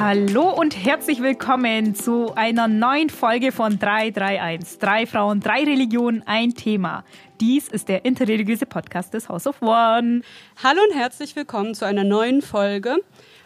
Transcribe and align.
Hallo 0.00 0.48
und 0.48 0.82
herzlich 0.82 1.20
willkommen 1.20 1.94
zu 1.94 2.34
einer 2.34 2.68
neuen 2.68 3.10
Folge 3.10 3.52
von 3.52 3.78
331. 3.78 4.78
Drei 4.78 5.04
Frauen, 5.04 5.40
drei 5.40 5.62
Religionen, 5.62 6.22
ein 6.24 6.54
Thema. 6.54 7.04
Dies 7.38 7.68
ist 7.68 7.90
der 7.90 8.06
interreligiöse 8.06 8.64
Podcast 8.64 9.12
des 9.12 9.28
House 9.28 9.46
of 9.46 9.60
One. 9.60 10.22
Hallo 10.64 10.80
und 10.88 10.96
herzlich 10.96 11.36
willkommen 11.36 11.74
zu 11.74 11.84
einer 11.84 12.02
neuen 12.02 12.40
Folge. 12.40 12.96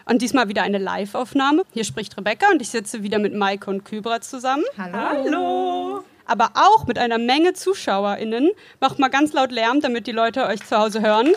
Und 0.05 0.23
diesmal 0.23 0.47
wieder 0.47 0.63
eine 0.63 0.79
Live-Aufnahme. 0.79 1.65
Hier 1.73 1.83
spricht 1.83 2.17
Rebecca 2.17 2.47
und 2.53 2.63
ich 2.63 2.69
sitze 2.69 3.03
wieder 3.03 3.19
mit 3.19 3.35
Maike 3.35 3.69
und 3.69 3.85
Kybra 3.85 4.21
zusammen. 4.21 4.63
Hallo. 4.79 4.97
Hallo. 4.97 6.05
Aber 6.25 6.53
auch 6.55 6.87
mit 6.87 7.01
einer 7.01 7.19
Menge 7.19 7.55
ZuschauerInnen. 7.55 8.53
Macht 8.79 9.01
mal 9.01 9.09
ganz 9.09 9.33
laut 9.33 9.51
Lärm, 9.51 9.81
damit 9.81 10.07
die 10.07 10.13
Leute 10.13 10.47
euch 10.47 10.65
zu 10.65 10.79
Hause 10.79 11.03
hören. 11.03 11.33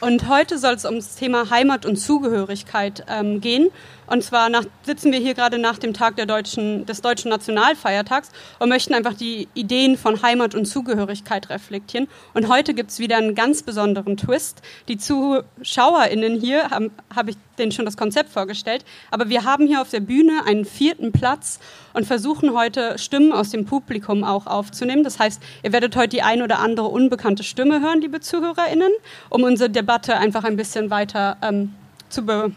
Und 0.00 0.28
heute 0.28 0.58
soll 0.58 0.74
es 0.74 0.84
ums 0.84 1.16
Thema 1.16 1.50
Heimat 1.50 1.84
und 1.84 1.96
Zugehörigkeit 1.96 3.04
ähm, 3.08 3.40
gehen. 3.40 3.70
Und 4.08 4.22
zwar 4.22 4.48
nach, 4.48 4.64
sitzen 4.84 5.12
wir 5.12 5.18
hier 5.18 5.34
gerade 5.34 5.58
nach 5.58 5.78
dem 5.78 5.94
Tag 5.94 6.16
deutschen, 6.16 6.86
des 6.86 7.02
deutschen 7.02 7.30
Nationalfeiertags 7.30 8.30
und 8.58 8.68
möchten 8.68 8.94
einfach 8.94 9.14
die 9.14 9.48
Ideen 9.54 9.96
von 9.96 10.22
Heimat 10.22 10.54
und 10.54 10.66
Zugehörigkeit 10.66 11.50
reflektieren. 11.50 12.08
Und 12.34 12.48
heute 12.48 12.74
gibt 12.74 12.90
es 12.90 12.98
wieder 12.98 13.16
einen 13.16 13.34
ganz 13.34 13.62
besonderen 13.62 14.16
Twist. 14.16 14.62
Die 14.88 14.96
ZuschauerInnen 14.96 16.40
hier, 16.40 16.70
habe 16.70 16.90
hab 17.14 17.28
ich 17.28 17.36
denen 17.58 17.72
schon 17.72 17.84
das 17.84 17.96
Konzept 17.96 18.30
vorgestellt, 18.30 18.84
aber 19.10 19.28
wir 19.28 19.44
haben 19.44 19.66
hier 19.66 19.82
auf 19.82 19.90
der 19.90 20.00
Bühne 20.00 20.42
einen 20.46 20.64
vierten 20.64 21.12
Platz 21.12 21.58
und 21.92 22.06
versuchen 22.06 22.54
heute 22.54 22.98
Stimmen 22.98 23.32
aus 23.32 23.50
dem 23.50 23.66
Publikum 23.66 24.24
auch 24.24 24.46
aufzunehmen. 24.46 25.04
Das 25.04 25.18
heißt, 25.18 25.42
ihr 25.62 25.72
werdet 25.72 25.96
heute 25.96 26.08
die 26.08 26.22
ein 26.22 26.42
oder 26.42 26.60
andere 26.60 26.86
unbekannte 26.86 27.42
Stimme 27.42 27.80
hören, 27.80 28.00
liebe 28.00 28.20
ZuhörerInnen, 28.20 28.92
um 29.28 29.42
unsere 29.42 29.68
Debatte 29.68 30.16
einfach 30.16 30.44
ein 30.44 30.56
bisschen 30.56 30.90
weiter 30.90 31.36
ähm, 31.42 31.74
zu 32.08 32.24
be 32.24 32.52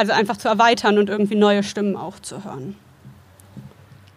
also 0.00 0.12
einfach 0.12 0.38
zu 0.38 0.48
erweitern 0.48 0.96
und 0.96 1.10
irgendwie 1.10 1.34
neue 1.34 1.62
Stimmen 1.62 1.94
auch 1.94 2.18
zu 2.20 2.42
hören. 2.42 2.74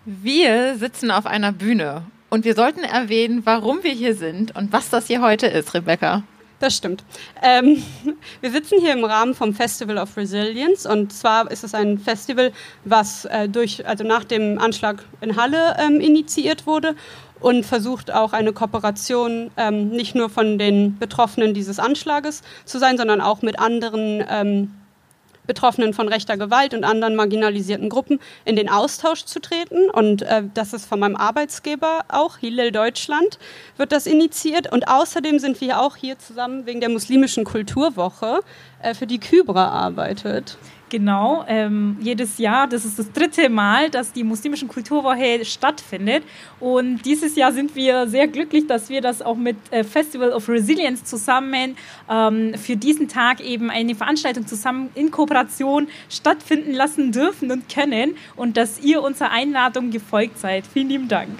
Wir 0.05 0.77
sitzen 0.77 1.11
auf 1.11 1.25
einer 1.25 1.51
Bühne 1.51 2.03
und 2.29 2.45
wir 2.45 2.55
sollten 2.55 2.85
erwähnen, 2.85 3.41
warum 3.43 3.83
wir 3.83 3.91
hier 3.91 4.15
sind 4.15 4.55
und 4.55 4.71
was 4.71 4.89
das 4.89 5.07
hier 5.07 5.21
heute 5.21 5.47
ist, 5.47 5.73
Rebecca. 5.73 6.23
Das 6.59 6.77
stimmt. 6.77 7.03
Ähm, 7.41 7.83
wir 8.41 8.51
sitzen 8.51 8.79
hier 8.79 8.93
im 8.93 9.03
Rahmen 9.03 9.33
vom 9.35 9.53
Festival 9.53 9.97
of 9.97 10.15
Resilience 10.15 10.85
und 10.85 11.11
zwar 11.11 11.51
ist 11.51 11.65
es 11.65 11.73
ein 11.73 11.99
Festival, 11.99 12.53
was 12.85 13.25
äh, 13.25 13.49
durch, 13.49 13.85
also 13.85 14.05
nach 14.05 14.23
dem 14.23 14.59
Anschlag 14.59 15.03
in 15.19 15.35
Halle 15.35 15.75
ähm, 15.85 15.99
initiiert 15.99 16.65
wurde 16.65 16.95
und 17.41 17.65
versucht 17.65 18.09
auch 18.09 18.31
eine 18.31 18.53
Kooperation 18.53 19.51
ähm, 19.57 19.89
nicht 19.89 20.15
nur 20.15 20.29
von 20.29 20.57
den 20.57 20.97
Betroffenen 20.97 21.53
dieses 21.53 21.77
Anschlages 21.77 22.41
zu 22.63 22.79
sein, 22.79 22.97
sondern 22.97 23.19
auch 23.19 23.41
mit 23.41 23.59
anderen 23.59 24.23
ähm, 24.29 24.71
Betroffenen 25.45 25.93
von 25.93 26.07
rechter 26.07 26.37
Gewalt 26.37 26.73
und 26.73 26.83
anderen 26.83 27.15
marginalisierten 27.15 27.89
Gruppen 27.89 28.19
in 28.45 28.55
den 28.55 28.69
Austausch 28.69 29.25
zu 29.25 29.39
treten. 29.39 29.89
Und 29.89 30.21
äh, 30.21 30.43
das 30.53 30.73
ist 30.73 30.85
von 30.85 30.99
meinem 30.99 31.15
Arbeitsgeber 31.15 32.05
auch, 32.09 32.37
Hillel 32.37 32.71
Deutschland, 32.71 33.39
wird 33.77 33.91
das 33.91 34.05
initiiert. 34.05 34.71
Und 34.71 34.87
außerdem 34.87 35.39
sind 35.39 35.59
wir 35.61 35.81
auch 35.81 35.95
hier 35.95 36.17
zusammen 36.19 36.65
wegen 36.65 36.79
der 36.79 36.89
muslimischen 36.89 37.43
Kulturwoche, 37.43 38.39
äh, 38.81 38.93
für 38.93 39.07
die 39.07 39.19
Kybra 39.19 39.67
arbeitet. 39.69 40.57
Genau, 40.93 41.43
ähm, 41.47 41.97
jedes 42.01 42.37
Jahr, 42.37 42.67
das 42.67 42.85
ist 42.85 42.99
das 42.99 43.11
dritte 43.11 43.49
Mal, 43.49 43.89
dass 43.89 44.13
die 44.13 44.23
muslimischen 44.23 44.67
Kulturwoche 44.67 45.43
stattfindet. 45.43 46.23
Und 46.59 47.01
dieses 47.03 47.35
Jahr 47.35 47.51
sind 47.51 47.75
wir 47.75 48.05
sehr 48.05 48.27
glücklich, 48.27 48.67
dass 48.67 48.89
wir 48.89 49.01
das 49.01 49.23
auch 49.23 49.35
mit 49.35 49.57
äh, 49.71 49.83
Festival 49.83 50.31
of 50.31 50.47
Resilience 50.47 51.03
zusammen 51.03 51.77
ähm, 52.07 52.53
für 52.59 52.75
diesen 52.75 53.07
Tag 53.07 53.41
eben 53.41 53.71
eine 53.71 53.95
Veranstaltung 53.95 54.45
zusammen 54.45 54.91
in 54.93 55.09
Kooperation 55.09 55.87
stattfinden 56.11 56.73
lassen 56.73 57.11
dürfen 57.11 57.49
und 57.49 57.69
können 57.69 58.13
und 58.35 58.55
dass 58.55 58.79
ihr 58.79 59.01
unserer 59.01 59.31
Einladung 59.31 59.89
gefolgt 59.89 60.37
seid. 60.37 60.67
Vielen 60.67 60.89
lieben 60.89 61.07
Dank. 61.07 61.31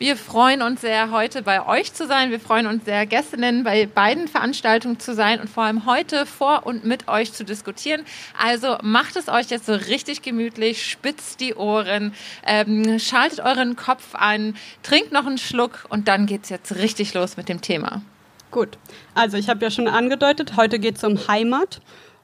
Wir 0.00 0.16
freuen 0.16 0.60
uns 0.60 0.80
sehr, 0.80 1.12
heute 1.12 1.42
bei 1.42 1.64
euch 1.64 1.92
zu 1.92 2.08
sein. 2.08 2.32
Wir 2.32 2.40
freuen 2.40 2.66
uns 2.66 2.84
sehr, 2.84 3.06
Gästinnen 3.06 3.62
bei 3.62 3.86
beiden 3.86 4.26
Veranstaltungen 4.26 4.98
zu 4.98 5.14
sein 5.14 5.38
und 5.38 5.48
vor 5.48 5.62
allem 5.62 5.86
heute 5.86 6.26
vor 6.26 6.66
und 6.66 6.84
mit 6.84 7.06
euch 7.06 7.32
zu 7.32 7.44
diskutieren. 7.44 8.04
Also 8.36 8.76
macht 8.82 9.14
es 9.14 9.28
euch 9.28 9.50
jetzt 9.50 9.66
so 9.66 9.72
richtig 9.72 10.22
gemütlich, 10.22 10.84
spitzt 10.84 11.38
die 11.38 11.54
Ohren, 11.54 12.12
ähm, 12.44 12.98
schaltet 12.98 13.38
euren 13.38 13.76
Kopf 13.76 14.16
an, 14.16 14.56
trinkt 14.82 15.12
noch 15.12 15.26
einen 15.26 15.38
Schluck 15.38 15.84
und 15.88 16.08
dann 16.08 16.26
geht 16.26 16.42
es 16.42 16.48
jetzt 16.50 16.74
richtig 16.74 17.14
los 17.14 17.36
mit 17.36 17.48
dem 17.48 17.60
Thema. 17.60 18.02
Gut, 18.50 18.78
also 19.14 19.36
ich 19.36 19.48
habe 19.48 19.64
ja 19.64 19.70
schon 19.70 19.86
angedeutet, 19.86 20.56
heute 20.56 20.80
geht 20.80 20.96
es 20.96 21.04
um 21.04 21.28
Heimat. 21.28 21.80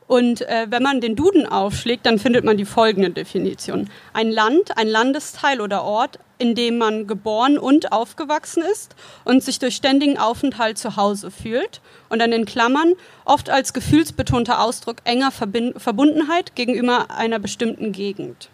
Und 0.09 0.41
äh, 0.42 0.66
wenn 0.69 0.82
man 0.82 1.00
den 1.00 1.14
Duden 1.14 1.47
aufschlägt, 1.47 2.04
dann 2.04 2.19
findet 2.19 2.44
man 2.44 2.56
die 2.56 2.64
folgende 2.64 3.10
Definition. 3.10 3.88
Ein 4.12 4.32
Land, 4.32 4.76
ein 4.76 4.88
Landesteil 4.88 5.60
oder 5.60 5.84
Ort, 5.84 6.19
in 6.41 6.55
dem 6.55 6.78
man 6.78 7.06
geboren 7.06 7.59
und 7.59 7.93
aufgewachsen 7.93 8.62
ist 8.62 8.97
und 9.25 9.45
sich 9.45 9.59
durch 9.59 9.77
ständigen 9.77 10.19
Aufenthalt 10.19 10.78
zu 10.78 10.97
Hause 10.97 11.31
fühlt. 11.31 11.81
Und 12.09 12.19
dann 12.19 12.33
in 12.33 12.47
Klammern 12.47 12.95
oft 13.25 13.51
als 13.51 13.73
gefühlsbetonter 13.73 14.61
Ausdruck 14.61 14.97
enger 15.05 15.31
Verbind 15.31 15.81
Verbundenheit 15.81 16.56
gegenüber 16.56 17.11
einer 17.11 17.39
bestimmten 17.39 17.93
Gegend. 17.93 18.49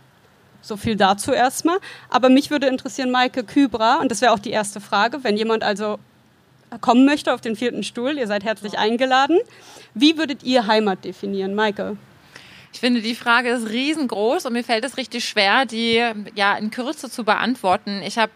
So 0.61 0.77
viel 0.77 0.97
dazu 0.97 1.33
erstmal. 1.33 1.79
Aber 2.11 2.29
mich 2.29 2.51
würde 2.51 2.67
interessieren, 2.67 3.13
Maike 3.13 3.45
Kybra, 3.45 4.01
und 4.01 4.11
das 4.11 4.21
wäre 4.21 4.33
auch 4.33 4.41
die 4.41 4.51
erste 4.51 4.81
Frage, 4.81 5.23
wenn 5.23 5.37
jemand 5.37 5.63
also 5.63 5.99
kommen 6.81 7.07
möchte 7.07 7.33
auf 7.33 7.41
den 7.41 7.55
vierten 7.55 7.85
Stuhl, 7.85 8.19
ihr 8.19 8.27
seid 8.27 8.43
herzlich 8.43 8.77
eingeladen. 8.77 9.39
Wie 9.95 10.19
würdet 10.19 10.43
ihr 10.43 10.67
Heimat 10.67 11.05
definieren, 11.05 11.55
Maike? 11.55 11.97
Ich 12.77 12.81
finde, 12.81 13.01
die 13.01 13.15
Frage 13.15 13.49
ist 13.49 13.71
riesengroß 13.71 14.45
und 14.45 14.53
mir 14.53 14.63
fällt 14.63 14.85
es 14.85 14.99
richtig 14.99 15.27
schwer, 15.27 15.65
die 15.65 16.05
ja 16.35 16.59
in 16.59 16.71
Kürze 16.71 17.09
zu 17.11 17.25
beantworten. 17.25 18.03
Ich 18.05 18.19
habe 18.19 18.33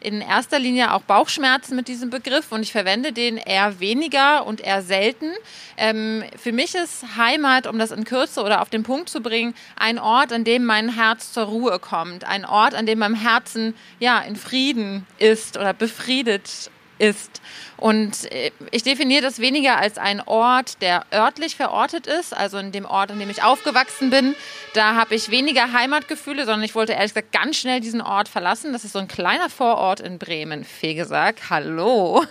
in 0.00 0.22
erster 0.22 0.58
Linie 0.58 0.94
auch 0.94 1.02
Bauchschmerzen 1.02 1.76
mit 1.76 1.88
diesem 1.88 2.08
Begriff 2.08 2.52
und 2.52 2.62
ich 2.62 2.72
verwende 2.72 3.12
den 3.12 3.36
eher 3.36 3.80
weniger 3.80 4.46
und 4.46 4.62
eher 4.62 4.80
selten. 4.80 5.32
Ähm, 5.76 6.24
für 6.38 6.52
mich 6.52 6.74
ist 6.74 7.04
Heimat, 7.18 7.66
um 7.66 7.78
das 7.78 7.90
in 7.90 8.04
Kürze 8.04 8.42
oder 8.42 8.62
auf 8.62 8.70
den 8.70 8.82
Punkt 8.82 9.10
zu 9.10 9.20
bringen, 9.20 9.54
ein 9.76 9.98
Ort, 9.98 10.32
an 10.32 10.44
dem 10.44 10.64
mein 10.64 10.94
Herz 10.94 11.30
zur 11.34 11.44
Ruhe 11.44 11.78
kommt, 11.78 12.24
ein 12.24 12.46
Ort, 12.46 12.74
an 12.74 12.86
dem 12.86 12.98
mein 12.98 13.14
Herzen 13.14 13.74
ja 13.98 14.20
in 14.20 14.36
Frieden 14.36 15.06
ist 15.18 15.58
oder 15.58 15.74
befriedet 15.74 16.70
ist. 16.98 17.42
Und 17.82 18.30
äh, 18.30 18.52
ich 18.70 18.84
definiere 18.84 19.22
das 19.22 19.40
weniger 19.40 19.76
als 19.76 19.98
ein 19.98 20.20
Ort, 20.20 20.80
der 20.82 21.04
örtlich 21.12 21.56
verortet 21.56 22.06
ist, 22.06 22.32
also 22.32 22.58
in 22.58 22.70
dem 22.70 22.84
Ort, 22.84 23.10
in 23.10 23.18
dem 23.18 23.28
ich 23.28 23.42
aufgewachsen 23.42 24.08
bin. 24.08 24.36
Da 24.74 24.94
habe 24.94 25.16
ich 25.16 25.32
weniger 25.32 25.72
Heimatgefühle, 25.72 26.44
sondern 26.44 26.62
ich 26.62 26.76
wollte 26.76 26.92
ehrlich 26.92 27.12
gesagt 27.12 27.32
ganz 27.32 27.56
schnell 27.56 27.80
diesen 27.80 28.00
Ort 28.00 28.28
verlassen. 28.28 28.72
Das 28.72 28.84
ist 28.84 28.92
so 28.92 29.00
ein 29.00 29.08
kleiner 29.08 29.50
Vorort 29.50 29.98
in 29.98 30.20
Bremen, 30.20 30.62
Fegesack. 30.62 31.50
Hallo. 31.50 32.24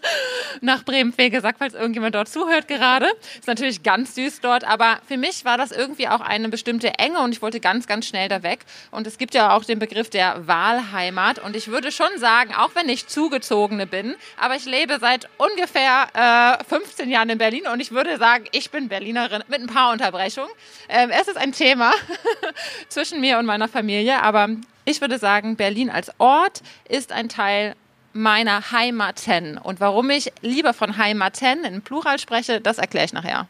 Nach 0.60 0.84
Bremen, 0.84 1.14
Fegesack, 1.14 1.56
falls 1.58 1.72
irgendjemand 1.72 2.14
dort 2.14 2.28
zuhört 2.28 2.68
gerade. 2.68 3.08
Ist 3.38 3.46
natürlich 3.46 3.82
ganz 3.82 4.14
süß 4.16 4.42
dort, 4.42 4.64
aber 4.64 4.98
für 5.08 5.16
mich 5.16 5.46
war 5.46 5.56
das 5.56 5.72
irgendwie 5.72 6.08
auch 6.08 6.20
eine 6.20 6.50
bestimmte 6.50 6.98
Enge 6.98 7.20
und 7.20 7.32
ich 7.32 7.40
wollte 7.40 7.60
ganz, 7.60 7.86
ganz 7.86 8.06
schnell 8.06 8.28
da 8.28 8.42
weg. 8.42 8.66
Und 8.90 9.06
es 9.06 9.16
gibt 9.16 9.32
ja 9.32 9.56
auch 9.56 9.64
den 9.64 9.78
Begriff 9.78 10.10
der 10.10 10.46
Wahlheimat 10.46 11.38
und 11.38 11.56
ich 11.56 11.68
würde 11.68 11.90
schon 11.90 12.18
sagen, 12.18 12.54
auch 12.54 12.74
wenn 12.74 12.90
ich 12.90 13.06
Zugezogene 13.06 13.86
bin, 13.86 14.14
aber 14.38 14.56
ich 14.56 14.66
lebe 14.66 14.89
lebe 14.90 15.00
seit 15.00 15.28
ungefähr 15.38 16.58
äh, 16.60 16.64
15 16.64 17.10
Jahren 17.10 17.30
in 17.30 17.38
Berlin 17.38 17.66
und 17.72 17.80
ich 17.80 17.90
würde 17.90 18.18
sagen, 18.18 18.44
ich 18.52 18.70
bin 18.70 18.88
Berlinerin 18.88 19.42
mit 19.48 19.60
ein 19.60 19.66
paar 19.66 19.92
Unterbrechungen. 19.92 20.50
Ähm, 20.88 21.10
es 21.10 21.28
ist 21.28 21.36
ein 21.36 21.52
Thema 21.52 21.92
zwischen 22.88 23.20
mir 23.20 23.38
und 23.38 23.46
meiner 23.46 23.68
Familie, 23.68 24.22
aber 24.22 24.48
ich 24.84 25.00
würde 25.00 25.18
sagen, 25.18 25.56
Berlin 25.56 25.90
als 25.90 26.10
Ort 26.18 26.62
ist 26.88 27.12
ein 27.12 27.28
Teil 27.28 27.74
meiner 28.12 28.72
Heimaten. 28.72 29.58
Und 29.58 29.80
warum 29.80 30.10
ich 30.10 30.32
lieber 30.42 30.74
von 30.74 30.96
Heimaten 30.96 31.64
in 31.64 31.82
Plural 31.82 32.18
spreche, 32.18 32.60
das 32.60 32.78
erkläre 32.78 33.04
ich 33.04 33.12
nachher. 33.12 33.46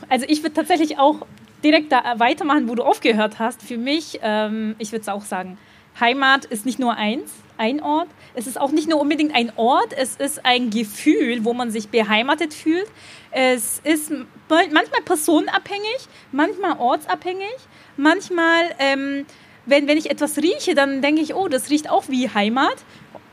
also 0.08 0.26
ich 0.28 0.42
würde 0.42 0.54
tatsächlich 0.54 0.98
auch 0.98 1.26
direkt 1.64 1.92
da 1.92 2.18
weitermachen, 2.18 2.68
wo 2.68 2.74
du 2.74 2.82
aufgehört 2.82 3.38
hast. 3.38 3.62
Für 3.62 3.78
mich, 3.78 4.18
ähm, 4.22 4.74
ich 4.78 4.92
würde 4.92 5.02
es 5.02 5.08
auch 5.08 5.24
sagen, 5.24 5.56
Heimat 5.98 6.44
ist 6.44 6.66
nicht 6.66 6.78
nur 6.78 6.94
eins, 6.96 7.32
ein 7.58 7.82
Ort. 7.82 8.08
Es 8.34 8.46
ist 8.46 8.60
auch 8.60 8.70
nicht 8.70 8.88
nur 8.88 9.00
unbedingt 9.00 9.34
ein 9.34 9.52
Ort, 9.56 9.92
es 9.96 10.16
ist 10.16 10.44
ein 10.44 10.70
Gefühl, 10.70 11.44
wo 11.44 11.54
man 11.54 11.70
sich 11.70 11.88
beheimatet 11.88 12.54
fühlt. 12.54 12.86
Es 13.30 13.80
ist 13.84 14.10
manchmal 14.48 15.02
personenabhängig, 15.04 16.08
manchmal 16.32 16.78
ortsabhängig, 16.78 17.54
manchmal, 17.96 18.74
ähm, 18.78 19.26
wenn, 19.66 19.88
wenn 19.88 19.98
ich 19.98 20.10
etwas 20.10 20.38
rieche, 20.38 20.74
dann 20.74 21.02
denke 21.02 21.20
ich, 21.20 21.34
oh, 21.34 21.48
das 21.48 21.70
riecht 21.70 21.90
auch 21.90 22.04
wie 22.08 22.30
Heimat. 22.30 22.76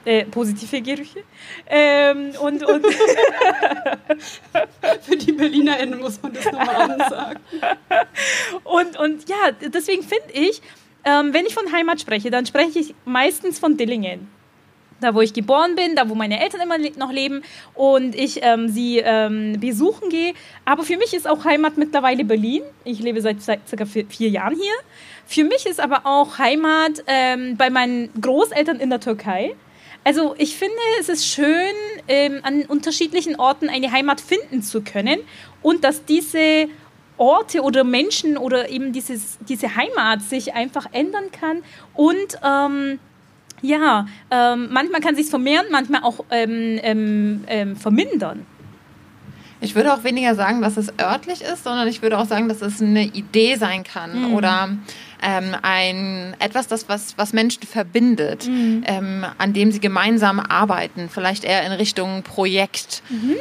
Äh, 0.05 0.25
positive 0.25 0.81
Gerüche. 0.81 1.23
Ähm, 1.65 2.31
und, 2.41 2.61
und 2.65 2.85
Für 5.01 5.15
die 5.15 5.31
BerlinerInnen 5.31 6.01
muss 6.01 6.21
man 6.21 6.33
das 6.33 6.43
nochmal 6.45 6.97
sagen. 7.09 7.39
und, 8.65 8.99
und 8.99 9.29
ja, 9.29 9.51
deswegen 9.61 10.03
finde 10.03 10.33
ich, 10.33 10.61
ähm, 11.05 11.33
wenn 11.33 11.45
ich 11.45 11.53
von 11.53 11.71
Heimat 11.71 12.01
spreche, 12.01 12.31
dann 12.31 12.45
spreche 12.45 12.79
ich 12.79 12.95
meistens 13.05 13.59
von 13.59 13.77
Dillingen. 13.77 14.27
da 15.01 15.13
wo 15.13 15.21
ich 15.21 15.33
geboren 15.33 15.75
bin, 15.75 15.95
da 15.95 16.07
wo 16.09 16.15
meine 16.15 16.41
Eltern 16.41 16.61
immer 16.61 16.77
noch 16.97 17.11
leben 17.11 17.41
und 17.73 18.15
ich 18.15 18.39
ähm, 18.41 18.69
sie 18.69 19.00
ähm, 19.00 19.59
besuchen 19.59 20.09
gehe. 20.09 20.33
Aber 20.65 20.83
für 20.83 20.97
mich 20.97 21.13
ist 21.13 21.27
auch 21.27 21.44
Heimat 21.44 21.77
mittlerweile 21.77 22.23
Berlin. 22.23 22.63
Ich 22.85 23.00
lebe 23.00 23.21
seit, 23.21 23.41
circa 23.41 23.85
vier 23.85 24.29
Jahren 24.29 24.55
hier. 24.55 24.73
Für 25.25 25.44
mich 25.44 25.65
ist 25.65 25.79
aber 25.79 26.05
auch 26.05 26.38
Heimat 26.38 27.03
ähm, 27.07 27.57
bei 27.57 27.69
meinen 27.69 28.09
Großeltern 28.19 28.79
in 28.79 28.89
der 28.89 29.00
Türkei. 29.00 29.55
Also 30.05 30.35
ich 30.38 30.57
finde, 30.57 30.75
es 31.00 31.07
ist 31.07 31.27
schön, 31.27 31.75
ähm, 32.07 32.39
an 32.44 32.63
unterschiedlichen 32.63 33.38
Orten 33.38 33.69
eine 33.69 33.91
Heimat 33.91 34.19
finden 34.19 34.61
zu 34.61 34.81
können 34.81 35.19
und 35.61 35.85
dass 35.85 36.03
diese 36.03 36.67
Orte 37.18 37.62
oder 37.62 37.83
Menschen 37.83 38.38
oder 38.38 38.69
eben 38.69 38.92
dieses, 38.92 39.38
diese 39.48 39.75
Heimat 39.75 40.21
sich 40.21 40.54
einfach 40.54 40.88
ändern 40.92 41.31
kann 41.31 41.63
und 41.94 42.39
ähm, 42.44 43.00
ja, 43.62 44.07
ähm, 44.30 44.68
manchmal 44.71 45.00
kann 45.00 45.15
sich 45.15 45.27
vermehren, 45.27 45.68
manchmal 45.71 46.04
auch 46.04 46.25
ähm, 46.30 46.80
ähm, 46.83 47.44
ähm, 47.48 47.75
vermindern. 47.75 48.45
Ich 49.62 49.75
würde 49.75 49.94
auch 49.94 50.04
weniger 50.04 50.36
sagen, 50.36 50.62
dass 50.62 50.75
es 50.75 50.92
örtlich 51.00 51.42
ist, 51.42 51.63
sondern 51.63 51.88
ich 51.88 52.01
würde 52.01 52.19
auch 52.19 52.25
sagen, 52.25 52.50
dass 52.50 52.62
es 52.62 52.81
eine 52.81 53.06
Idee 53.06 53.56
sein 53.56 53.86
kann 53.86 54.27
mhm. 54.27 54.33
oder 54.33 54.69
ähm, 55.21 55.56
ein 55.62 56.36
etwas, 56.39 56.68
das 56.68 56.89
was, 56.89 57.18
was 57.18 57.31
Menschen 57.31 57.63
verbindet, 57.63 58.45
mhm. 58.45 58.83
ähm, 58.86 59.25
an 59.38 59.54
dem 59.54 59.71
sie 59.71 59.80
gemeinsam 59.80 60.42
arbeiten, 60.42 61.07
vielleicht 61.10 61.45
eher 61.45 61.65
in 61.65 61.71
Richtung 61.71 62.24
Projekt. 62.24 63.01
Mhm. 63.07 63.36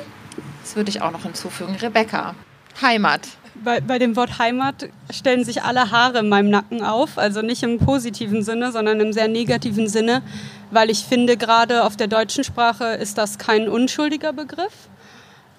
Das 0.61 0.77
würde 0.77 0.91
ich 0.91 1.03
auch 1.03 1.11
noch 1.11 1.25
hinzufügen. 1.25 1.75
Rebecca, 1.75 2.37
Heimat. 2.81 3.23
Bei, 3.65 3.81
bei 3.81 3.99
dem 3.99 4.17
Wort 4.17 4.39
Heimat 4.39 4.89
stellen 5.11 5.45
sich 5.45 5.63
alle 5.63 5.91
Haare 5.91 6.19
in 6.19 6.29
meinem 6.29 6.51
Nacken 6.51 6.83
auf, 6.83 7.17
also 7.17 7.43
nicht 7.43 7.63
im 7.63 7.79
positiven 7.79 8.43
Sinne, 8.43 8.73
sondern 8.73 8.99
im 9.01 9.13
sehr 9.13 9.29
negativen 9.29 9.89
Sinne, 9.89 10.23
weil 10.71 10.91
ich 10.91 11.05
finde, 11.05 11.37
gerade 11.37 11.85
auf 11.85 11.97
der 11.97 12.09
deutschen 12.09 12.43
Sprache 12.43 12.87
ist 12.87 13.19
das 13.19 13.39
kein 13.39 13.69
unschuldiger 13.69 14.33
Begriff 14.33 14.89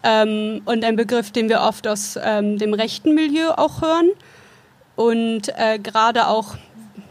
ähm, 0.04 0.62
und 0.66 0.84
ein 0.84 0.96
Begriff, 0.96 1.32
den 1.32 1.50
wir 1.50 1.62
oft 1.62 1.88
aus 1.88 2.20
ähm, 2.22 2.58
dem 2.58 2.74
rechten 2.74 3.16
Milieu 3.16 3.52
auch 3.52 3.82
hören. 3.82 4.10
Und 4.96 5.50
äh, 5.58 5.80
gerade 5.80 6.28
auch, 6.28 6.56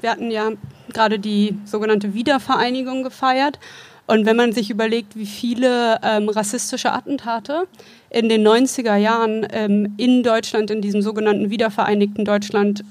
wir 0.00 0.10
hatten 0.10 0.30
ja 0.30 0.50
gerade 0.92 1.18
die 1.18 1.58
sogenannte 1.64 2.14
Wiedervereinigung 2.14 3.02
gefeiert. 3.02 3.58
Und 4.06 4.26
wenn 4.26 4.36
man 4.36 4.52
sich 4.52 4.70
überlegt, 4.70 5.16
wie 5.16 5.26
viele 5.26 5.98
ähm, 6.02 6.28
rassistische 6.28 6.92
Attentate 6.92 7.66
in 8.12 8.28
den 8.28 8.46
90er 8.46 8.96
Jahren 8.96 9.46
ähm, 9.52 9.94
in 9.96 10.22
Deutschland, 10.22 10.70
in 10.70 10.82
diesem 10.82 11.00
sogenannten 11.00 11.50
wiedervereinigten 11.50 12.24
Deutschland 12.24 12.84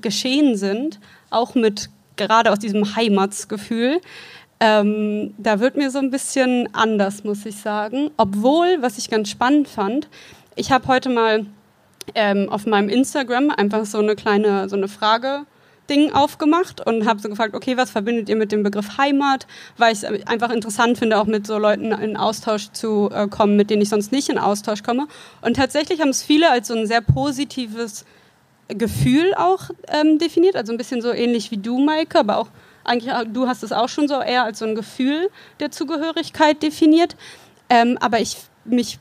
geschehen 0.00 0.56
sind, 0.56 1.00
auch 1.30 1.54
mit 1.54 1.88
gerade 2.16 2.52
aus 2.52 2.58
diesem 2.58 2.94
Heimatsgefühl, 2.94 4.00
ähm, 4.60 5.34
da 5.38 5.60
wird 5.60 5.76
mir 5.76 5.90
so 5.90 5.98
ein 5.98 6.10
bisschen 6.10 6.68
anders, 6.74 7.24
muss 7.24 7.46
ich 7.46 7.56
sagen. 7.56 8.10
Obwohl, 8.16 8.78
was 8.80 8.98
ich 8.98 9.08
ganz 9.08 9.30
spannend 9.30 9.68
fand, 9.68 10.08
ich 10.56 10.72
habe 10.72 10.88
heute 10.88 11.08
mal 11.08 11.46
ähm, 12.14 12.48
auf 12.50 12.66
meinem 12.66 12.88
Instagram 12.88 13.50
einfach 13.50 13.86
so 13.86 13.98
eine 13.98 14.16
kleine, 14.16 14.68
so 14.68 14.76
eine 14.76 14.88
Frage 14.88 15.46
Ding 15.88 16.12
aufgemacht 16.12 16.84
und 16.84 17.06
habe 17.06 17.20
so 17.20 17.28
gefragt, 17.28 17.54
okay, 17.54 17.76
was 17.76 17.90
verbindet 17.90 18.28
ihr 18.28 18.36
mit 18.36 18.52
dem 18.52 18.62
Begriff 18.62 18.98
Heimat? 18.98 19.46
Weil 19.76 19.92
ich 19.92 20.02
es 20.02 20.26
einfach 20.26 20.50
interessant 20.50 20.98
finde, 20.98 21.18
auch 21.18 21.26
mit 21.26 21.46
so 21.46 21.58
Leuten 21.58 21.92
in 21.92 22.16
Austausch 22.16 22.70
zu 22.72 23.10
äh, 23.12 23.28
kommen, 23.28 23.56
mit 23.56 23.70
denen 23.70 23.82
ich 23.82 23.88
sonst 23.88 24.12
nicht 24.12 24.28
in 24.28 24.38
Austausch 24.38 24.82
komme. 24.82 25.06
Und 25.42 25.56
tatsächlich 25.56 26.00
haben 26.00 26.10
es 26.10 26.22
viele 26.22 26.50
als 26.50 26.68
so 26.68 26.74
ein 26.74 26.86
sehr 26.86 27.00
positives 27.00 28.04
Gefühl 28.68 29.34
auch 29.34 29.70
ähm, 29.88 30.18
definiert, 30.18 30.54
also 30.54 30.72
ein 30.72 30.78
bisschen 30.78 31.00
so 31.00 31.10
ähnlich 31.10 31.50
wie 31.50 31.56
du, 31.56 31.78
Maike, 31.78 32.18
aber 32.18 32.36
auch 32.36 32.48
eigentlich, 32.84 33.12
äh, 33.12 33.24
du 33.26 33.48
hast 33.48 33.62
es 33.62 33.72
auch 33.72 33.88
schon 33.88 34.08
so 34.08 34.20
eher 34.20 34.44
als 34.44 34.58
so 34.58 34.66
ein 34.66 34.74
Gefühl 34.74 35.30
der 35.60 35.70
Zugehörigkeit 35.70 36.62
definiert. 36.62 37.16
Ähm, 37.70 37.98
aber 38.00 38.20
ich 38.20 38.36
mich 38.64 38.98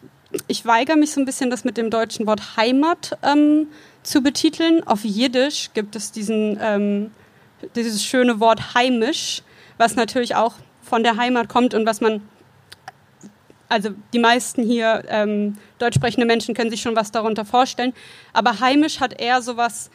ich 0.47 0.65
weigere 0.65 0.95
mich 0.95 1.11
so 1.11 1.21
ein 1.21 1.25
bisschen, 1.25 1.49
das 1.49 1.63
mit 1.63 1.77
dem 1.77 1.89
deutschen 1.89 2.27
Wort 2.27 2.57
Heimat 2.57 3.17
ähm, 3.23 3.67
zu 4.07 4.21
betiteln. 4.21 4.86
Auf 4.88 5.04
Jiddisch 5.04 5.71
gibt 5.74 5.95
es 5.95 6.12
diesen, 6.12 6.57
ähm, 6.62 7.12
dieses 7.75 8.04
schöne 8.04 8.39
Wort 8.39 8.74
heimisch, 8.74 9.44
was 9.77 9.95
natürlich 9.95 10.36
auch 10.36 10.54
von 10.81 11.04
der 11.04 11.18
Heimat 11.18 11.50
kommt 11.50 11.74
und 11.74 11.86
was 11.86 12.00
man, 12.00 12.21
also 13.68 13.89
die 14.13 14.19
meisten 14.19 14.63
hier 14.63 15.04
ähm, 15.09 15.57
deutsch 15.77 15.95
sprechende 15.95 16.25
Menschen 16.25 16.56
können 16.56 16.69
sich 16.69 16.81
schon 16.81 16.95
was 16.95 17.12
darunter 17.12 17.44
vorstellen, 17.44 17.94
aber 18.31 18.62
heimisch 18.62 19.01
hat 19.01 19.19
eher 19.19 19.42
sowas 19.42 19.92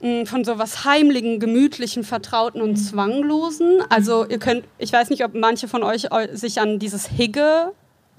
mh, 0.00 0.20
hm, 0.20 0.26
von 0.26 0.44
sowas 0.44 0.84
heimlichen, 0.84 1.40
gemütlichen, 1.40 2.04
vertrauten 2.04 2.62
und 2.62 2.76
zwanglosen. 2.76 3.82
Also 3.88 4.24
ihr 4.28 4.38
könnt, 4.38 4.64
ich 4.78 4.92
weiß 4.92 5.10
nicht, 5.10 5.24
ob 5.24 5.34
manche 5.34 5.66
von 5.66 5.82
euch 5.82 6.06
sich 6.32 6.60
an 6.60 6.78
dieses 6.78 7.08
Higge 7.08 7.72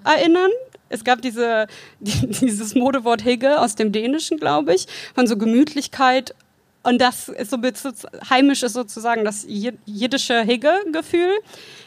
erinnern 0.03 0.51
es 0.89 1.03
gab 1.03 1.21
diese, 1.21 1.67
die, 1.99 2.27
dieses 2.27 2.75
Modewort 2.75 3.23
Higge 3.23 3.59
aus 3.59 3.75
dem 3.75 3.91
Dänischen, 3.91 4.37
glaube 4.37 4.73
ich, 4.73 4.87
von 5.13 5.27
so 5.27 5.37
Gemütlichkeit. 5.37 6.35
Und 6.83 7.01
das 7.01 7.29
ist 7.29 7.49
so 7.49 7.57
heimisch 8.29 8.61
ist 8.61 8.73
sozusagen 8.73 9.25
das 9.25 9.45
jiddische 9.47 10.43
Higge-Gefühl. 10.43 11.31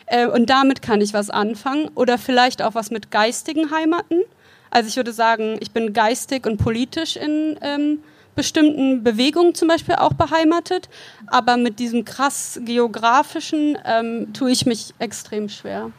Äh, 0.06 0.26
und 0.26 0.50
damit 0.50 0.82
kann 0.82 1.00
ich 1.00 1.14
was 1.14 1.30
anfangen. 1.30 1.88
Oder 1.94 2.18
vielleicht 2.18 2.62
auch 2.62 2.74
was 2.74 2.90
mit 2.90 3.10
geistigen 3.10 3.70
Heimaten. 3.70 4.22
Also 4.70 4.88
ich 4.88 4.96
würde 4.96 5.12
sagen, 5.12 5.56
ich 5.60 5.70
bin 5.70 5.92
geistig 5.92 6.46
und 6.46 6.58
politisch 6.58 7.16
in 7.16 7.56
ähm, 7.62 8.02
bestimmten 8.34 9.04
Bewegungen 9.04 9.54
zum 9.54 9.68
Beispiel 9.68 9.94
auch 9.94 10.14
beheimatet. 10.14 10.88
Aber 11.28 11.56
mit 11.56 11.78
diesem 11.78 12.04
krass 12.04 12.60
geografischen 12.64 13.78
ähm, 13.84 14.32
tue 14.32 14.50
ich 14.50 14.66
mich 14.66 14.94
extrem 14.98 15.48
schwer. 15.48 15.92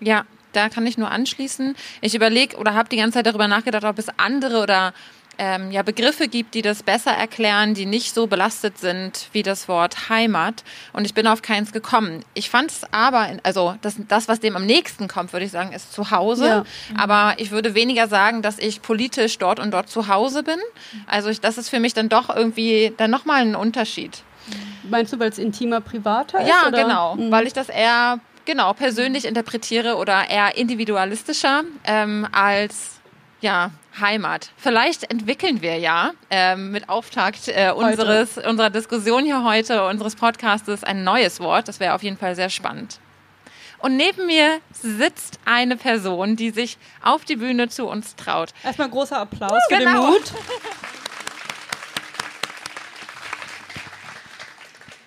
Ja, 0.00 0.24
da 0.52 0.68
kann 0.68 0.86
ich 0.86 0.98
nur 0.98 1.10
anschließen. 1.10 1.76
Ich 2.00 2.14
überlege 2.14 2.56
oder 2.56 2.74
habe 2.74 2.88
die 2.88 2.96
ganze 2.96 3.18
Zeit 3.18 3.26
darüber 3.26 3.48
nachgedacht, 3.48 3.84
ob 3.84 3.98
es 3.98 4.08
andere 4.18 4.62
oder 4.62 4.92
ähm, 5.40 5.70
ja, 5.70 5.82
Begriffe 5.82 6.28
gibt, 6.28 6.52
die 6.54 6.60
das 6.60 6.82
besser 6.82 7.12
erklären, 7.12 7.72
die 7.72 7.86
nicht 7.86 8.14
so 8.14 8.26
belastet 8.26 8.76
sind 8.76 9.28
wie 9.32 9.42
das 9.42 9.68
Wort 9.68 10.10
Heimat. 10.10 10.62
Und 10.92 11.06
ich 11.06 11.14
bin 11.14 11.26
auf 11.26 11.40
keins 11.40 11.72
gekommen. 11.72 12.22
Ich 12.34 12.50
fand 12.50 12.70
es 12.70 12.82
aber, 12.92 13.26
also 13.42 13.74
das, 13.80 13.94
das, 14.06 14.28
was 14.28 14.40
dem 14.40 14.54
am 14.54 14.66
nächsten 14.66 15.08
kommt, 15.08 15.32
würde 15.32 15.46
ich 15.46 15.50
sagen, 15.50 15.72
ist 15.72 15.94
zu 15.94 16.10
Hause. 16.10 16.46
Ja. 16.46 16.64
Aber 16.94 17.34
ich 17.38 17.52
würde 17.52 17.74
weniger 17.74 18.06
sagen, 18.06 18.42
dass 18.42 18.58
ich 18.58 18.82
politisch 18.82 19.38
dort 19.38 19.60
und 19.60 19.70
dort 19.70 19.88
zu 19.88 20.08
Hause 20.08 20.42
bin. 20.42 20.58
Also 21.06 21.30
ich, 21.30 21.40
das 21.40 21.56
ist 21.56 21.70
für 21.70 21.80
mich 21.80 21.94
dann 21.94 22.10
doch 22.10 22.28
irgendwie 22.28 22.92
dann 22.98 23.10
nochmal 23.10 23.40
ein 23.40 23.56
Unterschied. 23.56 24.22
Meinst 24.90 25.12
du, 25.12 25.18
weil 25.18 25.30
es 25.30 25.38
intimer, 25.38 25.80
privater 25.80 26.40
ist? 26.40 26.48
Ja, 26.48 26.68
oder? 26.68 26.82
genau. 26.82 27.16
Mhm. 27.16 27.30
Weil 27.30 27.46
ich 27.46 27.54
das 27.54 27.70
eher 27.70 28.20
genau 28.50 28.72
persönlich 28.72 29.26
interpretiere 29.26 29.94
oder 29.94 30.28
eher 30.28 30.56
individualistischer 30.56 31.62
ähm, 31.84 32.26
als 32.32 33.00
ja 33.40 33.70
Heimat. 34.00 34.50
Vielleicht 34.56 35.08
entwickeln 35.08 35.62
wir 35.62 35.78
ja 35.78 36.12
ähm, 36.30 36.72
mit 36.72 36.88
Auftakt 36.88 37.46
äh, 37.46 37.70
unseres 37.70 38.38
unserer 38.38 38.70
Diskussion 38.70 39.24
hier 39.24 39.44
heute 39.44 39.86
unseres 39.86 40.16
Podcastes 40.16 40.82
ein 40.82 41.04
neues 41.04 41.38
Wort. 41.38 41.68
Das 41.68 41.78
wäre 41.78 41.94
auf 41.94 42.02
jeden 42.02 42.16
Fall 42.16 42.34
sehr 42.34 42.50
spannend. 42.50 42.98
Und 43.78 43.96
neben 43.96 44.26
mir 44.26 44.58
sitzt 44.72 45.38
eine 45.44 45.76
Person, 45.76 46.34
die 46.34 46.50
sich 46.50 46.76
auf 47.02 47.24
die 47.24 47.36
Bühne 47.36 47.68
zu 47.68 47.86
uns 47.86 48.16
traut. 48.16 48.50
Erstmal 48.64 48.90
großer 48.90 49.18
Applaus 49.18 49.52
uh, 49.52 49.74
für 49.74 49.78
genau. 49.78 50.02
den 50.02 50.10
Mut. 50.10 50.22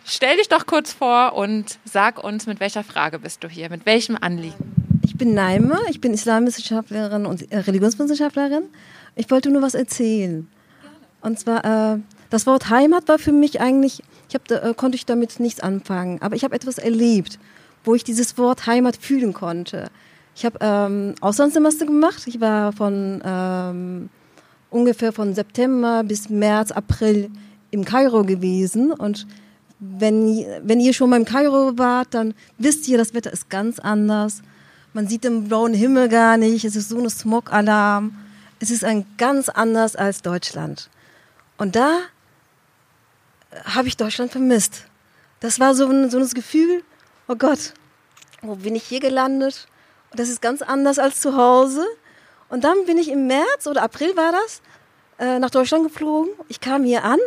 Stell 0.05 0.35
dich 0.37 0.49
doch 0.49 0.65
kurz 0.65 0.91
vor 0.91 1.33
und 1.33 1.79
sag 1.85 2.21
uns, 2.21 2.45
mit 2.45 2.59
welcher 2.59 2.83
Frage 2.83 3.19
bist 3.19 3.43
du 3.43 3.47
hier, 3.47 3.69
mit 3.69 3.85
welchem 3.85 4.17
Anliegen? 4.19 4.99
Ich 5.01 5.17
bin 5.17 5.33
Naime, 5.33 5.79
ich 5.89 6.01
bin 6.01 6.13
Islamwissenschaftlerin 6.13 7.25
und 7.25 7.45
Religionswissenschaftlerin. 7.51 8.63
Ich 9.15 9.31
wollte 9.31 9.49
nur 9.49 9.61
was 9.61 9.75
erzählen. 9.75 10.47
Und 11.21 11.39
zwar, 11.39 11.95
äh, 11.95 11.99
das 12.29 12.45
Wort 12.45 12.69
Heimat 12.69 13.07
war 13.07 13.17
für 13.17 13.31
mich 13.31 13.61
eigentlich, 13.61 14.03
ich 14.27 14.35
hab, 14.35 14.51
äh, 14.51 14.73
konnte 14.75 14.97
ich 14.97 15.05
damit 15.05 15.39
nichts 15.39 15.61
anfangen, 15.61 16.21
aber 16.21 16.35
ich 16.35 16.43
habe 16.43 16.55
etwas 16.55 16.79
erlebt, 16.79 17.39
wo 17.85 17.95
ich 17.95 18.03
dieses 18.03 18.37
Wort 18.37 18.67
Heimat 18.67 18.97
fühlen 18.97 19.33
konnte. 19.33 19.89
Ich 20.35 20.43
habe 20.43 20.57
ähm, 20.61 21.15
Auslandssemester 21.21 21.85
gemacht. 21.85 22.23
Ich 22.25 22.41
war 22.41 22.73
von 22.73 23.21
ähm, 23.23 24.09
ungefähr 24.69 25.13
von 25.13 25.33
September 25.33 26.03
bis 26.03 26.29
März, 26.29 26.71
April 26.71 27.29
im 27.71 27.85
Kairo 27.85 28.23
gewesen 28.23 28.91
und 28.91 29.27
wenn, 29.97 30.45
wenn 30.63 30.79
ihr 30.79 30.93
schon 30.93 31.09
mal 31.09 31.17
im 31.17 31.25
Kairo 31.25 31.77
wart, 31.77 32.13
dann 32.13 32.33
wisst 32.57 32.87
ihr, 32.87 32.97
das 32.97 33.13
Wetter 33.13 33.33
ist 33.33 33.49
ganz 33.49 33.79
anders. 33.79 34.41
Man 34.93 35.07
sieht 35.07 35.23
den 35.23 35.47
blauen 35.47 35.73
Himmel 35.73 36.07
gar 36.07 36.37
nicht. 36.37 36.63
Es 36.63 36.75
ist 36.75 36.89
so 36.89 36.97
ein 36.97 37.09
Smog-Alarm. 37.09 38.15
Es 38.59 38.71
ist 38.71 38.83
ein 38.83 39.05
ganz 39.17 39.49
anders 39.49 39.95
als 39.95 40.21
Deutschland. 40.21 40.89
Und 41.57 41.75
da 41.75 41.99
habe 43.65 43.87
ich 43.87 43.97
Deutschland 43.97 44.31
vermisst. 44.31 44.85
Das 45.39 45.59
war 45.59 45.75
so 45.75 45.87
ein, 45.87 46.09
so 46.09 46.17
ein 46.17 46.29
Gefühl, 46.29 46.83
oh 47.27 47.35
Gott, 47.35 47.73
wo 48.41 48.55
bin 48.55 48.75
ich 48.75 48.83
hier 48.83 48.99
gelandet? 48.99 49.67
Und 50.11 50.19
das 50.19 50.29
ist 50.29 50.41
ganz 50.41 50.61
anders 50.61 50.99
als 50.99 51.19
zu 51.19 51.35
Hause. 51.35 51.85
Und 52.49 52.63
dann 52.63 52.85
bin 52.85 52.97
ich 52.97 53.09
im 53.09 53.27
März 53.27 53.67
oder 53.67 53.83
April 53.83 54.15
war 54.15 54.31
das, 54.31 54.61
äh, 55.19 55.39
nach 55.39 55.49
Deutschland 55.49 55.83
geflogen. 55.83 56.31
Ich 56.47 56.61
kam 56.61 56.83
hier 56.83 57.03
an 57.03 57.19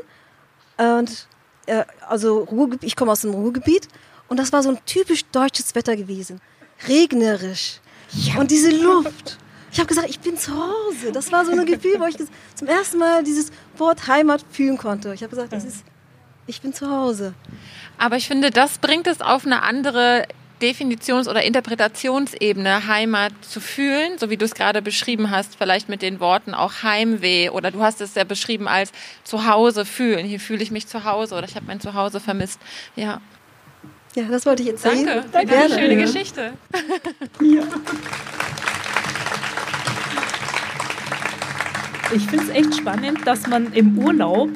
und 0.78 1.26
äh, 1.66 1.84
also 2.08 2.38
Ruhrgebiet, 2.44 2.84
ich 2.84 2.96
komme 2.96 3.12
aus 3.12 3.20
dem 3.22 3.32
Ruhrgebiet 3.32 3.88
Und 4.28 4.38
das 4.38 4.52
war 4.52 4.62
so 4.62 4.70
ein 4.70 4.78
typisch 4.86 5.24
deutsches 5.26 5.74
Wetter 5.74 5.96
gewesen. 5.96 6.40
Regnerisch. 6.88 7.80
Ja. 8.12 8.38
Und 8.38 8.50
diese 8.50 8.70
Luft. 8.70 9.38
Ich 9.72 9.78
habe 9.78 9.88
gesagt, 9.88 10.08
ich 10.08 10.20
bin 10.20 10.36
zu 10.38 10.52
Hause. 10.52 11.12
Das 11.12 11.30
war 11.32 11.44
so 11.44 11.52
ein 11.52 11.66
Gefühl, 11.66 12.00
wo 12.00 12.06
ich 12.06 12.16
zum 12.54 12.66
ersten 12.66 12.98
Mal 12.98 13.22
dieses 13.22 13.50
Wort 13.76 14.06
Heimat 14.06 14.42
fühlen 14.50 14.78
konnte. 14.78 15.12
Ich 15.12 15.22
habe 15.22 15.30
gesagt, 15.30 15.52
das 15.52 15.64
ist, 15.64 15.84
ich 16.46 16.62
bin 16.62 16.72
zu 16.72 16.90
Hause. 16.90 17.34
Aber 17.98 18.16
ich 18.16 18.26
finde, 18.26 18.50
das 18.50 18.78
bringt 18.78 19.06
es 19.06 19.20
auf 19.20 19.44
eine 19.44 19.62
andere 19.62 20.26
Definitions- 20.60 21.28
oder 21.28 21.42
Interpretationsebene 21.42 22.86
Heimat 22.86 23.32
zu 23.42 23.60
fühlen, 23.60 24.18
so 24.18 24.30
wie 24.30 24.36
du 24.36 24.44
es 24.44 24.54
gerade 24.54 24.80
beschrieben 24.80 25.30
hast, 25.30 25.56
vielleicht 25.56 25.88
mit 25.88 26.02
den 26.02 26.18
Worten 26.20 26.54
auch 26.54 26.82
Heimweh 26.82 27.50
oder 27.50 27.70
du 27.70 27.82
hast 27.82 28.00
es 28.00 28.14
ja 28.14 28.24
beschrieben 28.24 28.66
als 28.66 28.92
Zuhause 29.24 29.84
fühlen. 29.84 30.24
Hier 30.26 30.40
fühle 30.40 30.62
ich 30.62 30.70
mich 30.70 30.86
zu 30.86 31.04
Hause 31.04 31.34
oder 31.34 31.46
ich 31.46 31.56
habe 31.56 31.66
mein 31.66 31.80
Zuhause 31.80 32.20
vermisst. 32.20 32.60
Ja. 32.94 33.20
Ja, 34.14 34.24
das 34.30 34.46
wollte 34.46 34.62
ich 34.62 34.68
jetzt 34.68 34.82
sagen. 34.82 35.04
Danke, 35.04 35.24
Danke. 35.30 35.52
für 35.52 35.58
eine 35.58 35.74
schöne 35.74 35.96
Geschichte. 35.96 36.52
Ja. 37.42 37.62
Ich 42.14 42.22
finde 42.22 42.44
es 42.44 42.50
echt 42.50 42.76
spannend, 42.76 43.26
dass 43.26 43.46
man 43.46 43.72
im 43.74 43.98
Urlaub, 43.98 44.48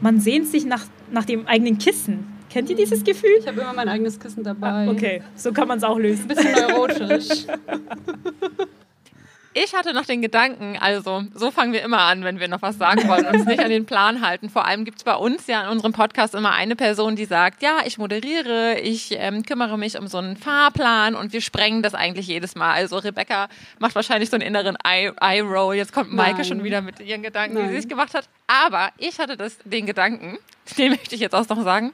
man 0.00 0.20
sehnt 0.20 0.46
sich 0.46 0.64
nach, 0.66 0.84
nach 1.10 1.24
dem 1.24 1.46
eigenen 1.48 1.78
Kissen. 1.78 2.37
Kennt 2.50 2.70
ihr 2.70 2.76
dieses 2.76 3.04
Gefühl? 3.04 3.36
Ich 3.38 3.46
habe 3.46 3.60
immer 3.60 3.72
mein 3.72 3.88
eigenes 3.88 4.18
Kissen 4.18 4.42
dabei. 4.42 4.68
Ah, 4.68 4.90
okay, 4.90 5.22
so 5.36 5.52
kann 5.52 5.68
man 5.68 5.78
es 5.78 5.84
auch 5.84 5.98
lösen. 5.98 6.22
Ein 6.22 6.28
bisschen 6.28 6.52
neurotisch. 6.52 7.28
Ich 9.60 9.74
hatte 9.74 9.92
noch 9.92 10.04
den 10.04 10.22
Gedanken, 10.22 10.76
also 10.78 11.24
so 11.34 11.50
fangen 11.50 11.72
wir 11.72 11.82
immer 11.82 12.02
an, 12.02 12.22
wenn 12.22 12.38
wir 12.38 12.46
noch 12.46 12.62
was 12.62 12.78
sagen 12.78 13.08
wollen, 13.08 13.26
uns 13.26 13.44
nicht 13.44 13.58
an 13.58 13.70
den 13.70 13.86
Plan 13.86 14.24
halten. 14.24 14.50
Vor 14.50 14.64
allem 14.66 14.84
gibt 14.84 14.98
es 14.98 15.04
bei 15.04 15.16
uns 15.16 15.48
ja 15.48 15.62
in 15.64 15.68
unserem 15.70 15.92
Podcast 15.92 16.36
immer 16.36 16.52
eine 16.52 16.76
Person, 16.76 17.16
die 17.16 17.24
sagt, 17.24 17.60
ja, 17.60 17.78
ich 17.84 17.98
moderiere, 17.98 18.78
ich 18.78 19.16
ähm, 19.18 19.42
kümmere 19.44 19.76
mich 19.76 19.98
um 19.98 20.06
so 20.06 20.18
einen 20.18 20.36
Fahrplan 20.36 21.16
und 21.16 21.32
wir 21.32 21.40
sprengen 21.40 21.82
das 21.82 21.94
eigentlich 21.94 22.28
jedes 22.28 22.54
Mal. 22.54 22.72
Also 22.72 22.98
Rebecca 22.98 23.48
macht 23.80 23.96
wahrscheinlich 23.96 24.30
so 24.30 24.36
einen 24.36 24.46
inneren 24.46 24.76
Eye-Roll. 24.84 25.74
Jetzt 25.74 25.92
kommt 25.92 26.12
Maike 26.12 26.36
Nein. 26.36 26.44
schon 26.44 26.62
wieder 26.62 26.80
mit 26.80 27.00
ihren 27.00 27.22
Gedanken, 27.24 27.54
Nein. 27.54 27.64
die 27.64 27.74
sie 27.74 27.80
sich 27.80 27.88
gemacht 27.88 28.14
hat. 28.14 28.28
Aber 28.46 28.90
ich 28.98 29.18
hatte 29.18 29.36
das, 29.36 29.58
den 29.64 29.86
Gedanken, 29.86 30.38
den 30.76 30.90
möchte 30.90 31.14
ich 31.14 31.20
jetzt 31.20 31.34
auch 31.34 31.48
noch 31.48 31.62
sagen, 31.62 31.92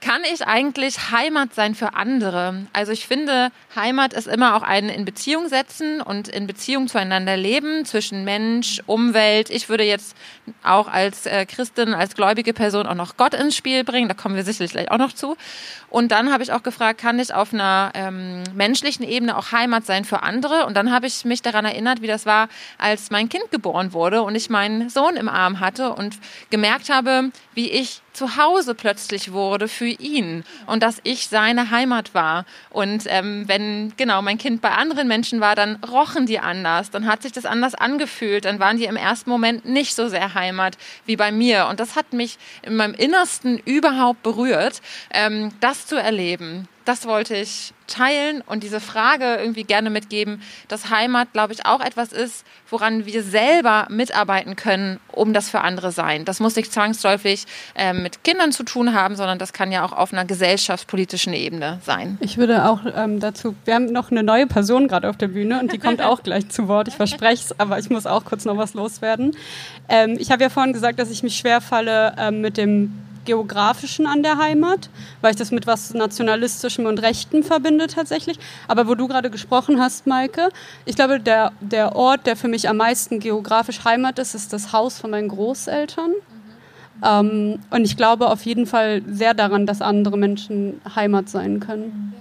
kann 0.00 0.22
ich 0.32 0.46
eigentlich 0.46 1.10
Heimat 1.10 1.54
sein 1.54 1.74
für 1.74 1.94
andere? 1.94 2.66
Also 2.72 2.92
ich 2.92 3.06
finde, 3.06 3.50
Heimat 3.74 4.12
ist 4.12 4.28
immer 4.28 4.56
auch 4.56 4.62
ein 4.62 4.88
in 4.88 5.04
Beziehung 5.04 5.48
setzen 5.48 6.00
und 6.00 6.28
in 6.28 6.46
Beziehung 6.46 6.88
zueinander 6.88 7.36
leben 7.36 7.84
zwischen 7.84 8.24
Mensch, 8.24 8.82
Umwelt. 8.86 9.50
Ich 9.50 9.68
würde 9.68 9.84
jetzt 9.84 10.16
auch 10.62 10.88
als 10.88 11.26
äh, 11.26 11.46
Christin, 11.46 11.94
als 11.94 12.14
gläubige 12.14 12.52
Person 12.54 12.86
auch 12.86 12.94
noch 12.94 13.16
Gott 13.16 13.34
ins 13.34 13.56
Spiel 13.56 13.84
bringen. 13.84 14.08
Da 14.08 14.14
kommen 14.14 14.36
wir 14.36 14.44
sicherlich 14.44 14.72
gleich 14.72 14.90
auch 14.90 14.98
noch 14.98 15.12
zu. 15.12 15.36
Und 15.90 16.12
dann 16.12 16.32
habe 16.32 16.42
ich 16.42 16.52
auch 16.52 16.62
gefragt, 16.62 17.00
kann 17.00 17.18
ich 17.18 17.32
auf 17.32 17.52
einer 17.52 17.90
ähm, 17.94 18.42
menschlichen 18.54 19.04
Ebene 19.06 19.36
auch 19.36 19.52
Heimat 19.52 19.86
sein 19.86 20.04
für 20.04 20.22
andere? 20.22 20.66
Und 20.66 20.76
dann 20.76 20.92
habe 20.92 21.06
ich 21.06 21.24
mich 21.24 21.42
daran 21.42 21.64
erinnert, 21.64 22.02
wie 22.02 22.06
das 22.06 22.26
war, 22.26 22.48
als 22.76 23.10
mein 23.10 23.28
Kind 23.28 23.50
geboren 23.50 23.92
wurde 23.92 24.22
und 24.22 24.34
ich 24.34 24.50
meinen 24.50 24.90
Sohn 24.90 25.16
im 25.16 25.28
Arm 25.28 25.60
hatte 25.60 25.94
und 25.94 26.16
gemerkt 26.50 26.90
habe, 26.90 27.30
wie 27.54 27.70
ich 27.70 28.02
zu 28.18 28.36
Hause 28.36 28.74
plötzlich 28.74 29.32
wurde 29.32 29.68
für 29.68 29.86
ihn 29.86 30.44
und 30.66 30.82
dass 30.82 31.00
ich 31.04 31.28
seine 31.28 31.70
Heimat 31.70 32.14
war. 32.14 32.46
Und 32.70 33.04
ähm, 33.06 33.44
wenn 33.46 33.92
genau 33.96 34.22
mein 34.22 34.38
Kind 34.38 34.60
bei 34.60 34.72
anderen 34.72 35.06
Menschen 35.06 35.40
war, 35.40 35.54
dann 35.54 35.76
rochen 35.76 36.26
die 36.26 36.40
anders, 36.40 36.90
dann 36.90 37.06
hat 37.06 37.22
sich 37.22 37.30
das 37.30 37.46
anders 37.46 37.76
angefühlt, 37.76 38.44
dann 38.44 38.58
waren 38.58 38.76
die 38.76 38.86
im 38.86 38.96
ersten 38.96 39.30
Moment 39.30 39.64
nicht 39.66 39.94
so 39.94 40.08
sehr 40.08 40.34
Heimat 40.34 40.76
wie 41.06 41.14
bei 41.14 41.30
mir. 41.30 41.68
Und 41.70 41.78
das 41.78 41.94
hat 41.94 42.12
mich 42.12 42.38
in 42.62 42.74
meinem 42.74 42.94
Innersten 42.94 43.58
überhaupt 43.58 44.24
berührt, 44.24 44.82
ähm, 45.12 45.52
das 45.60 45.86
zu 45.86 45.94
erleben 45.94 46.68
das 46.88 47.06
wollte 47.06 47.36
ich 47.36 47.74
teilen 47.86 48.42
und 48.46 48.62
diese 48.62 48.80
Frage 48.80 49.36
irgendwie 49.36 49.64
gerne 49.64 49.90
mitgeben, 49.90 50.40
dass 50.68 50.90
Heimat, 50.90 51.32
glaube 51.32 51.52
ich, 51.52 51.66
auch 51.66 51.80
etwas 51.80 52.12
ist, 52.12 52.44
woran 52.70 53.04
wir 53.04 53.22
selber 53.22 53.86
mitarbeiten 53.90 54.56
können, 54.56 54.98
um 55.12 55.32
das 55.32 55.50
für 55.50 55.60
andere 55.60 55.92
sein. 55.92 56.24
Das 56.24 56.40
muss 56.40 56.56
nicht 56.56 56.72
zwangsläufig 56.72 57.46
äh, 57.74 57.92
mit 57.92 58.24
Kindern 58.24 58.52
zu 58.52 58.62
tun 58.62 58.94
haben, 58.94 59.16
sondern 59.16 59.38
das 59.38 59.52
kann 59.52 59.70
ja 59.70 59.84
auch 59.84 59.92
auf 59.92 60.12
einer 60.12 60.24
gesellschaftspolitischen 60.24 61.34
Ebene 61.34 61.80
sein. 61.84 62.16
Ich 62.20 62.38
würde 62.38 62.66
auch 62.66 62.80
ähm, 62.94 63.20
dazu, 63.20 63.54
wir 63.64 63.74
haben 63.74 63.86
noch 63.86 64.10
eine 64.10 64.22
neue 64.22 64.46
Person 64.46 64.88
gerade 64.88 65.10
auf 65.10 65.16
der 65.18 65.28
Bühne 65.28 65.60
und 65.60 65.72
die 65.72 65.78
kommt 65.78 66.00
auch 66.00 66.22
gleich 66.22 66.48
zu 66.48 66.68
Wort. 66.68 66.88
Ich 66.88 66.94
verspreche 66.94 67.44
es, 67.44 67.60
aber 67.60 67.78
ich 67.78 67.90
muss 67.90 68.06
auch 68.06 68.24
kurz 68.24 68.44
noch 68.44 68.56
was 68.56 68.72
loswerden. 68.74 69.36
Ähm, 69.88 70.16
ich 70.18 70.30
habe 70.30 70.42
ja 70.42 70.48
vorhin 70.48 70.72
gesagt, 70.72 70.98
dass 70.98 71.10
ich 71.10 71.22
mich 71.22 71.36
schwer 71.36 71.60
falle 71.60 72.14
ähm, 72.18 72.40
mit 72.40 72.56
dem 72.56 72.92
Geografischen 73.28 74.06
an 74.06 74.22
der 74.22 74.38
Heimat, 74.38 74.88
weil 75.20 75.32
ich 75.32 75.36
das 75.36 75.50
mit 75.50 75.66
was 75.66 75.92
Nationalistischem 75.92 76.86
und 76.86 77.02
Rechten 77.02 77.42
verbinde 77.42 77.86
tatsächlich. 77.86 78.38
Aber 78.68 78.88
wo 78.88 78.94
du 78.94 79.06
gerade 79.06 79.28
gesprochen 79.28 79.78
hast, 79.78 80.06
Maike, 80.06 80.48
ich 80.86 80.96
glaube, 80.96 81.20
der, 81.20 81.52
der 81.60 81.94
Ort, 81.94 82.26
der 82.26 82.36
für 82.36 82.48
mich 82.48 82.70
am 82.70 82.78
meisten 82.78 83.20
geografisch 83.20 83.84
Heimat 83.84 84.18
ist, 84.18 84.34
ist 84.34 84.54
das 84.54 84.72
Haus 84.72 84.98
von 84.98 85.10
meinen 85.10 85.28
Großeltern. 85.28 86.10
Mhm. 86.10 87.04
Ähm, 87.04 87.58
und 87.68 87.84
ich 87.84 87.98
glaube 87.98 88.28
auf 88.28 88.46
jeden 88.46 88.64
Fall 88.64 89.02
sehr 89.06 89.34
daran, 89.34 89.66
dass 89.66 89.82
andere 89.82 90.16
Menschen 90.16 90.80
Heimat 90.96 91.28
sein 91.28 91.60
können. 91.60 92.14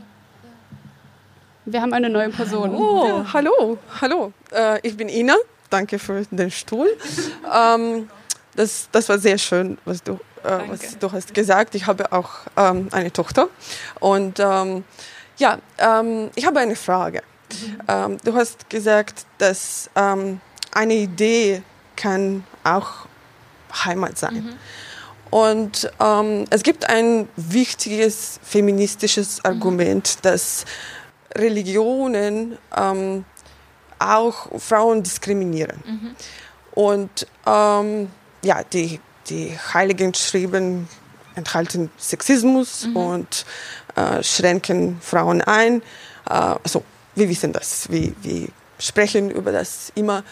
Wir 1.64 1.82
haben 1.82 1.94
eine 1.94 2.10
neue 2.10 2.30
Person. 2.30 2.76
Oh, 2.76 3.08
ja. 3.08 3.34
hallo, 3.34 3.78
hallo. 4.02 4.34
Äh, 4.52 4.86
ich 4.86 4.98
bin 4.98 5.08
Ina. 5.08 5.36
Danke 5.70 6.00
für 6.00 6.22
den 6.32 6.52
Stuhl. 6.52 6.90
ähm, 7.58 8.10
das, 8.58 8.90
das 8.92 9.08
war 9.08 9.20
sehr 9.20 9.38
schön, 9.38 9.78
was 9.86 10.04
du 10.04 10.20
äh, 10.48 10.70
was 10.70 10.98
du 10.98 11.12
hast 11.12 11.34
gesagt. 11.34 11.76
Ich 11.76 11.86
habe 11.86 12.12
auch 12.12 12.30
ähm, 12.56 12.90
eine 12.92 13.12
Tochter. 13.12 13.50
Und 14.00 14.40
ähm, 14.40 14.84
ja, 15.38 15.60
ähm, 15.78 16.30
ich 16.36 16.46
habe 16.46 16.60
eine 16.60 16.76
Frage. 16.76 17.22
Mhm. 17.88 18.18
du 18.26 18.36
hast 18.36 18.70
gesagt, 18.70 19.26
dass 19.38 19.90
ähm, 19.96 20.42
eine 20.74 20.96
Idee 20.96 21.62
kann 21.96 22.44
auch 22.66 23.08
Heimat 23.86 24.18
sein. 24.18 24.36
Mhm. 24.36 24.54
Und 25.30 25.92
ähm, 26.00 26.46
es 26.50 26.64
gibt 26.64 26.90
ein 26.90 27.28
wichtiges 27.36 28.40
feministisches 28.44 29.40
mhm. 29.40 29.52
Argument, 29.52 30.16
mhm. 30.18 30.22
dass 30.22 30.66
Religionen 31.36 32.58
ähm, 32.76 33.26
auch 34.00 34.60
Frauen 34.60 35.04
diskriminieren. 35.04 35.84
Mhm. 35.86 36.16
Und 36.72 37.28
ähm, 37.46 38.10
ja, 38.44 38.64
die 38.64 39.00
die 39.30 39.58
Heiligen 39.74 40.14
Schreiben 40.14 40.88
enthalten 41.36 41.92
Sexismus 41.98 42.88
mhm. 42.88 42.96
und 42.96 43.46
äh, 43.96 44.24
schränken 44.24 45.00
Frauen 45.02 45.42
ein. 45.42 45.82
Äh, 46.30 46.34
also 46.64 46.84
wir 47.16 47.30
wissen 47.30 47.54
das, 47.54 47.90
wir, 47.90 48.14
wir 48.22 48.48
sprechen 48.80 49.32
über 49.32 49.52
das 49.52 49.92
immer. 49.96 50.24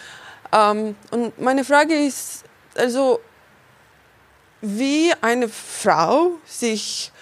Ähm, 0.52 0.96
und 1.10 1.40
meine 1.40 1.64
Frage 1.64 1.94
ist, 1.94 2.44
also 2.76 3.20
wie 4.60 5.12
eine 5.20 5.48
Frau 5.48 6.32
sich 6.44 7.12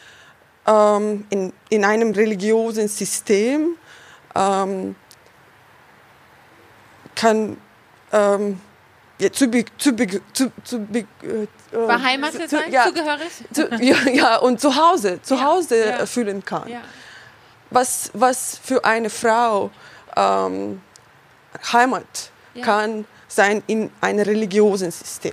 ähm, 0.66 1.26
in, 1.31 1.52
in 1.69 1.85
einem 1.85 2.12
religiösen 2.12 2.88
System 2.88 3.76
ähm, 4.35 4.97
kann 7.14 7.57
ähm, 8.12 8.61
ja, 9.18 9.33
zu, 9.33 9.50
zu, 9.78 9.94
zu, 10.33 10.52
zu 10.62 10.76
äh, 10.92 11.06
beheimatet 11.73 12.50
sein, 12.50 12.73
ja, 12.73 12.85
zugehörig? 12.87 13.30
Zu, 13.52 13.68
ja, 13.80 13.97
ja, 14.11 14.37
und 14.38 14.61
zu 14.61 14.75
Hause, 14.75 15.21
zu 15.23 15.42
Hause 15.42 15.87
ja. 15.87 16.06
fühlen 16.06 16.44
kann. 16.44 16.71
Was, 17.71 18.11
was 18.12 18.59
für 18.62 18.85
eine 18.85 19.11
Frau 19.11 19.71
ähm, 20.16 20.80
Heimat 21.73 22.30
kann 22.62 23.04
sein 23.35 23.62
in 23.67 23.91
einem 24.00 24.21
religiösen 24.21 24.91
System. 24.91 25.33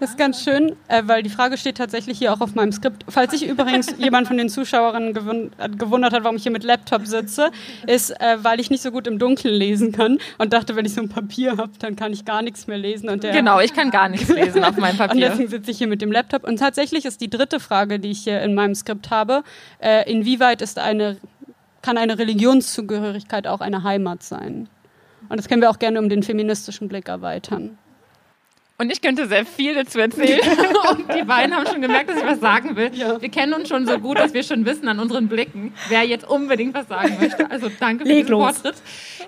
Das 0.00 0.10
ist 0.10 0.18
ganz 0.18 0.42
schön, 0.42 0.76
äh, 0.86 1.02
weil 1.06 1.22
die 1.22 1.30
Frage 1.30 1.58
steht 1.58 1.76
tatsächlich 1.76 2.18
hier 2.18 2.32
auch 2.32 2.40
auf 2.40 2.54
meinem 2.54 2.72
Skript. 2.72 3.04
Falls 3.08 3.32
sich 3.32 3.46
übrigens 3.46 3.94
jemand 3.98 4.28
von 4.28 4.36
den 4.36 4.48
Zuschauerinnen 4.48 5.14
äh, 5.58 5.68
gewundert 5.70 6.12
hat, 6.12 6.22
warum 6.22 6.36
ich 6.36 6.44
hier 6.44 6.52
mit 6.52 6.62
Laptop 6.62 7.06
sitze, 7.06 7.50
ist, 7.86 8.10
äh, 8.20 8.38
weil 8.42 8.60
ich 8.60 8.70
nicht 8.70 8.82
so 8.82 8.90
gut 8.90 9.06
im 9.06 9.18
Dunkeln 9.18 9.54
lesen 9.54 9.92
kann 9.92 10.18
und 10.38 10.52
dachte, 10.52 10.76
wenn 10.76 10.84
ich 10.84 10.94
so 10.94 11.00
ein 11.00 11.08
Papier 11.08 11.56
habe, 11.56 11.72
dann 11.80 11.96
kann 11.96 12.12
ich 12.12 12.24
gar 12.24 12.42
nichts 12.42 12.66
mehr 12.66 12.78
lesen. 12.78 13.08
Und 13.08 13.24
der 13.24 13.32
genau, 13.32 13.60
ich 13.60 13.74
kann 13.74 13.90
gar 13.90 14.08
nichts 14.08 14.28
lesen 14.28 14.64
auf 14.64 14.76
meinem 14.76 14.96
Papier. 14.98 15.14
und 15.14 15.20
deswegen 15.20 15.48
sitze 15.48 15.70
ich 15.70 15.78
hier 15.78 15.88
mit 15.88 16.00
dem 16.00 16.12
Laptop. 16.12 16.44
Und 16.44 16.58
tatsächlich 16.58 17.04
ist 17.04 17.20
die 17.20 17.30
dritte 17.30 17.60
Frage, 17.60 17.98
die 17.98 18.10
ich 18.10 18.20
hier 18.20 18.40
in 18.42 18.54
meinem 18.54 18.74
Skript 18.74 19.10
habe, 19.10 19.42
inwieweit 20.06 20.62
ist 20.62 20.78
eine, 20.78 21.18
kann 21.82 21.98
eine 21.98 22.18
Religionszugehörigkeit 22.18 23.46
auch 23.46 23.60
eine 23.60 23.82
Heimat 23.82 24.22
sein? 24.22 24.68
Und 25.28 25.36
das 25.38 25.48
können 25.48 25.62
wir 25.62 25.70
auch 25.70 25.78
gerne 25.78 25.98
um 25.98 26.08
den 26.08 26.22
feministischen 26.22 26.88
Blick 26.88 27.08
erweitern. 27.08 27.78
Und 28.80 28.92
ich 28.92 29.02
könnte 29.02 29.26
sehr 29.26 29.44
viel 29.44 29.74
dazu 29.74 29.98
erzählen. 29.98 30.40
Und 30.90 31.12
die 31.12 31.24
beiden 31.24 31.52
haben 31.52 31.66
schon 31.66 31.82
gemerkt, 31.82 32.10
dass 32.10 32.18
ich 32.18 32.24
was 32.24 32.38
sagen 32.38 32.76
will. 32.76 32.94
Ja. 32.94 33.20
Wir 33.20 33.28
kennen 33.28 33.52
uns 33.52 33.68
schon 33.68 33.86
so 33.88 33.98
gut, 33.98 34.20
dass 34.20 34.34
wir 34.34 34.44
schon 34.44 34.64
wissen 34.64 34.86
an 34.86 35.00
unseren 35.00 35.26
Blicken, 35.26 35.74
wer 35.88 36.04
jetzt 36.04 36.24
unbedingt 36.28 36.74
was 36.74 36.86
sagen 36.86 37.16
möchte. 37.20 37.50
Also 37.50 37.68
danke 37.80 38.06
für 38.06 38.12
den 38.12 38.28
Vortritt. 38.28 38.76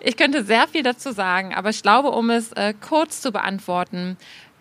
Ich 0.02 0.16
könnte 0.16 0.44
sehr 0.44 0.68
viel 0.68 0.84
dazu 0.84 1.10
sagen, 1.10 1.52
aber 1.52 1.70
ich 1.70 1.82
glaube, 1.82 2.10
um 2.10 2.30
es 2.30 2.52
äh, 2.52 2.74
kurz 2.80 3.20
zu 3.20 3.32
beantworten, 3.32 4.16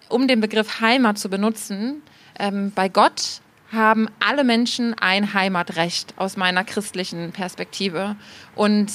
um 0.09 0.27
den 0.27 0.41
Begriff 0.41 0.81
Heimat 0.81 1.19
zu 1.19 1.29
benutzen, 1.29 2.01
ähm, 2.39 2.71
bei 2.73 2.89
Gott 2.89 3.41
haben 3.71 4.07
alle 4.19 4.43
Menschen 4.43 4.95
ein 4.99 5.35
Heimatrecht 5.35 6.15
aus 6.17 6.35
meiner 6.35 6.63
christlichen 6.63 7.31
Perspektive. 7.31 8.15
Und 8.55 8.91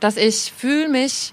dass 0.00 0.18
ich 0.18 0.52
fühle 0.54 0.90
mich, 0.90 1.32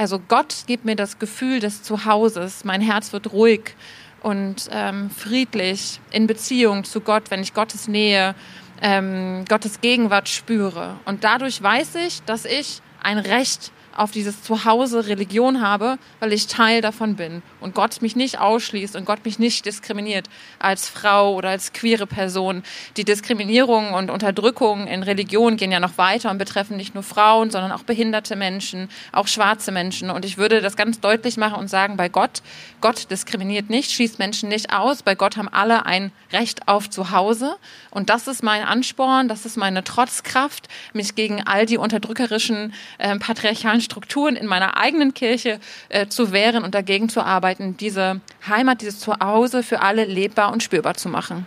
also 0.00 0.18
Gott 0.18 0.64
gibt 0.66 0.86
mir 0.86 0.96
das 0.96 1.18
Gefühl 1.18 1.60
des 1.60 1.82
Zuhauses, 1.82 2.64
mein 2.64 2.80
Herz 2.80 3.12
wird 3.12 3.34
ruhig 3.34 3.74
und 4.22 4.70
ähm, 4.72 5.10
friedlich 5.10 6.00
in 6.10 6.26
Beziehung 6.26 6.84
zu 6.84 7.02
Gott, 7.02 7.24
wenn 7.30 7.42
ich 7.42 7.52
Gottes 7.52 7.86
Nähe, 7.86 8.34
ähm, 8.80 9.44
Gottes 9.46 9.82
Gegenwart 9.82 10.30
spüre. 10.30 10.96
Und 11.04 11.22
dadurch 11.22 11.62
weiß 11.62 11.96
ich, 11.96 12.22
dass 12.22 12.46
ich 12.46 12.80
ein 13.02 13.18
Recht 13.18 13.72
auf 13.96 14.10
dieses 14.10 14.42
Zuhause 14.42 15.06
Religion 15.06 15.60
habe, 15.60 15.98
weil 16.20 16.32
ich 16.32 16.46
Teil 16.46 16.80
davon 16.80 17.16
bin 17.16 17.42
und 17.60 17.74
Gott 17.74 18.02
mich 18.02 18.16
nicht 18.16 18.38
ausschließt 18.38 18.96
und 18.96 19.04
Gott 19.04 19.24
mich 19.24 19.38
nicht 19.38 19.66
diskriminiert 19.66 20.28
als 20.58 20.88
Frau 20.88 21.34
oder 21.34 21.50
als 21.50 21.72
queere 21.72 22.06
Person. 22.06 22.62
Die 22.96 23.04
Diskriminierung 23.04 23.92
und 23.94 24.10
Unterdrückung 24.10 24.86
in 24.86 25.02
Religion 25.02 25.56
gehen 25.56 25.72
ja 25.72 25.80
noch 25.80 25.98
weiter 25.98 26.30
und 26.30 26.38
betreffen 26.38 26.76
nicht 26.76 26.94
nur 26.94 27.02
Frauen, 27.02 27.50
sondern 27.50 27.72
auch 27.72 27.82
behinderte 27.82 28.36
Menschen, 28.36 28.88
auch 29.12 29.26
schwarze 29.26 29.72
Menschen. 29.72 30.10
Und 30.10 30.24
ich 30.24 30.38
würde 30.38 30.60
das 30.60 30.76
ganz 30.76 31.00
deutlich 31.00 31.36
machen 31.36 31.58
und 31.58 31.68
sagen, 31.68 31.96
bei 31.96 32.08
Gott, 32.08 32.42
Gott 32.80 33.10
diskriminiert 33.10 33.70
nicht, 33.70 33.92
schließt 33.92 34.18
Menschen 34.18 34.48
nicht 34.48 34.72
aus. 34.72 35.02
Bei 35.02 35.14
Gott 35.14 35.36
haben 35.36 35.48
alle 35.48 35.86
ein 35.86 36.12
Recht 36.32 36.68
auf 36.68 36.88
Zuhause. 36.88 37.56
Und 37.90 38.08
das 38.08 38.28
ist 38.28 38.42
mein 38.42 38.62
Ansporn, 38.62 39.28
das 39.28 39.46
ist 39.46 39.56
meine 39.56 39.84
Trotzkraft, 39.84 40.68
mich 40.92 41.14
gegen 41.14 41.42
all 41.46 41.66
die 41.66 41.76
unterdrückerischen 41.76 42.72
äh, 42.98 43.18
patriarchalen 43.18 43.79
Strukturen 43.80 44.36
in 44.36 44.46
meiner 44.46 44.76
eigenen 44.76 45.14
Kirche 45.14 45.60
äh, 45.88 46.06
zu 46.06 46.32
wehren 46.32 46.64
und 46.64 46.74
dagegen 46.74 47.08
zu 47.08 47.22
arbeiten, 47.22 47.76
diese 47.76 48.20
Heimat, 48.46 48.82
dieses 48.82 49.00
Zuhause 49.00 49.62
für 49.62 49.80
alle 49.80 50.04
lebbar 50.04 50.52
und 50.52 50.62
spürbar 50.62 50.94
zu 50.94 51.08
machen. 51.08 51.46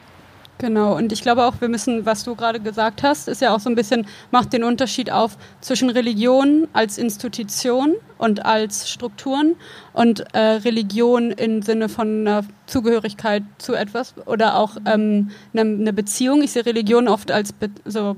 Genau, 0.59 0.95
und 0.95 1.11
ich 1.11 1.21
glaube 1.21 1.43
auch, 1.43 1.55
wir 1.59 1.67
müssen, 1.67 2.05
was 2.05 2.23
du 2.23 2.35
gerade 2.35 2.59
gesagt 2.59 3.03
hast, 3.03 3.27
ist 3.27 3.41
ja 3.41 3.53
auch 3.53 3.59
so 3.59 3.69
ein 3.69 3.75
bisschen, 3.75 4.07
macht 4.31 4.53
den 4.53 4.63
Unterschied 4.63 5.11
auf 5.11 5.35
zwischen 5.61 5.89
Religion 5.89 6.69
als 6.73 6.97
Institution 6.97 7.95
und 8.17 8.45
als 8.45 8.89
Strukturen 8.89 9.55
und 9.91 10.21
äh, 10.33 10.39
Religion 10.39 11.31
im 11.31 11.63
Sinne 11.63 11.89
von 11.89 12.21
einer 12.21 12.45
Zugehörigkeit 12.67 13.43
zu 13.57 13.73
etwas 13.73 14.13
oder 14.25 14.57
auch 14.57 14.77
ähm, 14.85 15.31
eine, 15.53 15.61
eine 15.61 15.91
Beziehung. 15.91 16.41
Ich 16.43 16.51
sehe 16.51 16.65
Religion 16.65 17.09
oft 17.09 17.31
als 17.31 17.51
Be 17.51 17.69
so 17.83 18.15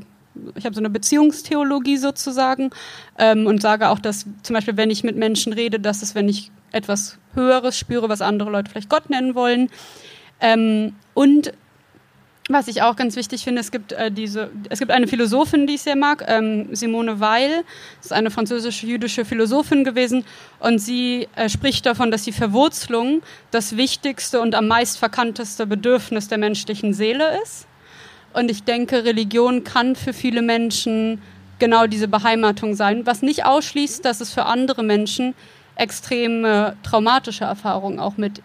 ich 0.55 0.65
habe 0.65 0.75
so 0.75 0.81
eine 0.81 0.89
Beziehungstheologie 0.89 1.97
sozusagen 1.97 2.71
ähm, 3.17 3.47
und 3.47 3.61
sage 3.61 3.89
auch, 3.89 3.99
dass 3.99 4.25
zum 4.43 4.53
Beispiel, 4.53 4.77
wenn 4.77 4.89
ich 4.89 5.03
mit 5.03 5.15
Menschen 5.15 5.53
rede, 5.53 5.79
dass 5.79 6.01
es, 6.01 6.15
wenn 6.15 6.29
ich 6.29 6.51
etwas 6.71 7.17
Höheres 7.33 7.77
spüre, 7.77 8.09
was 8.09 8.21
andere 8.21 8.49
Leute 8.49 8.69
vielleicht 8.71 8.89
Gott 8.89 9.09
nennen 9.09 9.35
wollen. 9.35 9.69
Ähm, 10.41 10.93
und 11.13 11.53
was 12.47 12.67
ich 12.67 12.83
auch 12.83 12.95
ganz 12.95 13.15
wichtig 13.15 13.43
finde, 13.43 13.61
es 13.61 13.71
gibt 13.71 13.91
äh, 13.93 14.11
diese, 14.11 14.51
es 14.69 14.77
gibt 14.77 14.91
eine 14.91 15.07
Philosophin, 15.07 15.65
die 15.65 15.75
ich 15.75 15.81
sehr 15.81 15.95
mag, 15.95 16.23
ähm, 16.27 16.75
Simone 16.75 17.19
Weil, 17.19 17.63
das 17.97 18.07
ist 18.07 18.13
eine 18.13 18.29
französische 18.29 18.85
jüdische 18.85 19.25
Philosophin 19.25 19.83
gewesen, 19.83 20.23
und 20.59 20.77
sie 20.77 21.27
äh, 21.35 21.49
spricht 21.49 21.87
davon, 21.87 22.11
dass 22.11 22.23
die 22.23 22.31
Verwurzelung 22.31 23.23
das 23.49 23.77
wichtigste 23.77 24.41
und 24.41 24.53
am 24.53 24.67
meist 24.67 24.99
verkannteste 24.99 25.65
Bedürfnis 25.65 26.27
der 26.27 26.37
menschlichen 26.37 26.93
Seele 26.93 27.41
ist. 27.41 27.65
Und 28.35 28.51
ich 28.51 28.65
denke, 28.65 29.05
Religion 29.05 29.63
kann 29.63 29.95
für 29.95 30.11
viele 30.11 30.41
Menschen 30.41 31.21
genau 31.57 31.87
diese 31.87 32.09
Beheimatung 32.09 32.75
sein, 32.75 33.05
was 33.05 33.21
nicht 33.21 33.45
ausschließt, 33.45 34.03
dass 34.03 34.19
es 34.19 34.33
für 34.33 34.45
andere 34.45 34.83
Menschen 34.83 35.33
extreme 35.75 36.75
traumatische 36.83 37.45
Erfahrungen 37.45 37.97
auch 37.97 38.17
mit 38.17 38.41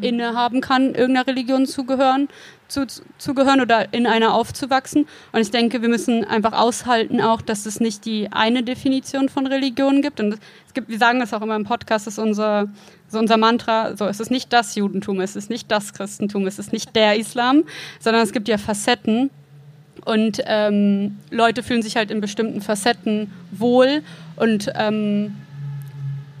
innehaben 0.00 0.60
kann, 0.60 0.96
irgendeiner 0.96 1.28
Religion 1.28 1.66
zugehören, 1.66 2.28
zu, 2.68 2.86
zugehören 3.18 3.60
oder 3.60 3.92
in 3.92 4.06
einer 4.06 4.34
aufzuwachsen. 4.34 5.06
Und 5.32 5.40
ich 5.40 5.50
denke, 5.50 5.82
wir 5.82 5.88
müssen 5.88 6.24
einfach 6.24 6.52
aushalten 6.52 7.20
auch, 7.20 7.42
dass 7.42 7.66
es 7.66 7.80
nicht 7.80 8.04
die 8.04 8.30
eine 8.32 8.62
Definition 8.62 9.28
von 9.28 9.46
Religion 9.46 10.02
gibt. 10.02 10.20
Und 10.20 10.38
es 10.66 10.74
gibt, 10.74 10.88
wir 10.88 10.98
sagen 10.98 11.20
das 11.20 11.32
auch 11.32 11.42
immer 11.42 11.56
im 11.56 11.64
Podcast, 11.64 12.06
ist 12.06 12.18
unser, 12.18 12.68
so 13.08 13.18
unser 13.18 13.36
Mantra, 13.36 13.96
so 13.96 14.06
es 14.06 14.20
ist 14.20 14.30
nicht 14.30 14.52
das 14.52 14.74
Judentum, 14.74 15.20
es 15.20 15.36
ist 15.36 15.50
nicht 15.50 15.70
das 15.70 15.92
Christentum, 15.92 16.46
es 16.46 16.58
ist 16.58 16.72
nicht 16.72 16.94
der 16.96 17.16
Islam, 17.16 17.64
sondern 18.00 18.22
es 18.22 18.32
gibt 18.32 18.48
ja 18.48 18.58
Facetten. 18.58 19.30
Und 20.04 20.42
ähm, 20.46 21.18
Leute 21.30 21.62
fühlen 21.62 21.82
sich 21.82 21.96
halt 21.96 22.10
in 22.10 22.20
bestimmten 22.20 22.60
Facetten 22.60 23.30
wohl 23.52 24.02
und 24.36 24.70
ähm, 24.74 25.36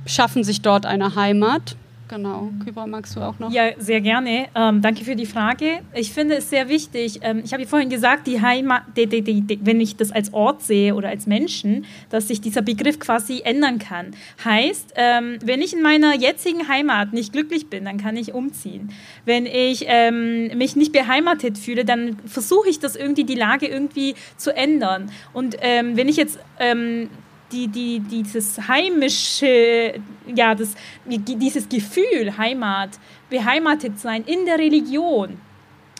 schaffen 0.06 0.44
sich 0.44 0.60
dort 0.60 0.86
eine 0.86 1.14
Heimat. 1.14 1.76
Genau. 2.08 2.50
Kübra, 2.62 2.86
magst 2.86 3.16
du 3.16 3.20
auch 3.20 3.38
noch? 3.38 3.50
Ja, 3.50 3.70
sehr 3.78 4.00
gerne. 4.00 4.46
Ähm, 4.54 4.82
danke 4.82 5.04
für 5.04 5.16
die 5.16 5.24
Frage. 5.24 5.80
Ich 5.94 6.12
finde 6.12 6.36
es 6.36 6.50
sehr 6.50 6.68
wichtig. 6.68 7.20
Ähm, 7.22 7.42
ich 7.44 7.52
habe 7.52 7.62
ja 7.62 7.68
vorhin 7.68 7.88
gesagt, 7.88 8.26
die 8.26 8.42
Heimat, 8.42 8.82
die, 8.96 9.06
die, 9.06 9.22
die, 9.22 9.58
wenn 9.62 9.80
ich 9.80 9.96
das 9.96 10.12
als 10.12 10.32
Ort 10.34 10.62
sehe 10.62 10.94
oder 10.94 11.08
als 11.08 11.26
Menschen, 11.26 11.86
dass 12.10 12.28
sich 12.28 12.40
dieser 12.40 12.60
Begriff 12.60 12.98
quasi 12.98 13.40
ändern 13.44 13.78
kann. 13.78 14.10
Heißt, 14.44 14.92
ähm, 14.96 15.38
wenn 15.42 15.62
ich 15.62 15.72
in 15.72 15.82
meiner 15.82 16.14
jetzigen 16.14 16.68
Heimat 16.68 17.14
nicht 17.14 17.32
glücklich 17.32 17.68
bin, 17.70 17.86
dann 17.86 17.96
kann 17.96 18.16
ich 18.16 18.34
umziehen. 18.34 18.92
Wenn 19.24 19.46
ich 19.46 19.86
ähm, 19.88 20.56
mich 20.58 20.76
nicht 20.76 20.92
beheimatet 20.92 21.56
fühle, 21.56 21.86
dann 21.86 22.18
versuche 22.26 22.68
ich 22.68 22.80
das 22.80 22.96
irgendwie, 22.96 23.24
die 23.24 23.34
Lage 23.34 23.66
irgendwie 23.66 24.14
zu 24.36 24.54
ändern. 24.54 25.10
Und 25.32 25.56
ähm, 25.62 25.96
wenn 25.96 26.08
ich 26.08 26.16
jetzt 26.16 26.38
ähm, 26.58 27.08
die, 27.52 27.68
die, 27.68 28.00
dieses 28.00 28.68
heimische, 28.68 29.94
ja, 30.34 30.54
das, 30.54 30.74
dieses 31.06 31.68
Gefühl, 31.68 32.36
Heimat, 32.36 32.90
beheimatet 33.30 33.98
sein 33.98 34.24
in 34.24 34.44
der 34.44 34.58
Religion, 34.58 35.38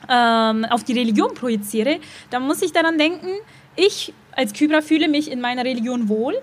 ähm, 0.09 0.65
auf 0.67 0.85
die 0.85 0.93
Religion 0.93 1.35
projiziere, 1.35 1.99
dann 2.31 2.47
muss 2.47 2.63
ich 2.63 2.73
daran 2.73 2.99
denken, 2.99 3.29
ich 3.77 4.13
als 4.37 4.53
Kybra 4.53 4.81
fühle 4.81 5.09
mich 5.09 5.31
in 5.31 5.41
meiner 5.41 5.65
Religion 5.65 6.09
wohl. 6.09 6.35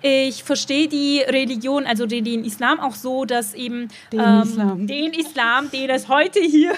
Ich 0.00 0.44
verstehe 0.44 0.86
die 0.86 1.20
Religion, 1.20 1.84
also 1.84 2.06
den 2.06 2.44
Islam 2.44 2.78
auch 2.78 2.94
so, 2.94 3.24
dass 3.24 3.52
eben 3.52 3.88
den, 4.12 4.20
ähm, 4.20 4.42
Islam. 4.42 4.86
den 4.86 5.12
Islam, 5.12 5.70
den 5.72 5.90
es 5.90 6.08
heute 6.08 6.38
hier, 6.38 6.72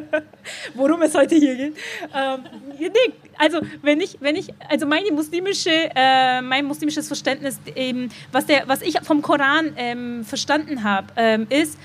worum 0.74 1.02
es 1.02 1.14
heute 1.14 1.34
hier 1.34 1.56
geht, 1.56 1.76
ähm, 2.14 2.44
nee, 2.78 3.12
also 3.38 3.60
wenn 3.82 4.00
ich, 4.00 4.16
wenn 4.20 4.36
ich, 4.36 4.48
also 4.68 4.86
meine 4.86 5.10
muslimische, 5.12 5.90
äh, 5.94 6.42
mein 6.42 6.64
muslimisches 6.64 7.06
Verständnis, 7.06 7.58
eben, 7.74 8.10
was 8.32 8.46
der, 8.46 8.68
was 8.68 8.82
ich 8.82 8.98
vom 9.00 9.22
Koran 9.22 9.72
ähm, 9.76 10.24
verstanden 10.24 10.82
habe, 10.84 11.08
ähm, 11.16 11.46
ist, 11.50 11.78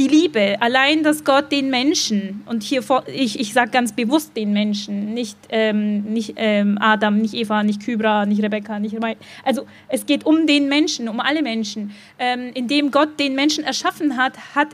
die 0.00 0.08
Liebe, 0.08 0.56
allein 0.60 1.02
dass 1.02 1.24
Gott 1.24 1.52
den 1.52 1.68
Menschen, 1.68 2.42
und 2.46 2.62
hier 2.62 2.82
vor, 2.82 3.04
ich, 3.06 3.38
ich 3.38 3.52
sage 3.52 3.70
ganz 3.70 3.92
bewusst 3.92 4.34
den 4.34 4.52
Menschen, 4.54 5.12
nicht, 5.12 5.36
ähm, 5.50 6.04
nicht 6.04 6.34
ähm, 6.36 6.78
Adam, 6.80 7.18
nicht 7.18 7.34
Eva, 7.34 7.62
nicht 7.62 7.84
Kybra, 7.84 8.24
nicht 8.24 8.42
Rebecca, 8.42 8.78
nicht 8.78 8.94
Rebecca. 8.94 9.20
Also 9.44 9.66
es 9.88 10.06
geht 10.06 10.24
um 10.24 10.46
den 10.46 10.70
Menschen, 10.70 11.06
um 11.06 11.20
alle 11.20 11.42
Menschen. 11.42 11.92
Ähm, 12.18 12.50
indem 12.54 12.90
Gott 12.90 13.20
den 13.20 13.34
Menschen 13.34 13.62
erschaffen 13.62 14.16
hat, 14.16 14.38
hat 14.54 14.68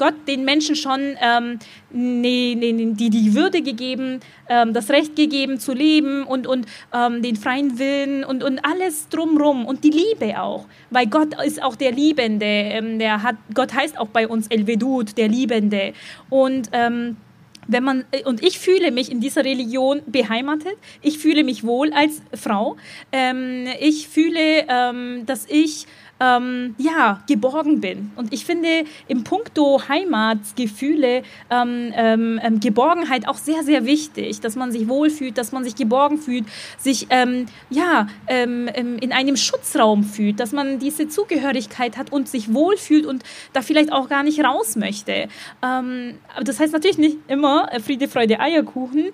Gott 0.00 0.14
den 0.26 0.46
Menschen 0.46 0.76
schon 0.76 1.14
ähm, 1.20 1.58
nee, 1.90 2.56
nee, 2.58 2.72
die, 2.72 3.10
die 3.10 3.34
Würde 3.34 3.60
gegeben, 3.60 4.20
ähm, 4.48 4.72
das 4.72 4.88
Recht 4.88 5.14
gegeben 5.14 5.60
zu 5.60 5.74
leben 5.74 6.24
und, 6.24 6.46
und 6.46 6.64
ähm, 6.94 7.20
den 7.20 7.36
freien 7.36 7.78
Willen 7.78 8.24
und, 8.24 8.42
und 8.42 8.64
alles 8.64 9.10
drumrum 9.10 9.66
und 9.66 9.84
die 9.84 9.90
Liebe 9.90 10.40
auch. 10.40 10.64
Weil 10.88 11.06
Gott 11.06 11.34
ist 11.44 11.62
auch 11.62 11.76
der 11.76 11.92
Liebende. 11.92 12.46
Ähm, 12.46 12.98
der 12.98 13.22
hat, 13.22 13.36
Gott 13.52 13.74
heißt 13.74 13.98
auch 13.98 14.08
bei 14.08 14.26
uns 14.26 14.46
El 14.46 14.66
Vedud, 14.66 15.18
der 15.18 15.28
Liebende. 15.28 15.92
Und 16.30 16.70
ähm, 16.72 17.18
wenn 17.66 17.84
man 17.84 18.06
und 18.24 18.42
ich 18.42 18.58
fühle 18.58 18.92
mich 18.92 19.12
in 19.12 19.20
dieser 19.20 19.44
Religion 19.44 20.00
beheimatet. 20.06 20.76
Ich 21.02 21.18
fühle 21.18 21.44
mich 21.44 21.62
wohl 21.62 21.92
als 21.92 22.22
Frau. 22.32 22.78
Ähm, 23.12 23.66
ich 23.78 24.08
fühle, 24.08 24.64
ähm, 24.66 25.26
dass 25.26 25.46
ich 25.46 25.86
ähm, 26.20 26.74
ja, 26.78 27.22
geborgen 27.26 27.80
bin. 27.80 28.12
Und 28.16 28.32
ich 28.32 28.44
finde 28.44 28.84
im 29.08 29.24
Puncto 29.24 29.80
Heimatsgefühle 29.88 31.22
ähm, 31.50 31.92
ähm, 31.94 32.40
ähm, 32.42 32.60
Geborgenheit 32.60 33.26
auch 33.26 33.36
sehr, 33.36 33.62
sehr 33.62 33.86
wichtig, 33.86 34.40
dass 34.40 34.54
man 34.54 34.70
sich 34.70 34.88
wohlfühlt, 34.88 35.38
dass 35.38 35.52
man 35.52 35.64
sich 35.64 35.74
geborgen 35.74 36.18
fühlt, 36.18 36.44
sich 36.78 37.06
ähm, 37.10 37.46
ja, 37.70 38.06
ähm, 38.26 38.68
in 38.68 39.12
einem 39.12 39.36
Schutzraum 39.36 40.04
fühlt, 40.04 40.40
dass 40.40 40.52
man 40.52 40.78
diese 40.78 41.08
Zugehörigkeit 41.08 41.96
hat 41.96 42.12
und 42.12 42.28
sich 42.28 42.52
wohlfühlt 42.52 43.06
und 43.06 43.22
da 43.52 43.62
vielleicht 43.62 43.92
auch 43.92 44.08
gar 44.08 44.22
nicht 44.22 44.44
raus 44.44 44.76
möchte. 44.76 45.28
aber 45.60 46.14
das 46.44 46.60
heißt 46.60 46.72
natürlich 46.72 46.98
nicht 46.98 47.16
immer 47.28 47.72
äh, 47.72 47.80
Friede, 47.80 48.08
Freude, 48.08 48.40
Eierkuchen. 48.40 49.10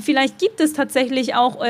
vielleicht 0.00 0.38
gibt 0.38 0.60
es 0.60 0.72
tatsächlich 0.72 1.34
auch 1.34 1.64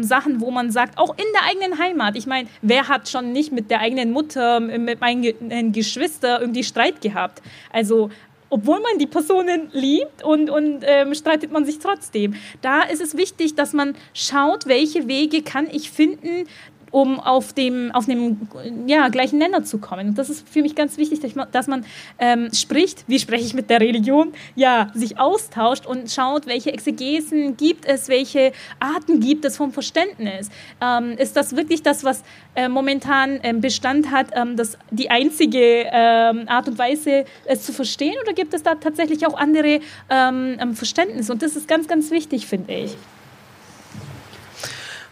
Sachen, 0.00 0.40
wo 0.40 0.50
man 0.50 0.70
sagt, 0.70 0.98
auch 0.98 1.16
in 1.16 1.24
der 1.34 1.44
eigenen 1.44 1.78
Heimat. 1.78 2.16
Ich 2.16 2.26
meine, 2.26 2.48
wer 2.62 2.88
hat 2.88 3.08
schon 3.08 3.32
nicht 3.32 3.52
mit 3.52 3.70
der 3.70 3.80
eigenen 3.80 4.05
Mutter, 4.12 4.60
mit 4.60 5.00
meinen 5.00 5.72
Geschwistern 5.72 6.40
irgendwie 6.40 6.64
Streit 6.64 7.00
gehabt. 7.00 7.42
Also 7.72 8.10
obwohl 8.48 8.80
man 8.80 8.98
die 8.98 9.06
Personen 9.06 9.68
liebt 9.72 10.22
und, 10.22 10.50
und 10.50 10.82
ähm, 10.82 11.14
streitet 11.14 11.50
man 11.50 11.64
sich 11.64 11.78
trotzdem. 11.78 12.34
Da 12.62 12.82
ist 12.82 13.02
es 13.02 13.16
wichtig, 13.16 13.54
dass 13.54 13.72
man 13.72 13.96
schaut, 14.14 14.66
welche 14.66 15.08
Wege 15.08 15.42
kann 15.42 15.68
ich 15.70 15.90
finden, 15.90 16.46
um 16.96 17.20
auf 17.20 17.52
dem, 17.52 17.92
auf 17.92 18.06
dem 18.06 18.48
ja, 18.86 19.10
gleichen 19.10 19.38
Nenner 19.38 19.62
zu 19.64 19.76
kommen. 19.76 20.08
Und 20.08 20.18
das 20.18 20.30
ist 20.30 20.48
für 20.48 20.62
mich 20.62 20.74
ganz 20.74 20.96
wichtig, 20.96 21.20
dass 21.20 21.34
man, 21.34 21.46
dass 21.52 21.66
man 21.66 21.84
ähm, 22.18 22.48
spricht, 22.54 23.04
wie 23.06 23.18
spreche 23.18 23.44
ich 23.44 23.52
mit 23.52 23.68
der 23.68 23.82
Religion, 23.82 24.32
ja, 24.54 24.90
sich 24.94 25.18
austauscht 25.18 25.84
und 25.84 26.10
schaut, 26.10 26.46
welche 26.46 26.72
Exegesen 26.72 27.58
gibt 27.58 27.84
es, 27.84 28.08
welche 28.08 28.52
Arten 28.80 29.20
gibt 29.20 29.44
es 29.44 29.58
vom 29.58 29.72
Verständnis. 29.72 30.48
Ähm, 30.80 31.18
ist 31.18 31.36
das 31.36 31.54
wirklich 31.54 31.82
das, 31.82 32.02
was 32.02 32.24
äh, 32.54 32.66
momentan 32.66 33.40
ähm, 33.42 33.60
Bestand 33.60 34.10
hat, 34.10 34.28
ähm, 34.32 34.56
das 34.56 34.78
die 34.90 35.10
einzige 35.10 35.84
ähm, 35.92 36.48
Art 36.48 36.66
und 36.66 36.78
Weise, 36.78 37.26
es 37.44 37.62
zu 37.62 37.74
verstehen, 37.74 38.14
oder 38.22 38.32
gibt 38.32 38.54
es 38.54 38.62
da 38.62 38.74
tatsächlich 38.74 39.26
auch 39.26 39.36
andere 39.36 39.80
ähm, 40.08 40.74
Verständnisse? 40.74 41.30
Und 41.30 41.42
das 41.42 41.56
ist 41.56 41.68
ganz, 41.68 41.88
ganz 41.88 42.10
wichtig, 42.10 42.46
finde 42.46 42.72
ich. 42.72 42.96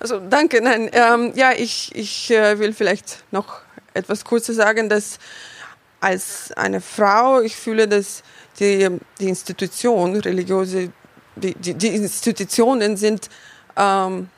Also 0.04 0.20
danke. 0.20 0.60
Nein, 0.60 0.90
ähm, 0.92 1.32
ja, 1.34 1.52
ich, 1.52 1.90
ich 1.94 2.30
äh, 2.30 2.58
will 2.58 2.74
vielleicht 2.74 3.24
noch 3.30 3.62
etwas 3.94 4.22
Kurzes 4.22 4.56
sagen, 4.56 4.90
dass 4.90 5.18
als 5.98 6.52
eine 6.52 6.82
Frau, 6.82 7.40
ich 7.40 7.56
fühle, 7.56 7.88
dass 7.88 8.22
die, 8.60 8.98
die 9.18 9.28
Institution, 9.30 10.16
religiöse, 10.16 10.92
die, 11.36 11.54
die, 11.54 11.72
die 11.72 11.88
Institutionen 11.96 12.98
sind, 12.98 13.30
ähm, 13.78 14.28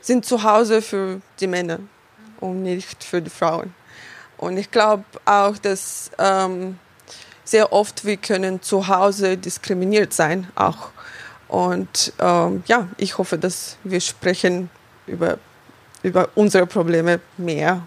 sind 0.00 0.24
zu 0.24 0.42
Hause 0.42 0.80
für 0.80 1.20
die 1.40 1.46
Männer 1.46 1.80
und 2.40 2.62
nicht 2.62 3.04
für 3.04 3.20
die 3.20 3.28
Frauen. 3.28 3.74
Und 4.38 4.56
ich 4.56 4.70
glaube 4.70 5.04
auch, 5.26 5.58
dass 5.58 6.10
ähm, 6.16 6.78
sehr 7.44 7.70
oft 7.70 8.06
wir 8.06 8.16
können 8.16 8.62
zu 8.62 8.88
Hause 8.88 9.36
diskriminiert 9.36 10.14
sein 10.14 10.48
auch 10.54 10.93
und 11.48 12.12
ähm, 12.18 12.62
ja, 12.66 12.88
ich 12.96 13.18
hoffe, 13.18 13.38
dass 13.38 13.76
wir 13.84 14.00
sprechen 14.00 14.70
über, 15.06 15.38
über 16.02 16.28
unsere 16.34 16.66
Probleme 16.66 17.20
mehr. 17.36 17.82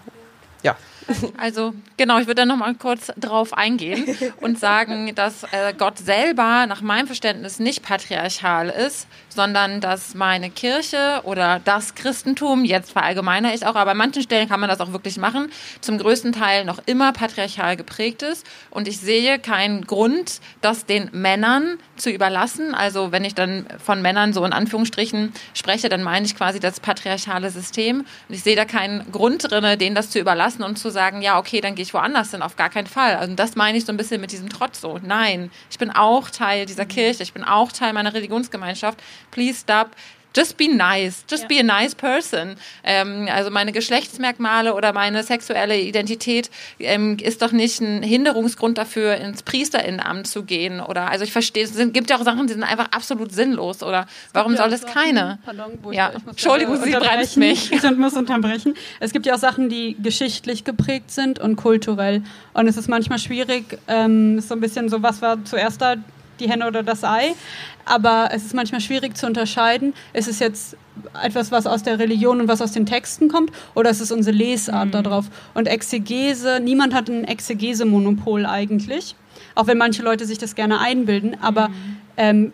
Ja. 0.62 0.76
Also 1.36 1.74
genau, 1.96 2.18
ich 2.18 2.26
würde 2.26 2.42
da 2.42 2.46
noch 2.46 2.56
mal 2.56 2.74
kurz 2.74 3.12
drauf 3.16 3.54
eingehen 3.54 4.16
und 4.40 4.58
sagen, 4.58 5.14
dass 5.14 5.44
äh, 5.44 5.72
Gott 5.76 5.98
selber 5.98 6.66
nach 6.66 6.80
meinem 6.80 7.06
Verständnis 7.06 7.58
nicht 7.58 7.82
patriarchal 7.82 8.68
ist, 8.68 9.06
sondern 9.28 9.80
dass 9.80 10.14
meine 10.14 10.50
Kirche 10.50 11.20
oder 11.24 11.60
das 11.64 11.94
Christentum, 11.94 12.64
jetzt 12.64 12.92
verallgemeiner 12.92 13.54
ich 13.54 13.64
auch, 13.66 13.76
aber 13.76 13.92
an 13.92 13.96
manchen 13.96 14.22
Stellen 14.22 14.48
kann 14.48 14.60
man 14.60 14.68
das 14.68 14.80
auch 14.80 14.92
wirklich 14.92 15.16
machen, 15.16 15.50
zum 15.80 15.98
größten 15.98 16.32
Teil 16.32 16.64
noch 16.64 16.80
immer 16.86 17.12
patriarchal 17.12 17.76
geprägt 17.76 18.22
ist. 18.22 18.46
Und 18.70 18.88
ich 18.88 18.98
sehe 18.98 19.38
keinen 19.38 19.86
Grund, 19.86 20.40
das 20.60 20.86
den 20.86 21.08
Männern 21.12 21.78
zu 21.96 22.10
überlassen. 22.10 22.74
Also 22.74 23.12
wenn 23.12 23.24
ich 23.24 23.34
dann 23.34 23.66
von 23.84 24.02
Männern 24.02 24.32
so 24.32 24.44
in 24.44 24.52
Anführungsstrichen 24.52 25.32
spreche, 25.54 25.88
dann 25.88 26.02
meine 26.02 26.26
ich 26.26 26.36
quasi 26.36 26.60
das 26.60 26.80
patriarchale 26.80 27.50
System. 27.50 28.00
Und 28.28 28.34
ich 28.34 28.42
sehe 28.42 28.56
da 28.56 28.64
keinen 28.64 29.10
Grund 29.12 29.50
drin, 29.50 29.78
denen 29.78 29.94
das 29.94 30.10
zu 30.10 30.18
überlassen 30.18 30.62
und 30.62 30.78
zu 30.78 30.90
sagen, 30.90 30.97
ja, 31.20 31.38
okay, 31.38 31.60
dann 31.60 31.74
gehe 31.74 31.82
ich 31.82 31.94
woanders 31.94 32.30
hin. 32.30 32.42
Auf 32.42 32.56
gar 32.56 32.70
keinen 32.70 32.86
Fall. 32.86 33.16
Also 33.16 33.34
das 33.34 33.56
meine 33.56 33.78
ich 33.78 33.84
so 33.84 33.92
ein 33.92 33.96
bisschen 33.96 34.20
mit 34.20 34.32
diesem 34.32 34.48
Trotz 34.48 34.80
so. 34.80 34.98
Nein, 35.02 35.50
ich 35.70 35.78
bin 35.78 35.90
auch 35.90 36.30
Teil 36.30 36.66
dieser 36.66 36.86
Kirche. 36.86 37.22
Ich 37.22 37.32
bin 37.32 37.44
auch 37.44 37.72
Teil 37.72 37.92
meiner 37.92 38.14
Religionsgemeinschaft 38.14 38.98
please 39.30 39.60
stop 39.60 39.90
just 40.38 40.56
be 40.56 40.68
nice, 40.68 41.24
just 41.28 41.42
ja. 41.42 41.48
be 41.48 41.60
a 41.60 41.62
nice 41.62 41.94
person. 41.94 42.56
Ähm, 42.84 43.28
also 43.30 43.50
meine 43.50 43.72
Geschlechtsmerkmale 43.72 44.74
oder 44.74 44.92
meine 44.92 45.22
sexuelle 45.24 45.78
Identität 45.80 46.50
ähm, 46.78 47.16
ist 47.20 47.42
doch 47.42 47.50
nicht 47.50 47.80
ein 47.80 48.02
Hinderungsgrund 48.02 48.78
dafür, 48.78 49.16
ins 49.16 49.42
Priesterinnenamt 49.42 50.28
zu 50.28 50.44
gehen. 50.44 50.80
Oder 50.80 51.10
also 51.10 51.24
ich 51.24 51.32
verstehe, 51.32 51.64
es 51.64 51.74
sind, 51.74 51.92
gibt 51.92 52.10
ja 52.10 52.16
auch 52.16 52.22
Sachen, 52.22 52.46
die 52.46 52.52
sind 52.52 52.62
einfach 52.62 52.92
absolut 52.92 53.32
sinnlos. 53.32 53.82
Oder 53.82 54.06
warum 54.32 54.56
soll 54.56 54.72
es 54.72 54.86
keine? 54.86 55.38
Pardon, 55.44 55.72
ja, 55.90 56.12
ich, 56.16 56.26
Entschuldigung, 56.26 56.76
Sie 56.82 56.92
bremst 56.92 57.36
mich. 57.36 57.70
Ich 57.78 57.96
muss 57.96 58.14
unterbrechen. 58.14 58.74
Es 59.00 59.12
gibt 59.12 59.26
ja 59.26 59.34
auch 59.34 59.38
Sachen, 59.38 59.68
die 59.68 59.96
geschichtlich 60.00 60.64
geprägt 60.64 61.10
sind 61.10 61.38
und 61.38 61.56
kulturell. 61.56 62.22
Und 62.52 62.68
es 62.68 62.76
ist 62.76 62.88
manchmal 62.88 63.18
schwierig, 63.18 63.78
ähm, 63.88 64.40
so 64.40 64.54
ein 64.54 64.60
bisschen 64.60 64.88
so, 64.88 65.02
was 65.02 65.22
war 65.22 65.44
zuerst 65.44 65.80
da, 65.80 65.96
die 66.40 66.48
Henne 66.48 66.66
oder 66.66 66.82
das 66.82 67.04
Ei. 67.04 67.34
Aber 67.84 68.30
es 68.32 68.44
ist 68.44 68.54
manchmal 68.54 68.80
schwierig 68.80 69.16
zu 69.16 69.26
unterscheiden. 69.26 69.94
Ist 70.12 70.28
es 70.28 70.38
jetzt 70.38 70.76
etwas, 71.22 71.50
was 71.52 71.66
aus 71.66 71.82
der 71.82 71.98
Religion 71.98 72.40
und 72.40 72.48
was 72.48 72.60
aus 72.60 72.72
den 72.72 72.86
Texten 72.86 73.28
kommt, 73.28 73.52
oder 73.74 73.90
ist 73.90 74.00
es 74.00 74.12
unsere 74.12 74.36
Lesart 74.36 74.86
mhm. 74.86 74.92
darauf? 74.92 75.26
Und 75.54 75.68
Exegese, 75.68 76.60
niemand 76.60 76.94
hat 76.94 77.08
ein 77.08 77.24
Exegese-Monopol 77.24 78.46
eigentlich, 78.46 79.14
auch 79.54 79.66
wenn 79.66 79.78
manche 79.78 80.02
Leute 80.02 80.26
sich 80.26 80.38
das 80.38 80.54
gerne 80.54 80.80
einbilden, 80.80 81.36
aber 81.40 81.68
mhm. 81.68 81.96
ähm, 82.16 82.52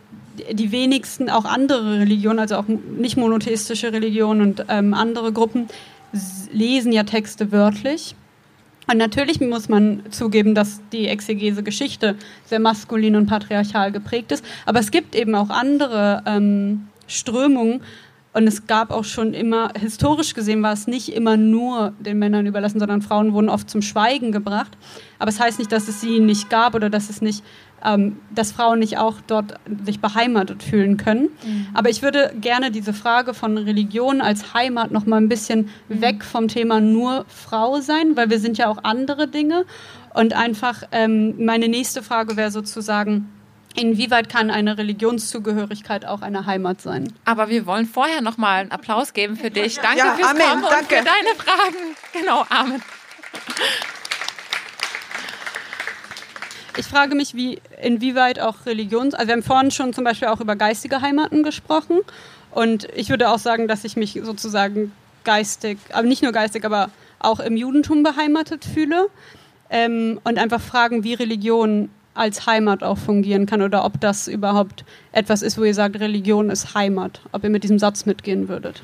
die 0.53 0.73
wenigsten, 0.73 1.31
auch 1.31 1.45
andere 1.45 2.01
Religionen, 2.01 2.41
also 2.41 2.57
auch 2.57 2.67
nicht 2.67 3.17
monotheistische 3.17 3.93
Religionen 3.93 4.41
und 4.41 4.67
ähm, 4.69 4.93
andere 4.93 5.33
Gruppen, 5.33 5.69
lesen 6.53 6.93
ja 6.93 7.05
Texte 7.05 7.51
wörtlich 7.51 8.15
und 8.87 8.99
natürlich 8.99 9.41
muss 9.41 9.69
man 9.69 10.03
zugeben, 10.11 10.55
dass 10.55 10.81
die 10.93 11.09
Exegese-Geschichte 11.09 12.17
sehr 12.45 12.61
maskulin 12.61 13.17
und 13.17 13.27
patriarchal 13.27 13.93
geprägt 13.93 14.33
ist. 14.33 14.45
Aber 14.67 14.81
es 14.81 14.91
gibt 14.91 15.15
eben 15.15 15.35
auch 15.35 15.51
andere 15.51 16.23
ähm, 16.27 16.89
Strömungen. 17.07 17.81
Und 18.35 18.49
es 18.49 18.67
gab 18.67 18.91
auch 18.91 19.05
schon 19.05 19.33
immer, 19.33 19.71
historisch 19.79 20.35
gesehen 20.35 20.61
war 20.61 20.73
es 20.73 20.89
nicht 20.89 21.15
immer 21.15 21.37
nur 21.37 21.93
den 22.01 22.19
Männern 22.19 22.47
überlassen, 22.47 22.81
sondern 22.81 23.01
Frauen 23.01 23.33
wurden 23.33 23.49
oft 23.49 23.71
zum 23.71 23.81
Schweigen 23.81 24.33
gebracht. 24.33 24.77
Aber 25.21 25.29
es 25.29 25.39
heißt 25.39 25.61
nicht, 25.61 25.71
dass 25.71 25.87
es 25.87 26.01
sie 26.01 26.19
nicht 26.19 26.51
gab 26.51 26.75
oder 26.75 26.91
dass 26.91 27.11
es 27.11 27.23
nicht 27.23 27.45
ähm, 27.85 28.19
dass 28.35 28.53
Frauen 28.53 28.79
nicht 28.79 28.99
auch 28.99 29.17
dort 29.27 29.55
sich 29.85 30.01
beheimatet 30.01 30.63
fühlen 30.63 30.97
können. 30.97 31.29
Mhm. 31.45 31.67
Aber 31.75 31.91
ich 31.91 32.03
würde 32.03 32.33
gerne 32.41 32.71
diese 32.71 32.93
Frage 32.93 33.35
von 33.35 33.59
Religion 33.59 34.21
als 34.21 34.55
Heimat 34.55 34.91
noch 34.91 35.07
mal 35.07 35.19
ein 35.19 35.29
bisschen 35.29 35.69
mhm. 35.89 36.01
weg 36.01 36.25
vom 36.25 36.49
Thema 36.49 36.81
nur 36.81 37.25
Frau 37.29 37.81
sein, 37.81 38.17
weil 38.17 38.31
wir 38.31 38.39
sind 38.39 38.59
ja 38.59 38.69
auch 38.69 38.79
andere 38.83 39.29
Dinge. 39.29 39.65
Und 40.15 40.33
einfach 40.33 40.85
ähm, 40.93 41.45
meine 41.45 41.69
nächste 41.69 42.03
Frage 42.03 42.37
wäre 42.37 42.51
sozusagen, 42.51 43.29
Inwieweit 43.77 44.29
kann 44.29 44.51
eine 44.51 44.79
Religionszugehörigkeit 44.79 46.07
auch 46.07 46.23
eine 46.23 46.47
Heimat 46.47 46.81
sein? 46.81 47.13
Aber 47.25 47.49
wir 47.49 47.67
wollen 47.67 47.87
vorher 47.87 48.21
noch 48.21 48.37
mal 48.37 48.61
einen 48.61 48.71
Applaus 48.71 49.13
geben 49.13 49.37
für 49.37 49.51
dich. 49.51 49.81
Danke 49.81 49.99
ja, 49.99 50.15
fürs 50.15 50.29
Amen, 50.29 50.43
Kommen 50.43 50.63
danke. 50.63 50.79
und 50.79 50.89
für 50.89 51.05
deine 51.05 51.35
Fragen. 51.37 51.97
Genau, 52.13 52.45
Amen. 52.49 52.83
Ich 56.77 56.87
frage 56.87 57.15
mich, 57.15 57.35
wie, 57.35 57.61
inwieweit 57.83 58.41
auch 58.41 58.67
Religions... 58.67 59.15
Also 59.15 59.29
wir 59.29 59.35
haben 59.35 59.43
vorhin 59.43 59.71
schon 59.71 59.93
zum 59.93 60.05
Beispiel 60.05 60.29
auch 60.29 60.41
über 60.41 60.57
geistige 60.57 61.01
Heimaten 61.01 61.43
gesprochen. 61.43 62.01
Und 62.51 62.89
ich 62.95 63.11
würde 63.11 63.31
auch 63.31 63.39
sagen, 63.39 63.69
dass 63.69 63.85
ich 63.85 63.97
mich 63.97 64.21
sozusagen 64.23 64.93
geistig, 65.25 65.79
aber 65.93 66.07
nicht 66.07 66.23
nur 66.23 66.33
geistig, 66.33 66.65
aber 66.65 66.91
auch 67.19 67.41
im 67.41 67.57
Judentum 67.57 68.03
beheimatet 68.03 68.65
fühle. 68.65 69.07
Ähm, 69.71 70.21
und 70.25 70.39
einfach 70.39 70.61
fragen, 70.61 71.05
wie 71.05 71.15
Religion 71.15 71.91
als 72.15 72.47
Heimat 72.47 72.83
auch 72.83 72.99
fungieren 72.99 73.47
kann 73.47 73.61
oder 73.61 73.85
ob 73.85 74.01
das 74.01 74.29
überhaupt 74.29 74.85
etwas 75.13 75.43
ist, 75.43 75.59
wo 75.59 75.65
ihr 75.65 75.75
sagt, 75.75 75.99
Religion 75.99 76.51
ist 76.51 76.75
Heimat. 76.75 77.21
Ob 77.33 77.45
ihr 77.45 77.51
mit 77.51 77.65
diesem 77.65 77.79
Satz 77.79 78.07
mitgehen 78.07 78.49
würdet. 78.49 78.83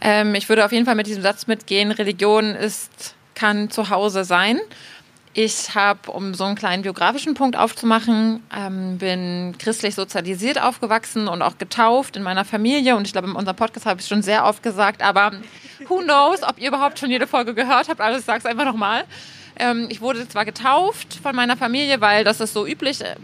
Ähm, 0.00 0.34
ich 0.34 0.48
würde 0.48 0.64
auf 0.64 0.72
jeden 0.72 0.84
Fall 0.84 0.94
mit 0.94 1.06
diesem 1.06 1.22
Satz 1.22 1.46
mitgehen, 1.46 1.90
Religion 1.90 2.54
ist, 2.54 3.14
kann 3.34 3.70
zu 3.70 3.90
Hause 3.90 4.24
sein. 4.24 4.60
Ich 5.36 5.74
habe, 5.74 6.12
um 6.12 6.32
so 6.32 6.44
einen 6.44 6.54
kleinen 6.54 6.84
biografischen 6.84 7.34
Punkt 7.34 7.56
aufzumachen, 7.56 8.40
ähm, 8.56 8.98
bin 8.98 9.56
christlich 9.58 9.96
sozialisiert 9.96 10.62
aufgewachsen 10.62 11.26
und 11.26 11.42
auch 11.42 11.58
getauft 11.58 12.16
in 12.16 12.22
meiner 12.22 12.44
Familie. 12.44 12.94
Und 12.94 13.08
ich 13.08 13.12
glaube, 13.12 13.28
in 13.28 13.34
unserem 13.34 13.56
Podcast 13.56 13.84
habe 13.84 14.00
ich 14.00 14.06
schon 14.06 14.22
sehr 14.22 14.44
oft 14.44 14.62
gesagt, 14.62 15.02
aber 15.02 15.32
who 15.88 15.98
knows, 15.98 16.44
ob 16.44 16.60
ihr 16.60 16.68
überhaupt 16.68 17.00
schon 17.00 17.10
jede 17.10 17.26
Folge 17.26 17.52
gehört 17.52 17.88
habt. 17.88 18.00
Also 18.00 18.20
ich 18.20 18.24
sage 18.24 18.38
es 18.38 18.46
einfach 18.46 18.64
nochmal. 18.64 19.04
Ähm, 19.56 19.88
ich 19.90 20.00
wurde 20.00 20.28
zwar 20.28 20.44
getauft 20.44 21.14
von 21.20 21.34
meiner 21.34 21.56
Familie, 21.56 22.00
weil 22.00 22.22
das 22.22 22.40
ist 22.40 22.52
so 22.52 22.64
üblich, 22.64 23.00
äh, 23.00 23.16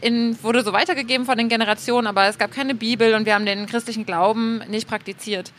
in, 0.00 0.36
wurde 0.42 0.64
so 0.64 0.72
weitergegeben 0.72 1.26
von 1.26 1.38
den 1.38 1.48
Generationen, 1.48 2.08
aber 2.08 2.26
es 2.26 2.38
gab 2.38 2.50
keine 2.50 2.74
Bibel 2.74 3.14
und 3.14 3.24
wir 3.24 3.34
haben 3.34 3.46
den 3.46 3.66
christlichen 3.66 4.04
Glauben 4.04 4.62
nicht 4.68 4.88
praktiziert. 4.88 5.52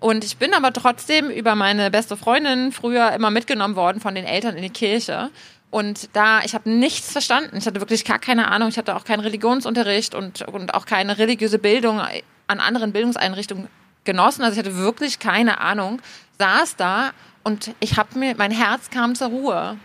Und 0.00 0.24
ich 0.24 0.36
bin 0.36 0.52
aber 0.54 0.72
trotzdem 0.72 1.30
über 1.30 1.54
meine 1.54 1.90
beste 1.90 2.16
Freundin 2.16 2.72
früher 2.72 3.12
immer 3.12 3.30
mitgenommen 3.30 3.76
worden 3.76 4.00
von 4.00 4.14
den 4.14 4.24
Eltern 4.24 4.56
in 4.56 4.62
die 4.62 4.70
Kirche. 4.70 5.30
Und 5.70 6.10
da, 6.12 6.40
ich 6.40 6.54
habe 6.54 6.70
nichts 6.70 7.12
verstanden. 7.12 7.56
Ich 7.56 7.66
hatte 7.66 7.80
wirklich 7.80 8.04
gar 8.04 8.18
keine 8.18 8.48
Ahnung. 8.48 8.68
Ich 8.68 8.78
hatte 8.78 8.94
auch 8.94 9.04
keinen 9.04 9.20
Religionsunterricht 9.20 10.14
und, 10.14 10.42
und 10.42 10.74
auch 10.74 10.86
keine 10.86 11.18
religiöse 11.18 11.58
Bildung 11.58 12.00
an 12.46 12.60
anderen 12.60 12.92
Bildungseinrichtungen 12.92 13.68
genossen. 14.04 14.42
Also 14.42 14.58
ich 14.58 14.66
hatte 14.66 14.76
wirklich 14.76 15.18
keine 15.18 15.60
Ahnung. 15.60 16.00
Saß 16.38 16.76
da 16.76 17.10
und 17.42 17.74
ich 17.80 17.96
habe 17.96 18.18
mir, 18.18 18.34
mein 18.36 18.50
Herz 18.50 18.90
kam 18.90 19.14
zur 19.14 19.28
Ruhe. 19.28 19.76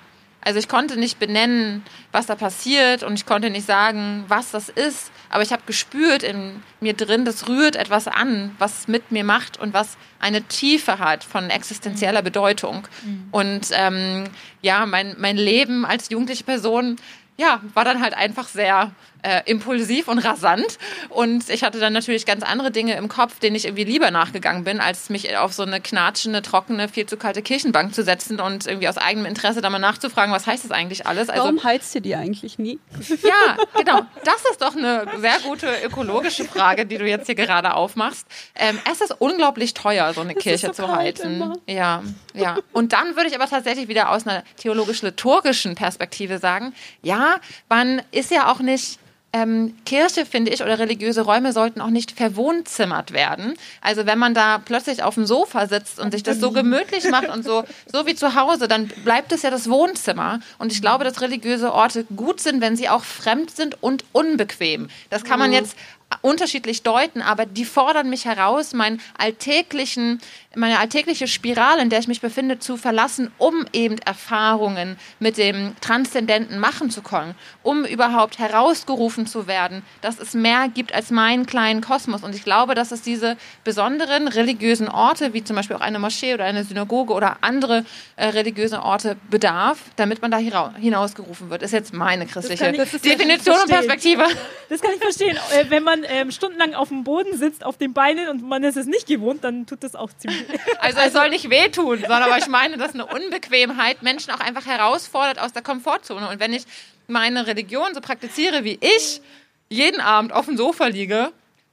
Also 0.44 0.58
ich 0.58 0.68
konnte 0.68 0.98
nicht 0.98 1.20
benennen, 1.20 1.84
was 2.12 2.26
da 2.26 2.36
passiert 2.36 3.04
und 3.04 3.14
ich 3.14 3.28
konnte 3.28 3.52
nicht 3.52 3.66
sagen, 3.66 4.26
was 4.28 4.52
das 4.52 4.70
ist, 4.70 5.12
aber 5.30 5.44
ich 5.44 5.52
habe 5.52 5.62
gespürt 5.68 6.24
in 6.24 6.64
mir 6.80 6.94
drin, 6.94 7.26
das 7.26 7.48
rührt 7.48 7.76
etwas 7.76 8.08
an, 8.08 8.56
was 8.58 8.80
es 8.80 8.88
mit 8.88 9.12
mir 9.12 9.24
macht 9.24 9.60
und 9.60 9.74
was 9.74 9.98
eine 10.20 10.42
Tiefe 10.42 10.98
hat 10.98 11.24
von 11.24 11.50
existenzieller 11.50 12.24
Bedeutung. 12.24 12.88
Mhm. 13.04 13.28
Und 13.32 13.68
ähm, 13.72 14.24
ja, 14.62 14.86
mein, 14.88 15.16
mein 15.20 15.38
Leben 15.38 15.86
als 15.86 16.10
jugendliche 16.10 16.44
Person 16.44 16.98
ja, 17.38 17.62
war 17.74 17.86
dann 17.86 18.02
halt 18.02 18.14
einfach 18.14 18.48
sehr 18.48 18.92
äh, 19.22 19.42
impulsiv 19.46 20.08
und 20.08 20.20
rasant. 20.20 20.78
Und 21.10 21.50
ich 21.50 21.64
hatte 21.64 21.80
dann 21.80 21.94
natürlich 21.94 22.26
ganz 22.26 22.44
andere 22.44 22.72
Dinge 22.72 22.96
im 22.96 23.08
Kopf, 23.08 23.40
denen 23.40 23.56
ich 23.56 23.66
irgendwie 23.66 23.84
lieber 23.84 24.12
nachgegangen 24.12 24.64
bin, 24.64 24.80
als 24.80 25.10
mich 25.10 25.38
auf 25.38 25.54
so 25.54 25.64
eine 25.64 25.82
knatschende, 25.82 26.42
trockene, 26.42 26.88
viel 26.90 27.06
zu 27.06 27.18
kalte 27.18 27.42
Kirchenbank 27.42 27.94
zu 27.94 28.04
setzen 28.04 28.40
und 28.40 28.66
irgendwie 28.66 28.88
aus 28.88 28.98
eigenem 28.98 29.26
Interesse 29.26 29.62
da 29.62 29.70
mal 29.70 29.80
nachzufragen, 29.80 30.34
was 30.34 30.48
heißt 30.48 30.64
das 30.64 30.72
eigentlich 30.72 31.06
alles? 31.08 31.30
Also, 31.30 31.44
Warum 31.44 31.64
heizt 31.64 31.94
ihr 31.96 32.02
die 32.02 32.16
eigentlich 32.16 32.60
nie? 32.60 32.80
Ja, 33.24 33.58
genau. 33.78 34.02
Das 34.24 34.44
ist 34.50 34.62
doch 34.62 34.76
eine 34.76 35.06
sehr 35.20 35.40
gute 35.44 35.68
ökologische 35.84 36.46
Frage, 36.46 36.86
die 36.86 36.98
du 36.98 37.06
jetzt 37.06 37.26
hier 37.28 37.36
gerade 37.36 37.74
aufmachst. 37.74 38.28
Ähm, 38.56 38.80
es 38.92 39.02
ist 39.02 39.16
unglaublich 39.20 39.74
teuer, 39.74 40.14
so 40.14 40.22
eine 40.22 40.34
das 40.34 40.44
Kirche 40.44 40.68
so 40.68 40.74
zu 40.74 40.96
heizen. 40.96 41.36
Immer. 41.36 41.54
Ja, 41.68 42.04
ja. 42.34 42.58
Und 42.72 42.94
dann 42.94 43.16
würde 43.16 43.30
ich 43.30 43.36
aber 43.36 43.48
tatsächlich 43.48 43.88
wieder 43.88 44.10
aus 44.10 44.26
einer 44.26 44.44
theologisch-liturgischen 44.58 45.76
Perspektive 45.76 46.38
sagen, 46.40 46.74
ja, 47.02 47.38
man 47.70 48.02
ist 48.12 48.32
ja 48.32 48.52
auch 48.52 48.60
nicht 48.60 49.00
ähm, 49.34 49.76
Kirche, 49.86 50.26
finde 50.26 50.52
ich, 50.52 50.62
oder 50.62 50.78
religiöse 50.78 51.22
Räume 51.22 51.54
sollten 51.54 51.80
auch 51.80 51.90
nicht 51.90 52.12
verwohnzimmert 52.12 53.12
werden. 53.14 53.54
Also 53.80 54.06
wenn 54.06 54.20
man 54.20 54.34
da 54.34 54.58
plötzlich 54.58 55.04
auf 55.04 55.16
dem 55.16 55.26
Sofa 55.26 55.68
sitzt 55.68 56.00
und 56.00 56.12
sich 56.12 56.24
das 56.24 56.40
so 56.40 56.52
gemütlich 56.52 57.10
macht 57.10 57.30
und 57.30 57.44
so, 57.44 57.64
so 57.92 58.06
wie 58.06 58.16
zu 58.16 58.36
Hause, 58.36 58.68
dann 58.68 58.88
bleibt 58.88 59.32
es 59.32 59.44
ja 59.44 59.50
das 59.50 59.70
Wohnzimmer. 59.70 60.42
Und 60.60 60.74
ich 60.74 60.82
glaube, 60.82 61.06
dass 61.06 61.22
religiöse 61.22 61.72
Orte 61.72 62.04
gut 62.16 62.42
sind, 62.42 62.60
wenn 62.60 62.76
sie 62.76 62.90
auch 62.90 63.04
fremd 63.04 63.52
sind 63.52 63.82
und 63.82 64.04
unbequem. 64.12 64.90
Das 65.10 65.24
kann 65.24 65.40
man 65.40 65.50
mhm. 65.50 65.56
jetzt 65.56 65.78
unterschiedlich 66.22 66.84
deuten, 66.84 67.22
aber 67.22 67.46
die 67.46 67.66
fordern 67.66 68.10
mich 68.10 68.26
heraus, 68.26 68.74
meinen 68.74 69.02
alltäglichen 69.18 70.20
meine 70.56 70.80
alltägliche 70.80 71.28
Spirale, 71.28 71.82
in 71.82 71.90
der 71.90 72.00
ich 72.00 72.08
mich 72.08 72.20
befinde, 72.20 72.60
zu 72.60 72.76
verlassen, 72.76 73.32
um 73.38 73.66
eben 73.72 73.98
Erfahrungen 74.00 74.98
mit 75.20 75.38
dem 75.38 75.76
Transzendenten 75.80 76.60
machen 76.60 76.90
zu 76.90 77.02
können, 77.02 77.36
um 77.64 77.86
überhaupt 77.86 78.38
herausgerufen 78.38 79.28
zu 79.28 79.48
werden, 79.48 79.82
dass 80.02 80.20
es 80.20 80.34
mehr 80.34 80.68
gibt 80.68 80.94
als 80.94 81.10
meinen 81.10 81.46
kleinen 81.46 81.82
Kosmos. 81.82 82.24
Und 82.24 82.36
ich 82.36 82.44
glaube, 82.44 82.76
dass 82.76 82.92
es 82.92 83.02
diese 83.02 83.38
besonderen 83.64 84.28
religiösen 84.28 84.90
Orte, 84.90 85.34
wie 85.34 85.44
zum 85.44 85.56
Beispiel 85.56 85.78
auch 85.78 85.82
eine 85.82 86.00
Moschee 86.00 86.34
oder 86.34 86.44
eine 86.44 86.66
Synagoge 86.66 87.14
oder 87.14 87.38
andere 87.42 87.86
äh, 88.18 88.28
religiöse 88.28 88.82
Orte 88.84 89.16
bedarf, 89.30 89.80
damit 89.96 90.22
man 90.22 90.32
da 90.32 90.38
hinausgerufen 90.38 91.50
wird. 91.50 91.62
Ist 91.62 91.72
jetzt 91.72 91.94
meine 91.94 92.26
christliche 92.26 92.72
Definition 92.74 93.56
und 93.56 93.70
Perspektive. 93.70 94.26
Das 94.70 94.82
kann 94.82 94.92
ich 94.94 95.02
verstehen. 95.02 95.38
Äh, 95.54 95.70
wenn 95.70 95.84
man 95.84 96.01
ähm, 96.08 96.32
stundenlang 96.32 96.74
auf 96.74 96.90
dem 96.90 97.04
Boden 97.04 97.38
sitzt, 97.38 97.66
auf 97.66 97.78
den 97.78 97.94
Beinen 97.94 98.28
und 98.30 98.44
man 98.44 98.64
ist 98.64 98.78
es 98.78 98.86
nicht 98.86 99.08
gewohnt, 99.08 99.44
dann 99.44 99.66
tut 99.66 99.84
das 99.84 99.96
auch 99.96 100.12
ziemlich 100.14 100.46
also 100.80 101.00
es 101.00 101.14
soll 101.14 101.30
nicht 101.30 101.50
wehtun, 101.50 102.00
sondern 102.00 102.24
aber 102.24 102.38
ich 102.38 102.48
meine, 102.48 102.78
dass 102.78 102.94
eine 102.94 103.06
Unbequemheit 103.06 104.02
Menschen 104.04 104.32
auch 104.32 104.40
einfach 104.40 104.66
herausfordert 104.66 105.40
aus 105.40 105.54
der 105.54 105.62
Komfortzone. 105.62 106.30
Und 106.30 106.40
wenn 106.40 106.54
ich 106.54 106.64
meine 107.08 107.48
Religion 107.48 107.94
so 107.94 108.02
praktiziere 108.02 108.64
wie 108.64 108.80
ich, 108.82 109.22
jeden 109.70 110.02
Abend 110.02 110.34
auf 110.34 110.46
dem 110.46 110.58
Sofa 110.58 110.88
liege, 110.88 111.32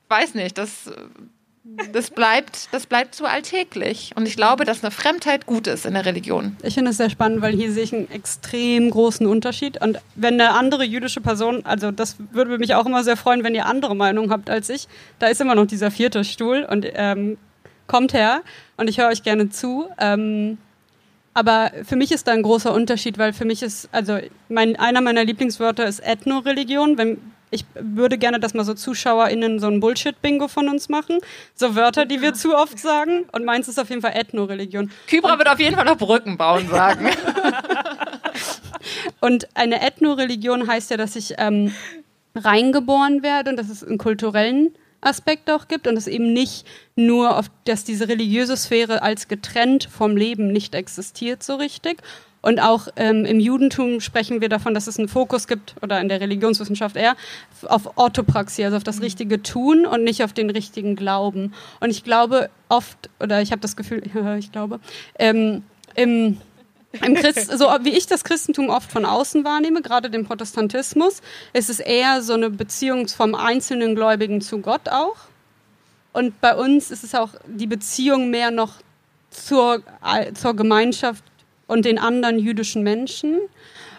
weiß 0.09 0.35
nicht, 0.35 0.57
das, 0.59 0.91
das, 1.93 2.11
bleibt, 2.11 2.69
das 2.73 2.87
bleibt 2.87 3.15
zu 3.15 3.25
alltäglich. 3.27 4.13
Und 4.17 4.27
ich 4.27 4.37
glaube, 4.37 4.65
dass 4.65 4.83
eine 4.83 4.91
Fremdheit 4.91 5.47
gut 5.47 5.67
ist 5.67 5.87
in 5.87 5.95
der 5.95 6.05
Religion. 6.05 6.57
Ich 6.63 6.75
finde 6.75 6.91
es 6.91 6.97
sehr 6.97 7.11
spannend, 7.11 7.43
weil 7.43 7.55
hier 7.55 7.73
sehe 7.73 7.85
ich 7.85 7.95
einen 7.95 8.11
extrem 8.11 8.91
großen 8.91 9.27
Unterschied. 9.27 9.81
Und 9.81 9.99
wenn 10.15 10.35
eine 10.35 10.55
andere 10.55 10.85
jüdische 10.85 11.21
Person, 11.21 11.65
also 11.65 11.91
das 11.91 12.17
würde 12.33 12.59
mich 12.59 12.75
auch 12.75 12.87
immer 12.87 13.05
sehr 13.05 13.17
freuen, 13.17 13.45
wenn 13.45 13.55
ihr 13.55 13.67
andere 13.67 13.95
Meinung 13.95 14.31
habt 14.31 14.51
als 14.51 14.69
ich, 14.69 14.89
da 15.19 15.29
ist 15.29 15.41
immer 15.41 15.55
noch 15.55 15.67
dieser 15.67 15.91
vierte 15.91 16.25
Stuhl 16.25 16.67
und 16.69 16.87
ähm, 16.95 17.39
kommt 17.87 18.13
her 18.13 18.43
und 18.77 18.89
ich 18.89 18.99
höre 18.99 19.09
euch 19.09 19.23
gerne 19.23 19.49
zu. 19.51 19.89
Ähm, 19.99 20.59
aber 21.35 21.71
für 21.85 21.95
mich 21.95 22.11
ist 22.11 22.27
da 22.27 22.33
ein 22.33 22.43
großer 22.43 22.73
Unterschied, 22.73 23.17
weil 23.19 23.33
für 23.33 23.45
mich 23.45 23.63
ist, 23.63 23.89
also 23.93 24.19
mein, 24.49 24.77
einer 24.77 25.01
meiner 25.01 25.25
Lieblingswörter 25.25 25.87
ist 25.87 26.01
Ethno-Religion. 26.01 26.99
Wenn, 26.99 27.19
ich 27.51 27.65
würde 27.75 28.19
gerne, 28.19 28.41
dass 28.41 28.55
mal 28.55 28.65
so 28.65 28.75
ZuschauerInnen 28.75 29.59
so 29.59 29.67
ein 29.67 29.81
Bullshit-Bingo 29.81 30.49
von 30.49 30.69
uns 30.69 30.89
machen. 30.89 31.19
So 31.55 31.75
Wörter, 31.75 32.05
die 32.05 32.21
wir 32.21 32.35
zu 32.35 32.55
oft 32.55 32.79
sagen. 32.79 33.25
Und 33.33 33.45
meins 33.45 33.69
ist 33.69 33.79
auf 33.79 33.89
jeden 33.91 34.03
Fall 34.03 34.13
Ethno-Religion. 34.15 34.91
Kybra 35.07 35.33
und 35.33 35.39
wird 35.39 35.49
auf 35.49 35.61
jeden 35.61 35.77
Fall 35.77 35.85
noch 35.85 35.97
Brücken 35.97 36.37
bauen 36.37 36.69
sagen. 36.69 37.09
und 39.21 39.49
eine 39.55 39.81
Ethno-Religion 39.81 40.69
heißt 40.69 40.91
ja, 40.91 40.97
dass 40.97 41.17
ich 41.17 41.35
ähm, 41.39 41.73
reingeboren 42.35 43.23
werde 43.23 43.51
und 43.51 43.57
dass 43.57 43.71
es 43.71 43.83
einen 43.83 43.99
kulturellen 43.99 44.75
Aspekt 45.01 45.51
auch 45.51 45.69
gibt 45.69 45.87
und 45.87 45.97
es 45.97 46.07
eben 46.07 46.33
nicht 46.33 46.67
nur, 46.97 47.37
auf, 47.37 47.47
dass 47.65 47.85
diese 47.85 48.09
religiöse 48.09 48.57
Sphäre 48.57 49.03
als 49.03 49.29
getrennt 49.29 49.89
vom 49.91 50.17
Leben 50.17 50.49
nicht 50.49 50.75
existiert 50.75 51.43
so 51.43 51.55
richtig. 51.55 52.03
Und 52.41 52.61
auch 52.61 52.89
ähm, 52.97 53.25
im 53.25 53.41
Judentum 53.41 54.01
sprechen 54.01 54.41
wir 54.41 54.49
davon, 54.49 54.73
dass 54.73 54.87
es 54.87 54.99
einen 54.99 55.09
Fokus 55.09 55.49
gibt, 55.49 55.75
oder 55.83 56.01
in 56.01 56.09
der 56.09 56.21
Religionswissenschaft 56.21 56.97
eher, 56.97 57.17
auf 57.67 57.97
Orthopraxie, 57.97 58.65
also 58.65 58.77
auf 58.77 58.85
das 58.85 58.97
mhm. 58.97 59.05
richtige 59.05 59.43
Tun 59.43 59.87
und 59.87 60.05
nicht 60.05 60.23
auf 60.23 60.33
den 60.33 60.51
richtigen 60.51 60.95
Glauben. 60.95 61.53
Und 61.81 61.91
ich 61.91 62.05
glaube 62.05 62.49
oft, 62.69 63.11
oder 63.21 63.43
ich 63.43 63.51
habe 63.51 63.61
das 63.61 63.77
Gefühl, 63.77 64.03
ich 64.39 64.53
glaube, 64.53 64.81
ähm, 65.19 65.65
im 65.95 66.39
im 67.03 67.15
Christ, 67.15 67.51
so 67.59 67.67
wie 67.83 67.91
ich 67.91 68.07
das 68.07 68.25
Christentum 68.25 68.71
oft 68.71 68.91
von 68.91 69.05
außen 69.05 69.45
wahrnehme, 69.45 69.83
gerade 69.83 70.09
den 70.09 70.25
Protestantismus, 70.25 71.21
ist 71.53 71.69
es 71.69 71.81
eher 71.81 72.23
so 72.23 72.33
eine 72.33 72.49
Beziehung 72.49 73.09
vom 73.09 73.35
einzelnen 73.35 73.95
Gläubigen 73.95 74.41
zu 74.41 74.61
Gott 74.61 74.89
auch. 74.89 75.17
Und 76.15 76.41
bei 76.41 76.57
uns 76.57 76.91
ist 76.91 77.05
es 77.05 77.15
auch 77.15 77.31
die 77.47 77.67
Beziehung 77.67 78.31
mehr 78.31 78.51
noch 78.51 78.77
zur, 79.31 79.83
zur 80.35 80.57
Gemeinschaft 80.57 81.23
und 81.69 81.85
den 81.85 81.99
anderen 81.99 82.41
jüdischen 82.41 82.83
Menschen. 82.83 83.39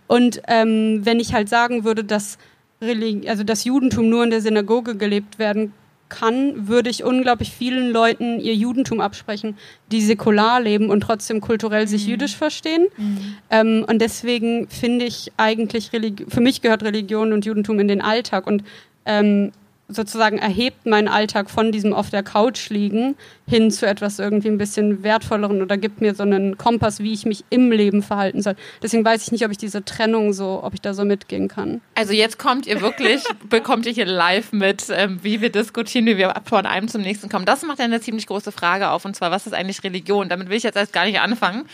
Und 0.08 0.42
ähm, 0.48 1.06
wenn 1.06 1.22
ich 1.22 1.34
halt 1.34 1.48
sagen 1.48 1.86
würde, 1.86 2.04
dass, 2.04 2.38
Religi 2.82 3.30
also 3.30 3.44
das 3.44 3.64
Judentum 3.64 4.10
nur 4.10 4.26
in 4.26 4.32
der 4.32 4.42
Synagoge 4.42 4.96
gelebt 4.96 5.40
werden 5.40 5.72
kann, 6.10 6.68
würde 6.68 6.90
ich 6.90 7.04
unglaublich 7.04 7.52
vielen 7.52 7.92
Leuten 7.92 8.40
ihr 8.40 8.56
Judentum 8.56 9.00
absprechen, 9.00 9.56
die 9.92 10.02
säkular 10.02 10.60
leben 10.60 10.90
und 10.90 11.02
trotzdem 11.02 11.40
kulturell 11.40 11.88
sich 11.88 12.06
mhm. 12.06 12.12
jüdisch 12.12 12.36
verstehen. 12.36 12.88
Mhm. 12.98 13.36
Ähm, 13.52 13.86
und 13.88 14.02
deswegen 14.02 14.68
finde 14.68 15.06
ich 15.06 15.32
eigentlich, 15.38 15.94
Religi 15.94 16.26
für 16.28 16.42
mich 16.42 16.62
gehört 16.62 16.84
Religion 16.84 17.32
und 17.32 17.46
Judentum 17.46 17.80
in 17.80 17.88
den 17.88 18.02
Alltag. 18.02 18.48
Und 18.48 18.64
ähm, 19.06 19.52
sozusagen 19.90 20.38
erhebt 20.38 20.86
meinen 20.86 21.08
Alltag 21.08 21.50
von 21.50 21.72
diesem 21.72 21.94
auf 21.94 22.10
der 22.10 22.24
Couch 22.24 22.70
liegen 22.70 23.16
hin 23.48 23.72
zu 23.72 23.88
etwas 23.88 24.20
irgendwie 24.20 24.48
ein 24.48 24.58
bisschen 24.58 25.04
wertvolleren 25.04 25.62
oder 25.62 25.76
gibt 25.78 26.02
mir 26.02 26.14
so 26.14 26.24
einen 26.24 26.58
Kompass, 26.58 27.00
wie 27.00 27.14
ich 27.14 27.26
mich 27.26 27.44
im 27.50 27.72
Leben 27.72 28.04
verhalten 28.04 28.42
soll. 28.42 28.56
Deswegen 28.82 29.04
weiß 29.04 29.24
ich 29.24 29.32
nicht, 29.32 29.44
ob 29.44 29.52
ich 29.52 29.58
diese 29.58 29.84
Trennung 29.84 30.34
so, 30.34 30.62
ob 30.64 30.76
ich 30.76 30.82
da 30.82 30.94
so 30.94 31.04
mitgehen 31.04 31.48
kann. 31.48 31.82
Also 31.96 32.14
jetzt 32.14 32.38
kommt 32.38 32.68
ihr 32.68 32.80
wirklich, 32.82 33.24
bekommt 33.50 33.88
ihr 33.88 33.92
hier 33.92 34.06
live 34.06 34.54
mit, 34.54 34.86
ähm, 34.92 35.20
wie 35.24 35.42
wir 35.42 35.52
diskutieren, 35.52 36.06
wie 36.06 36.18
wir 36.18 36.34
von 36.46 36.66
einem 36.66 36.88
zum 36.88 37.02
nächsten 37.02 37.30
kommen. 37.30 37.46
Das 37.46 37.64
macht 37.64 37.80
ja 37.80 37.86
eine 37.86 38.00
ziemlich 38.02 38.28
große 38.28 38.52
Frage 38.52 38.92
auf 38.92 39.04
und 39.06 39.16
zwar, 39.16 39.32
was 39.32 39.48
ist 39.48 39.54
eigentlich 39.54 39.84
Religion? 39.84 40.30
Damit 40.30 40.50
will 40.50 40.58
ich 40.58 40.64
jetzt 40.64 40.78
erst 40.78 40.94
gar 40.94 41.06
nicht 41.06 41.20
anfangen. 41.20 41.66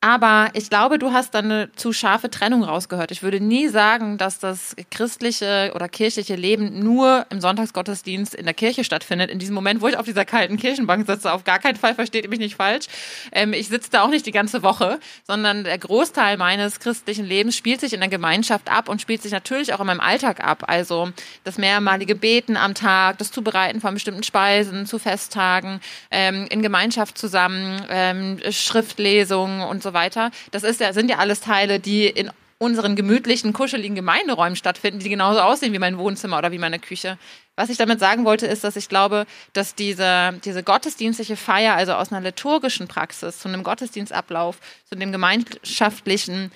Aber 0.00 0.50
ich 0.52 0.70
glaube, 0.70 1.00
du 1.00 1.12
hast 1.12 1.34
dann 1.34 1.46
eine 1.46 1.72
zu 1.72 1.92
scharfe 1.92 2.30
Trennung 2.30 2.62
rausgehört. 2.62 3.10
Ich 3.10 3.24
würde 3.24 3.40
nie 3.40 3.66
sagen, 3.66 4.16
dass 4.16 4.38
das 4.38 4.76
christliche 4.92 5.72
oder 5.74 5.88
kirchliche 5.88 6.36
Leben 6.36 6.78
nur 6.78 7.26
im 7.30 7.40
Sonntagsgottesdienst 7.40 8.32
in 8.32 8.44
der 8.44 8.54
Kirche 8.54 8.84
stattfindet. 8.84 9.28
In 9.28 9.40
diesem 9.40 9.56
Moment, 9.56 9.80
wo 9.80 9.88
ich 9.88 9.96
auf 9.96 10.06
dieser 10.06 10.24
kalten 10.24 10.56
Kirchenbank 10.56 11.04
sitze, 11.04 11.32
auf 11.32 11.42
gar 11.42 11.58
keinen 11.58 11.74
Fall 11.74 11.96
versteht 11.96 12.22
ihr 12.22 12.30
mich 12.30 12.38
nicht 12.38 12.54
falsch. 12.54 12.86
Ähm, 13.32 13.52
ich 13.52 13.66
sitze 13.66 13.90
da 13.90 14.02
auch 14.04 14.08
nicht 14.08 14.24
die 14.24 14.30
ganze 14.30 14.62
Woche, 14.62 15.00
sondern 15.26 15.64
der 15.64 15.78
Großteil 15.78 16.36
meines 16.36 16.78
christlichen 16.78 17.24
Lebens 17.24 17.56
spielt 17.56 17.80
sich 17.80 17.92
in 17.92 17.98
der 17.98 18.08
Gemeinschaft 18.08 18.70
ab 18.70 18.88
und 18.88 19.00
spielt 19.00 19.22
sich 19.22 19.32
natürlich 19.32 19.74
auch 19.74 19.80
in 19.80 19.86
meinem 19.86 20.00
Alltag 20.00 20.44
ab. 20.46 20.62
Also 20.68 21.10
das 21.42 21.58
mehrmalige 21.58 22.14
Beten 22.14 22.56
am 22.56 22.74
Tag, 22.74 23.18
das 23.18 23.32
Zubereiten 23.32 23.80
von 23.80 23.94
bestimmten 23.94 24.22
Speisen 24.22 24.86
zu 24.86 25.00
Festtagen, 25.00 25.80
ähm, 26.12 26.46
in 26.50 26.62
Gemeinschaft 26.62 27.18
zusammen, 27.18 27.82
ähm, 27.90 28.38
Schriftlesungen 28.48 29.62
und 29.62 29.82
so 29.82 29.87
so 29.88 29.94
weiter. 29.94 30.30
Das 30.50 30.62
ist 30.62 30.80
ja, 30.80 30.92
sind 30.92 31.10
ja 31.10 31.18
alles 31.18 31.40
Teile, 31.40 31.80
die 31.80 32.06
in 32.06 32.30
unseren 32.58 32.96
gemütlichen, 32.96 33.52
kuscheligen 33.52 33.94
Gemeinderäumen 33.94 34.56
stattfinden, 34.56 34.98
die 34.98 35.08
genauso 35.08 35.40
aussehen 35.40 35.72
wie 35.72 35.78
mein 35.78 35.96
Wohnzimmer 35.96 36.38
oder 36.38 36.50
wie 36.50 36.58
meine 36.58 36.80
Küche. 36.80 37.16
Was 37.54 37.70
ich 37.70 37.76
damit 37.76 38.00
sagen 38.00 38.24
wollte, 38.24 38.46
ist, 38.46 38.64
dass 38.64 38.76
ich 38.76 38.88
glaube, 38.88 39.26
dass 39.52 39.76
diese, 39.76 40.34
diese 40.44 40.64
gottesdienstliche 40.64 41.36
Feier, 41.36 41.74
also 41.74 41.94
aus 41.94 42.10
einer 42.12 42.20
liturgischen 42.20 42.88
Praxis 42.88 43.38
zu 43.38 43.48
einem 43.48 43.62
Gottesdienstablauf, 43.62 44.58
zu 44.88 44.96
dem 44.96 45.12
gemeinschaftlichen 45.12 46.50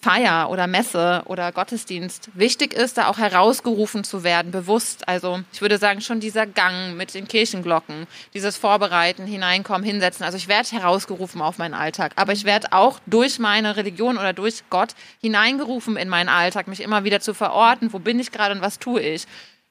Feier 0.00 0.48
oder 0.50 0.68
Messe 0.68 1.22
oder 1.26 1.50
Gottesdienst 1.50 2.30
wichtig 2.34 2.72
ist, 2.72 2.98
da 2.98 3.08
auch 3.08 3.18
herausgerufen 3.18 4.04
zu 4.04 4.22
werden, 4.22 4.52
bewusst. 4.52 5.08
Also 5.08 5.40
ich 5.52 5.60
würde 5.60 5.78
sagen, 5.78 6.00
schon 6.00 6.20
dieser 6.20 6.46
Gang 6.46 6.96
mit 6.96 7.14
den 7.14 7.26
Kirchenglocken, 7.26 8.06
dieses 8.32 8.56
Vorbereiten, 8.56 9.26
hineinkommen, 9.26 9.82
hinsetzen. 9.82 10.24
Also 10.24 10.36
ich 10.36 10.46
werde 10.46 10.70
herausgerufen 10.70 11.42
auf 11.42 11.58
meinen 11.58 11.74
Alltag, 11.74 12.12
aber 12.14 12.32
ich 12.32 12.44
werde 12.44 12.72
auch 12.72 13.00
durch 13.06 13.40
meine 13.40 13.76
Religion 13.76 14.18
oder 14.18 14.32
durch 14.32 14.62
Gott 14.70 14.94
hineingerufen 15.20 15.96
in 15.96 16.08
meinen 16.08 16.28
Alltag, 16.28 16.68
mich 16.68 16.80
immer 16.80 17.02
wieder 17.02 17.18
zu 17.18 17.34
verorten, 17.34 17.92
wo 17.92 17.98
bin 17.98 18.20
ich 18.20 18.30
gerade 18.30 18.54
und 18.54 18.60
was 18.60 18.78
tue 18.78 19.00
ich. 19.00 19.26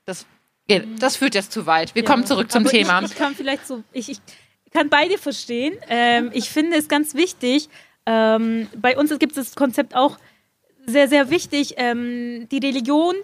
Das, 0.06 0.26
das 1.00 1.16
führt 1.16 1.36
jetzt 1.36 1.54
zu 1.54 1.66
weit. 1.66 1.96
Wir 1.96 2.04
ja, 2.04 2.10
kommen 2.10 2.26
zurück 2.26 2.52
zum 2.52 2.66
Thema. 2.66 3.02
Ich, 3.02 3.12
ich, 3.12 3.18
kann 3.18 3.34
vielleicht 3.34 3.66
so, 3.66 3.82
ich, 3.94 4.10
ich 4.10 4.20
kann 4.74 4.90
beide 4.90 5.18
verstehen. 5.18 5.78
Ähm, 5.88 6.32
ich 6.34 6.50
finde 6.50 6.76
es 6.76 6.90
ganz 6.90 7.14
wichtig, 7.16 7.70
ähm, 8.08 8.68
bei 8.76 8.98
uns 8.98 9.10
gibt 9.20 9.38
es 9.38 9.50
das 9.50 9.56
Konzept 9.56 9.96
auch 9.96 10.18
sehr, 10.86 11.10
sehr 11.10 11.30
wichtig. 11.30 11.76
Ähm, 11.78 12.48
die 12.50 12.60
Religion 12.60 13.16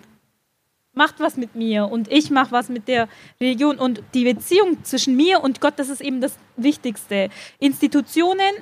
macht 0.93 1.19
was 1.19 1.37
mit 1.37 1.55
mir 1.55 1.89
und 1.89 2.11
ich 2.11 2.29
mache 2.29 2.51
was 2.51 2.69
mit 2.69 2.87
der 2.87 3.07
Religion 3.39 3.79
und 3.79 4.03
die 4.13 4.25
Beziehung 4.25 4.83
zwischen 4.83 5.15
mir 5.15 5.41
und 5.41 5.61
Gott, 5.61 5.73
das 5.77 5.89
ist 5.89 6.01
eben 6.01 6.21
das 6.21 6.37
Wichtigste. 6.57 7.29
Institutionen 7.59 8.53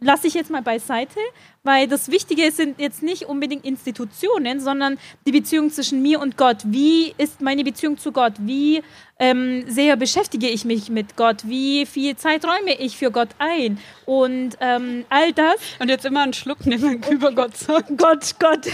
lasse 0.00 0.26
ich 0.26 0.34
jetzt 0.34 0.50
mal 0.50 0.62
beiseite, 0.62 1.18
weil 1.62 1.88
das 1.88 2.10
Wichtige 2.10 2.50
sind 2.52 2.80
jetzt 2.80 3.02
nicht 3.02 3.24
unbedingt 3.24 3.64
Institutionen, 3.64 4.60
sondern 4.60 4.98
die 5.26 5.32
Beziehung 5.32 5.70
zwischen 5.70 6.02
mir 6.02 6.20
und 6.20 6.36
Gott. 6.36 6.58
Wie 6.64 7.14
ist 7.18 7.40
meine 7.40 7.64
Beziehung 7.64 7.98
zu 7.98 8.12
Gott? 8.12 8.34
Wie 8.38 8.82
ähm, 9.18 9.64
sehr 9.66 9.96
beschäftige 9.96 10.48
ich 10.48 10.64
mich 10.64 10.90
mit 10.90 11.16
Gott? 11.16 11.38
Wie 11.44 11.86
viel 11.86 12.16
Zeit 12.16 12.44
räume 12.44 12.78
ich 12.78 12.96
für 12.96 13.10
Gott 13.10 13.30
ein? 13.38 13.78
Und 14.04 14.56
ähm, 14.60 15.04
all 15.08 15.32
das. 15.32 15.56
Und 15.78 15.88
jetzt 15.88 16.04
immer 16.04 16.22
einen 16.22 16.34
Schluck 16.34 16.66
nehmen 16.66 17.02
über 17.10 17.32
Gott. 17.32 17.52
Gott, 17.96 18.34
Gott. 18.38 18.66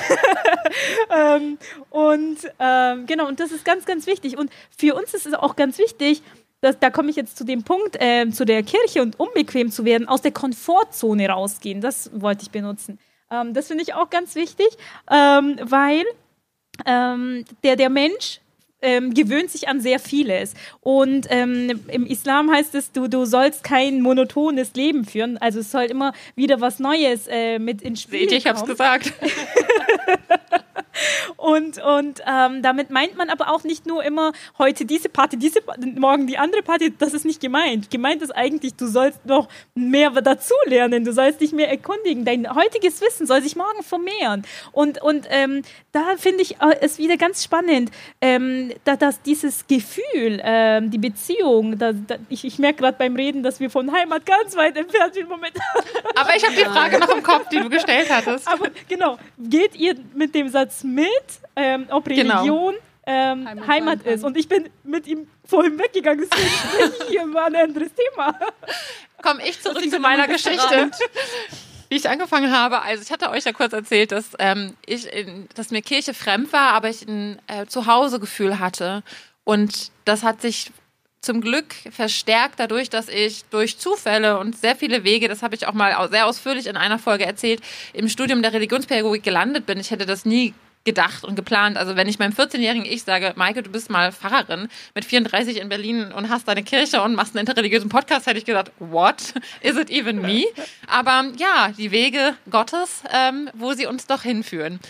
ähm, 1.10 1.58
und 1.90 2.38
ähm, 2.58 3.06
genau, 3.06 3.28
und 3.28 3.40
das 3.40 3.52
ist 3.52 3.64
ganz, 3.64 3.86
ganz 3.86 4.06
wichtig. 4.06 4.36
Und 4.36 4.50
für 4.76 4.94
uns 4.94 5.14
ist 5.14 5.26
es 5.26 5.34
auch 5.34 5.56
ganz 5.56 5.78
wichtig, 5.78 6.22
das, 6.62 6.78
da 6.78 6.90
komme 6.90 7.10
ich 7.10 7.16
jetzt 7.16 7.36
zu 7.36 7.44
dem 7.44 7.64
Punkt, 7.64 8.00
äh, 8.00 8.30
zu 8.30 8.46
der 8.46 8.62
Kirche 8.62 9.02
und 9.02 9.18
unbequem 9.18 9.70
zu 9.70 9.84
werden, 9.84 10.08
aus 10.08 10.22
der 10.22 10.30
Komfortzone 10.30 11.28
rausgehen. 11.28 11.80
Das 11.80 12.10
wollte 12.14 12.44
ich 12.44 12.50
benutzen. 12.50 12.98
Ähm, 13.30 13.52
das 13.52 13.66
finde 13.66 13.82
ich 13.82 13.94
auch 13.94 14.08
ganz 14.10 14.36
wichtig, 14.36 14.68
ähm, 15.10 15.58
weil 15.60 16.04
ähm, 16.86 17.44
der, 17.64 17.74
der 17.74 17.90
Mensch 17.90 18.40
ähm, 18.80 19.12
gewöhnt 19.12 19.50
sich 19.50 19.68
an 19.68 19.80
sehr 19.80 19.98
vieles. 19.98 20.54
Und 20.80 21.26
ähm, 21.30 21.80
im 21.88 22.06
Islam 22.06 22.50
heißt 22.50 22.76
es, 22.76 22.92
du, 22.92 23.08
du 23.08 23.24
sollst 23.24 23.64
kein 23.64 24.00
monotones 24.00 24.74
Leben 24.74 25.04
führen. 25.04 25.38
Also 25.38 25.60
es 25.60 25.70
soll 25.72 25.84
immer 25.84 26.12
wieder 26.36 26.60
was 26.60 26.78
Neues 26.78 27.26
äh, 27.26 27.58
mit 27.58 27.82
ins 27.82 28.02
Spiel 28.02 28.20
Seht 28.20 28.32
ihr, 28.32 28.38
ich 28.38 28.46
hab's 28.46 28.64
gesagt. 28.64 29.12
und 31.36 31.82
und 31.82 32.20
ähm, 32.26 32.62
damit 32.62 32.90
meint 32.90 33.16
man 33.16 33.30
aber 33.30 33.48
auch 33.48 33.64
nicht 33.64 33.86
nur 33.86 34.02
immer 34.04 34.32
heute 34.58 34.84
diese 34.84 35.08
Party, 35.08 35.36
diese 35.36 35.60
morgen 35.96 36.26
die 36.26 36.38
andere 36.38 36.62
Party. 36.62 36.94
Das 36.98 37.14
ist 37.14 37.24
nicht 37.24 37.40
gemeint. 37.40 37.90
Gemeint 37.90 38.22
ist 38.22 38.34
eigentlich, 38.34 38.74
du 38.74 38.86
sollst 38.86 39.24
noch 39.26 39.48
mehr 39.74 40.10
dazu 40.10 40.54
lernen. 40.66 41.04
Du 41.04 41.12
sollst 41.12 41.40
dich 41.40 41.52
mehr 41.52 41.70
erkundigen. 41.70 42.24
Dein 42.24 42.54
heutiges 42.54 43.00
Wissen 43.00 43.26
soll 43.26 43.42
sich 43.42 43.56
morgen 43.56 43.82
vermehren. 43.82 44.44
Und 44.72 45.02
und 45.02 45.26
ähm, 45.30 45.62
da 45.92 46.16
finde 46.16 46.42
ich 46.42 46.60
äh, 46.60 46.76
es 46.80 46.98
wieder 46.98 47.16
ganz 47.16 47.44
spannend, 47.44 47.90
ähm, 48.20 48.72
da, 48.84 48.96
dass 48.96 49.22
dieses 49.22 49.66
Gefühl, 49.66 50.40
ähm, 50.42 50.90
die 50.90 50.98
Beziehung. 50.98 51.78
Da, 51.78 51.92
da, 51.92 52.16
ich, 52.28 52.44
ich 52.44 52.58
merke 52.58 52.80
gerade 52.80 52.96
beim 52.98 53.16
Reden, 53.16 53.42
dass 53.42 53.60
wir 53.60 53.70
von 53.70 53.92
Heimat 53.92 54.24
ganz 54.24 54.56
weit 54.56 54.76
entfernt 54.76 55.14
sind 55.14 55.28
momentan. 55.28 55.62
Aber 56.14 56.36
ich 56.36 56.44
habe 56.44 56.54
die 56.54 56.64
Frage 56.72 56.98
noch 56.98 57.14
im 57.14 57.22
Kopf, 57.22 57.48
die 57.48 57.60
du 57.60 57.68
gestellt 57.68 58.08
hattest. 58.10 58.48
Aber 58.48 58.70
genau, 58.88 59.18
geht 59.38 59.74
ihr 59.74 59.94
mit 60.14 60.34
dem 60.34 60.48
Satz 60.48 60.61
mit, 60.84 61.08
ähm, 61.56 61.86
ob 61.90 62.04
Genau. 62.04 62.40
Religion 62.40 62.74
ähm, 63.06 63.48
Heimat 63.48 63.68
Heimat, 63.68 64.02
ist? 64.06 64.24
Und 64.24 64.36
ich 64.36 64.48
bin 64.48 64.68
mit 64.84 65.06
ihm 65.06 65.26
vorhin 65.44 65.78
weggegangen, 65.78 66.26
deswegen 66.30 66.48
spreche 66.68 66.92
ich 67.02 67.08
hier 67.08 67.24
über 67.24 67.44
ein 67.44 67.56
anderes 67.56 67.90
Thema. 67.94 68.38
komme 69.22 69.46
ich 69.48 69.60
zurück 69.60 69.88
zu 69.88 69.98
meiner 69.98 70.28
Geschichte. 70.28 70.90
Wie 71.88 71.96
ich 71.96 72.08
angefangen 72.08 72.52
habe, 72.56 72.80
also 72.82 73.02
ich 73.02 73.10
hatte 73.10 73.28
euch 73.30 73.44
ja 73.44 73.52
kurz 73.52 73.72
erzählt, 73.72 74.12
dass 74.12 74.30
ähm, 74.38 74.76
ich, 74.86 75.06
in, 75.12 75.48
dass 75.54 75.70
mir 75.70 75.82
Kirche 75.82 76.14
fremd 76.14 76.52
war, 76.52 76.72
aber 76.72 76.88
ich 76.88 77.06
ein 77.06 77.38
äh, 77.48 77.66
Zuhausegefühl 77.66 78.58
hatte 78.58 79.02
und 79.44 79.90
das 80.04 80.22
hat 80.22 80.40
sich 80.40 80.70
zum 81.22 81.40
Glück 81.40 81.74
verstärkt 81.90 82.58
dadurch, 82.58 82.90
dass 82.90 83.08
ich 83.08 83.44
durch 83.46 83.78
Zufälle 83.78 84.38
und 84.38 84.58
sehr 84.58 84.74
viele 84.74 85.04
Wege, 85.04 85.28
das 85.28 85.42
habe 85.42 85.54
ich 85.54 85.66
auch 85.66 85.72
mal 85.72 86.08
sehr 86.10 86.26
ausführlich 86.26 86.66
in 86.66 86.76
einer 86.76 86.98
Folge 86.98 87.24
erzählt, 87.24 87.62
im 87.92 88.08
Studium 88.08 88.42
der 88.42 88.52
Religionspädagogik 88.52 89.22
gelandet 89.22 89.64
bin. 89.64 89.78
Ich 89.78 89.92
hätte 89.92 90.04
das 90.04 90.24
nie 90.24 90.52
gedacht 90.84 91.24
und 91.24 91.36
geplant. 91.36 91.76
Also 91.76 91.94
wenn 91.94 92.08
ich 92.08 92.18
meinem 92.18 92.32
14-jährigen 92.32 92.84
Ich 92.84 93.04
sage, 93.04 93.32
Maike, 93.36 93.62
du 93.62 93.70
bist 93.70 93.88
mal 93.88 94.10
Pfarrerin 94.10 94.68
mit 94.96 95.04
34 95.04 95.60
in 95.60 95.68
Berlin 95.68 96.10
und 96.10 96.28
hast 96.28 96.48
deine 96.48 96.64
Kirche 96.64 97.02
und 97.02 97.14
machst 97.14 97.36
einen 97.36 97.46
interreligiösen 97.46 97.88
Podcast, 97.88 98.26
hätte 98.26 98.38
ich 98.38 98.44
gesagt, 98.44 98.72
what? 98.80 99.34
Is 99.60 99.76
it 99.76 99.90
even 99.90 100.20
me? 100.20 100.44
Aber 100.88 101.30
ja, 101.36 101.72
die 101.78 101.92
Wege 101.92 102.34
Gottes, 102.50 103.04
ähm, 103.12 103.48
wo 103.54 103.74
sie 103.74 103.86
uns 103.86 104.08
doch 104.08 104.22
hinführen. 104.22 104.80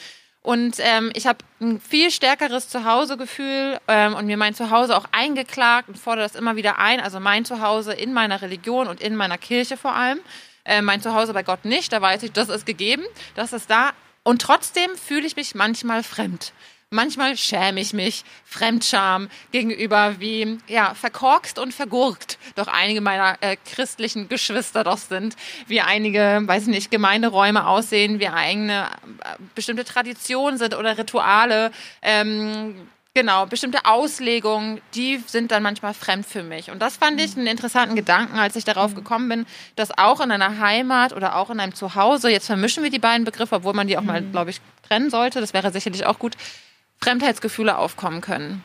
Und 0.43 0.77
ähm, 0.79 1.13
ich 1.15 1.27
habe 1.29 1.39
ein 1.61 1.81
viel 1.81 2.11
stärkeres 2.11 2.69
Zuhausegefühl 2.69 3.79
ähm, 3.87 4.15
und 4.15 4.27
mir 4.27 4.37
mein 4.37 4.55
Zuhause 4.55 4.97
auch 4.97 5.07
eingeklagt 5.13 5.89
und 5.89 5.97
fordere 5.97 6.25
das 6.25 6.35
immer 6.35 6.57
wieder 6.57 6.79
ein. 6.79 7.01
Also 7.01 7.21
mein 7.21 7.45
Zuhause 7.45 7.93
in 7.93 8.13
meiner 8.13 8.43
Religion 8.43 8.89
und 8.89 9.01
in 9.01 9.15
meiner 9.15 9.39
Kirche 9.39 9.77
vor 9.77 9.95
allem. 9.95 10.19
Äh, 10.65 10.83
mein 10.83 11.01
Zuhause 11.01 11.33
bei 11.33 11.45
Gott 11.45 11.65
nicht. 11.65 11.93
Da 11.93 12.03
weiß 12.03 12.25
ich, 12.25 12.33
das 12.33 12.49
ist 12.49 12.67
gegeben, 12.67 13.05
das 13.37 13.53
ist 13.53 13.71
da. 13.71 13.91
Und 14.25 14.43
trotzdem 14.43 14.91
fühle 14.97 15.27
ich 15.27 15.37
mich 15.37 15.55
manchmal 15.55 16.03
fremd. 16.03 16.53
Manchmal 16.93 17.39
schäme 17.39 17.81
ich 17.81 17.95
mich, 17.95 18.23
Fremdscham 18.45 19.29
gegenüber, 19.51 20.17
wie 20.21 20.59
ja 20.69 20.93
verkorkst 20.95 21.59
und 21.59 21.73
vergurkt 21.73 22.39
doch 22.55 22.69
einige 22.69 23.01
meiner 23.01 23.39
äh, 23.41 23.57
christlichen 23.57 24.29
Geschwister 24.29 24.85
doch 24.85 24.99
sind, 24.99 25.37
wie 25.67 25.81
einige, 25.81 26.43
weiß 26.45 26.65
ich 26.65 26.69
nicht, 26.69 26.91
Gemeinderäume 26.91 27.67
aussehen, 27.67 28.21
wie 28.21 28.29
eigene 28.29 28.89
äh, 29.21 29.37
bestimmte 29.55 29.85
Traditionen 29.85 30.59
sind 30.59 30.77
oder 30.77 30.99
Rituale. 30.99 31.73
Ähm, 32.03 32.75
Genau, 33.15 33.45
bestimmte 33.45 33.85
Auslegungen, 33.85 34.81
die 34.95 35.23
sind 35.27 35.51
dann 35.51 35.63
manchmal 35.63 35.93
fremd 35.93 36.25
für 36.25 36.43
mich. 36.43 36.71
Und 36.71 36.81
das 36.81 36.97
fand 36.97 37.21
ich 37.21 37.37
einen 37.37 37.47
interessanten 37.47 37.95
Gedanken, 37.95 38.39
als 38.39 38.57
ich 38.57 38.65
darauf 38.65 38.95
gekommen 38.95 39.29
bin, 39.29 39.47
dass 39.77 39.99
auch 39.99 40.23
in 40.23 40.31
einer 40.31 40.61
Heimat 40.61 41.13
oder 41.13 41.37
auch 41.37 41.51
in 41.51 41.61
einem 41.61 41.75
Zuhause, 41.75 42.31
jetzt 42.31 42.47
vermischen 42.47 42.83
wir 42.83 42.91
die 42.91 42.99
beiden 42.99 43.25
Begriffe, 43.25 43.57
obwohl 43.57 43.75
man 43.75 43.87
die 43.87 43.99
auch 43.99 44.03
mal, 44.03 44.23
glaube 44.23 44.49
ich, 44.49 44.63
trennen 44.89 45.11
sollte, 45.11 45.43
das 45.43 45.53
wäre 45.53 45.71
sicherlich 45.71 46.07
auch 46.07 46.19
gut, 46.19 46.39
Fremdheitsgefühle 47.03 47.77
aufkommen 47.77 48.21
können. 48.21 48.63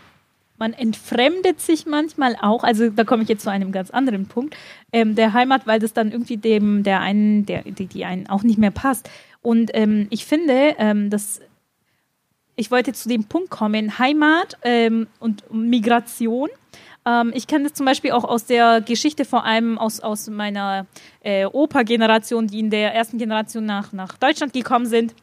Man 0.60 0.74
entfremdet 0.74 1.62
sich 1.62 1.86
manchmal 1.86 2.36
auch, 2.42 2.64
also 2.64 2.90
da 2.90 3.04
komme 3.04 3.24
ich 3.24 3.30
jetzt 3.30 3.44
zu 3.44 3.52
einem 3.52 3.72
ganz 3.72 3.92
anderen 3.92 4.28
Punkt, 4.28 4.56
ähm, 4.92 5.16
der 5.16 5.34
Heimat, 5.34 5.68
weil 5.68 5.80
das 5.80 5.94
dann 5.94 6.12
irgendwie 6.12 6.38
dem, 6.38 6.84
der 6.84 7.00
einen, 7.00 7.46
der, 7.46 7.62
die, 7.62 7.86
die 7.86 8.06
einen 8.06 8.28
auch 8.28 8.42
nicht 8.42 8.58
mehr 8.58 8.72
passt. 8.72 9.10
Und 9.44 9.70
ähm, 9.74 10.08
ich 10.10 10.26
finde, 10.26 10.76
ähm, 10.80 11.10
dass 11.10 11.42
ich 12.56 12.72
wollte 12.72 12.92
zu 12.94 13.08
dem 13.08 13.26
Punkt 13.26 13.52
kommen, 13.52 14.00
Heimat 14.00 14.58
ähm, 14.64 15.08
und 15.20 15.44
Migration. 15.54 16.50
Ähm, 17.06 17.32
ich 17.36 17.46
kenne 17.46 17.66
das 17.66 17.74
zum 17.74 17.86
Beispiel 17.86 18.12
auch 18.12 18.24
aus 18.24 18.46
der 18.46 18.82
Geschichte, 18.82 19.26
vor 19.26 19.46
allem 19.46 19.78
aus, 19.78 20.00
aus 20.00 20.28
meiner 20.28 20.88
äh, 21.22 21.46
Opa-Generation, 21.46 22.48
die 22.48 22.60
in 22.60 22.72
der 22.72 22.96
ersten 22.96 23.20
Generation 23.20 23.64
nach, 23.64 23.94
nach 23.94 24.18
Deutschland 24.18 24.54
gekommen 24.54 24.88
sind 24.88 25.14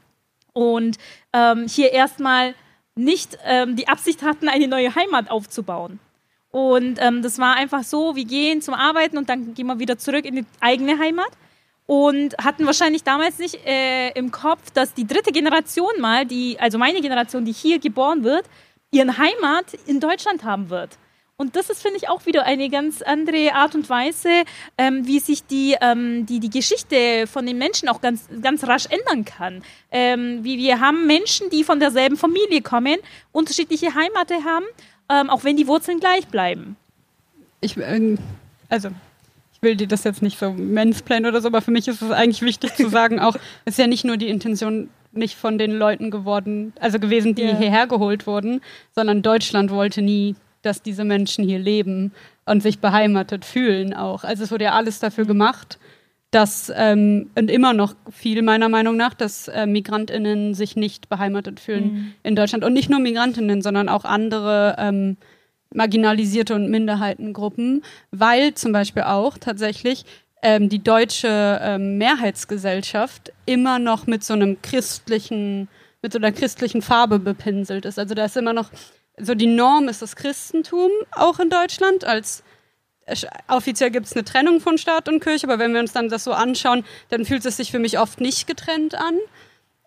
und 0.52 0.96
ähm, 1.32 1.66
hier 1.68 1.92
erstmal 1.92 2.54
nicht 2.94 3.38
ähm, 3.44 3.76
die 3.76 3.88
Absicht 3.88 4.22
hatten, 4.22 4.48
eine 4.48 4.68
neue 4.68 4.94
Heimat 4.94 5.30
aufzubauen. 5.30 5.98
Und 6.50 6.98
ähm, 7.00 7.22
das 7.22 7.38
war 7.38 7.56
einfach 7.56 7.82
so, 7.82 8.14
wir 8.14 8.24
gehen 8.24 8.62
zum 8.62 8.74
Arbeiten 8.74 9.18
und 9.18 9.28
dann 9.28 9.54
gehen 9.54 9.66
wir 9.66 9.80
wieder 9.80 9.98
zurück 9.98 10.24
in 10.24 10.36
die 10.36 10.46
eigene 10.60 10.98
Heimat 10.98 11.30
und 11.86 12.36
hatten 12.38 12.64
wahrscheinlich 12.64 13.02
damals 13.02 13.38
nicht 13.38 13.66
äh, 13.66 14.10
im 14.12 14.30
Kopf, 14.30 14.70
dass 14.70 14.94
die 14.94 15.06
dritte 15.06 15.32
Generation 15.32 16.00
mal, 16.00 16.24
die, 16.24 16.56
also 16.60 16.78
meine 16.78 17.00
Generation, 17.00 17.44
die 17.44 17.52
hier 17.52 17.80
geboren 17.80 18.22
wird, 18.22 18.46
ihren 18.92 19.18
Heimat 19.18 19.74
in 19.86 19.98
Deutschland 19.98 20.44
haben 20.44 20.70
wird. 20.70 20.96
Und 21.36 21.56
das 21.56 21.68
ist, 21.68 21.82
finde 21.82 21.96
ich, 21.96 22.08
auch 22.08 22.26
wieder 22.26 22.44
eine 22.44 22.70
ganz 22.70 23.02
andere 23.02 23.54
Art 23.54 23.74
und 23.74 23.90
Weise, 23.90 24.28
ähm, 24.78 25.04
wie 25.06 25.18
sich 25.18 25.44
die, 25.44 25.76
ähm, 25.80 26.26
die, 26.26 26.38
die 26.38 26.50
Geschichte 26.50 27.26
von 27.26 27.44
den 27.44 27.58
Menschen 27.58 27.88
auch 27.88 28.00
ganz, 28.00 28.28
ganz 28.40 28.62
rasch 28.64 28.86
ändern 28.86 29.24
kann. 29.24 29.62
Ähm, 29.90 30.44
wie 30.44 30.58
wir 30.58 30.78
haben 30.78 31.06
Menschen, 31.08 31.50
die 31.50 31.64
von 31.64 31.80
derselben 31.80 32.16
Familie 32.16 32.62
kommen, 32.62 32.96
unterschiedliche 33.32 33.94
Heimate 33.96 34.44
haben, 34.44 34.64
ähm, 35.10 35.28
auch 35.28 35.42
wenn 35.42 35.56
die 35.56 35.66
Wurzeln 35.66 35.98
gleich 35.98 36.28
bleiben. 36.28 36.76
ich, 37.60 37.76
ähm, 37.78 38.16
also 38.68 38.90
ich 39.54 39.60
will 39.62 39.74
dir 39.74 39.88
das 39.88 40.04
jetzt 40.04 40.22
nicht 40.22 40.38
so 40.38 40.52
mansplainen 40.52 41.28
oder 41.28 41.40
so, 41.40 41.48
aber 41.48 41.62
für 41.62 41.70
mich 41.72 41.88
ist 41.88 42.00
es 42.00 42.10
eigentlich 42.12 42.42
wichtig 42.42 42.74
zu 42.76 42.88
sagen, 42.98 43.18
auch, 43.18 43.34
es 43.64 43.72
ist 43.74 43.78
ja 43.78 43.88
nicht 43.88 44.04
nur 44.04 44.16
die 44.18 44.28
Intention 44.28 44.88
nicht 45.10 45.34
von 45.36 45.58
den 45.58 45.72
Leuten 45.72 46.10
geworden, 46.12 46.74
also 46.78 47.00
gewesen, 47.00 47.34
die 47.34 47.42
Ja. 47.42 47.56
hierher 47.56 47.86
geholt 47.88 48.26
wurden, 48.28 48.60
sondern 48.94 49.22
Deutschland 49.22 49.70
wollte 49.72 50.00
nie, 50.02 50.36
dass 50.64 50.82
diese 50.82 51.04
Menschen 51.04 51.44
hier 51.44 51.58
leben 51.58 52.12
und 52.46 52.62
sich 52.62 52.78
beheimatet 52.78 53.44
fühlen 53.44 53.94
auch. 53.94 54.24
Also 54.24 54.44
es 54.44 54.50
wurde 54.50 54.64
ja 54.64 54.72
alles 54.72 54.98
dafür 54.98 55.24
gemacht, 55.24 55.78
dass 56.30 56.72
ähm, 56.74 57.30
und 57.36 57.50
immer 57.50 57.72
noch 57.72 57.94
viel 58.10 58.42
meiner 58.42 58.68
Meinung 58.68 58.96
nach, 58.96 59.14
dass 59.14 59.46
äh, 59.48 59.66
Migrantinnen 59.66 60.54
sich 60.54 60.74
nicht 60.74 61.08
beheimatet 61.08 61.60
fühlen 61.60 62.14
in 62.24 62.34
Deutschland 62.34 62.64
und 62.64 62.72
nicht 62.72 62.90
nur 62.90 62.98
Migrantinnen, 62.98 63.62
sondern 63.62 63.88
auch 63.88 64.04
andere 64.04 64.74
ähm, 64.78 65.16
marginalisierte 65.72 66.54
und 66.54 66.70
Minderheitengruppen, 66.70 67.82
weil 68.10 68.54
zum 68.54 68.72
Beispiel 68.72 69.02
auch 69.02 69.38
tatsächlich 69.38 70.04
ähm, 70.42 70.68
die 70.68 70.82
deutsche 70.82 71.60
ähm, 71.62 71.98
Mehrheitsgesellschaft 71.98 73.32
immer 73.46 73.78
noch 73.78 74.06
mit 74.06 74.24
so 74.24 74.34
einem 74.34 74.60
christlichen, 74.60 75.68
mit 76.02 76.12
so 76.12 76.18
einer 76.18 76.32
christlichen 76.32 76.82
Farbe 76.82 77.18
bepinselt 77.18 77.84
ist. 77.84 77.98
Also 77.98 78.14
da 78.14 78.24
ist 78.24 78.36
immer 78.36 78.52
noch, 78.52 78.70
so 79.18 79.34
die 79.34 79.46
Norm 79.46 79.88
ist 79.88 80.02
das 80.02 80.16
Christentum 80.16 80.90
auch 81.12 81.38
in 81.38 81.50
Deutschland 81.50 82.04
als 82.04 82.42
offiziell 83.48 83.90
gibt 83.90 84.06
es 84.06 84.14
eine 84.14 84.24
Trennung 84.24 84.60
von 84.60 84.78
Staat 84.78 85.10
und 85.10 85.20
Kirche, 85.20 85.46
aber 85.46 85.58
wenn 85.58 85.74
wir 85.74 85.80
uns 85.80 85.92
dann 85.92 86.08
das 86.08 86.24
so 86.24 86.32
anschauen, 86.32 86.84
dann 87.10 87.26
fühlt 87.26 87.44
es 87.44 87.58
sich 87.58 87.70
für 87.70 87.78
mich 87.78 87.98
oft 87.98 88.20
nicht 88.20 88.46
getrennt 88.46 88.94
an. 88.94 89.18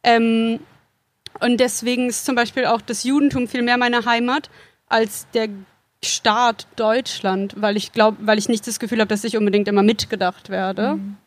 Ähm, 0.04 0.60
Und 1.40 1.60
deswegen 1.60 2.10
ist 2.10 2.26
zum 2.26 2.36
Beispiel 2.36 2.66
auch 2.66 2.82
das 2.82 3.04
Judentum 3.04 3.48
viel 3.48 3.64
mehr 3.64 3.78
meine 3.78 4.06
Heimat 4.06 4.50
als 4.88 5.28
der 5.34 5.50
Staat 6.04 6.68
Deutschland, 6.76 7.56
weil 7.58 7.76
ich 7.76 7.92
glaube, 7.92 8.18
weil 8.22 8.38
ich 8.38 8.50
nicht 8.50 8.68
das 8.68 8.80
Gefühl 8.80 9.00
habe, 9.00 9.10
dass 9.10 9.24
ich 9.24 9.36
unbedingt 9.36 9.68
immer 9.68 9.84
mitgedacht 9.84 10.50
werde. 10.50 10.96
Mhm. 10.96 11.18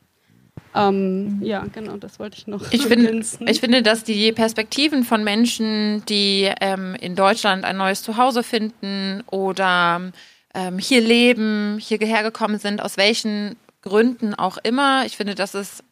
Ähm, 0.74 1.40
ja, 1.42 1.66
genau, 1.72 1.96
das 1.96 2.18
wollte 2.18 2.38
ich 2.38 2.46
noch. 2.46 2.70
Ich, 2.70 2.86
find, 2.86 3.26
ich 3.48 3.60
finde, 3.60 3.82
dass 3.82 4.04
die 4.04 4.30
Perspektiven 4.32 5.02
von 5.04 5.24
Menschen, 5.24 6.04
die 6.06 6.50
ähm, 6.60 6.94
in 7.00 7.16
Deutschland 7.16 7.64
ein 7.64 7.76
neues 7.76 8.02
Zuhause 8.02 8.42
finden 8.42 9.22
oder 9.30 10.12
ähm, 10.54 10.78
hier 10.78 11.00
leben, 11.00 11.78
hierher 11.80 12.22
gekommen 12.22 12.58
sind, 12.58 12.82
aus 12.82 12.96
welchen 12.96 13.56
Gründen 13.82 14.34
auch 14.34 14.58
immer, 14.62 15.04
ich 15.06 15.16
finde, 15.16 15.34
das 15.34 15.54
ist 15.54 15.82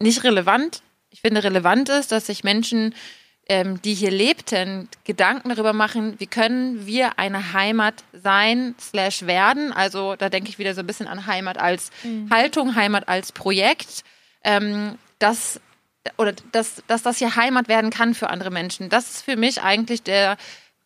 nicht 0.00 0.24
relevant. 0.24 0.82
Ich 1.10 1.20
finde, 1.20 1.44
relevant 1.44 1.88
ist, 1.88 2.12
dass 2.12 2.26
sich 2.26 2.42
Menschen 2.44 2.94
ähm, 3.52 3.82
die 3.82 3.92
hier 3.92 4.10
lebten, 4.10 4.88
Gedanken 5.04 5.50
darüber 5.50 5.74
machen, 5.74 6.14
wie 6.18 6.26
können 6.26 6.86
wir 6.86 7.18
eine 7.18 7.52
Heimat 7.52 8.02
sein, 8.14 8.74
slash 8.80 9.26
werden. 9.26 9.74
Also 9.74 10.16
da 10.16 10.30
denke 10.30 10.48
ich 10.48 10.58
wieder 10.58 10.72
so 10.72 10.80
ein 10.80 10.86
bisschen 10.86 11.06
an 11.06 11.26
Heimat 11.26 11.58
als 11.58 11.90
mhm. 12.02 12.30
Haltung, 12.30 12.76
Heimat 12.76 13.08
als 13.08 13.30
Projekt. 13.30 14.04
Ähm, 14.42 14.96
dass, 15.18 15.60
oder 16.16 16.32
dass, 16.52 16.82
dass 16.86 17.02
das 17.02 17.18
hier 17.18 17.36
Heimat 17.36 17.68
werden 17.68 17.90
kann 17.90 18.14
für 18.14 18.30
andere 18.30 18.50
Menschen. 18.50 18.88
Das 18.88 19.10
ist 19.10 19.22
für 19.22 19.36
mich 19.36 19.60
eigentlich 19.60 20.02
der 20.02 20.38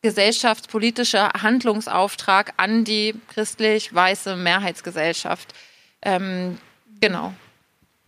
gesellschaftspolitische 0.03 1.29
Handlungsauftrag 1.41 2.53
an 2.57 2.83
die 2.83 3.15
christlich-weiße 3.29 4.35
Mehrheitsgesellschaft. 4.35 5.55
Ähm, 6.03 6.59
genau. 7.01 7.33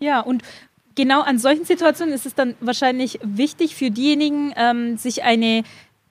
Ja, 0.01 0.19
und 0.19 0.43
genau 0.99 1.21
an 1.21 1.39
solchen 1.39 1.65
Situationen 1.65 2.13
ist 2.13 2.27
es 2.27 2.35
dann 2.35 2.57
wahrscheinlich 2.61 3.21
wichtig 3.23 3.77
für 3.77 3.91
diejenigen, 3.91 4.53
ähm, 4.57 4.99
sich 4.99 5.23
eine 5.23 5.63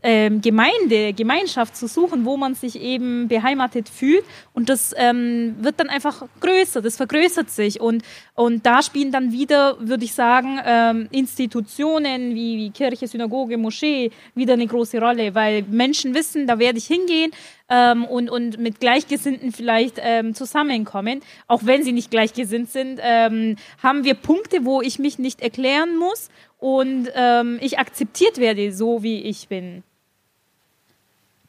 ähm, 0.04 0.42
Gemeinde, 0.42 1.14
Gemeinschaft 1.14 1.76
zu 1.76 1.88
suchen, 1.88 2.26
wo 2.26 2.38
man 2.38 2.56
sich 2.56 2.80
eben 2.80 3.28
beheimatet 3.28 3.90
fühlt. 3.90 4.24
Und 4.54 4.70
das 4.70 4.94
ähm, 4.98 5.56
wird 5.60 5.80
dann 5.80 5.90
einfach 5.90 6.24
größer, 6.40 6.82
das 6.82 6.98
vergrößert 6.98 7.50
sich. 7.50 7.82
Und, 7.82 8.04
und 8.36 8.66
da 8.66 8.82
spielen 8.82 9.12
dann 9.12 9.32
wieder, 9.32 9.78
würde 9.80 10.06
ich 10.06 10.14
sagen, 10.14 10.60
ähm, 10.66 11.08
Institutionen 11.12 12.36
wie, 12.36 12.58
wie 12.58 12.70
Kirche, 12.72 13.08
Synagoge, 13.08 13.58
Moschee 13.58 14.12
wieder 14.36 14.54
eine 14.54 14.68
große 14.68 15.00
Rolle, 15.00 15.34
weil 15.34 15.64
Menschen 15.64 16.14
wissen, 16.14 16.48
da 16.48 16.60
werde 16.60 16.78
ich 16.78 16.86
hingehen, 16.86 17.32
ähm, 17.70 18.06
und, 18.06 18.30
und 18.30 18.58
mit 18.60 18.80
Gleichgesinnten 18.80 19.52
vielleicht 19.52 19.96
ähm, 20.02 20.34
zusammenkommen. 20.34 21.22
Auch 21.48 21.62
wenn 21.66 21.84
sie 21.84 21.92
nicht 21.92 22.12
gleichgesinnt 22.12 22.72
sind, 22.72 23.00
ähm, 23.04 23.58
haben 23.84 24.04
wir 24.04 24.14
Punkte, 24.14 24.64
wo 24.64 24.82
ich 24.82 25.00
mich 25.00 25.20
nicht 25.20 25.42
erklären 25.42 25.98
muss 25.98 26.30
und 26.58 27.10
ähm, 27.16 27.60
ich 27.62 27.80
akzeptiert 27.80 28.38
werde, 28.38 28.72
so 28.74 29.04
wie 29.04 29.22
ich 29.22 29.48
bin. 29.48 29.84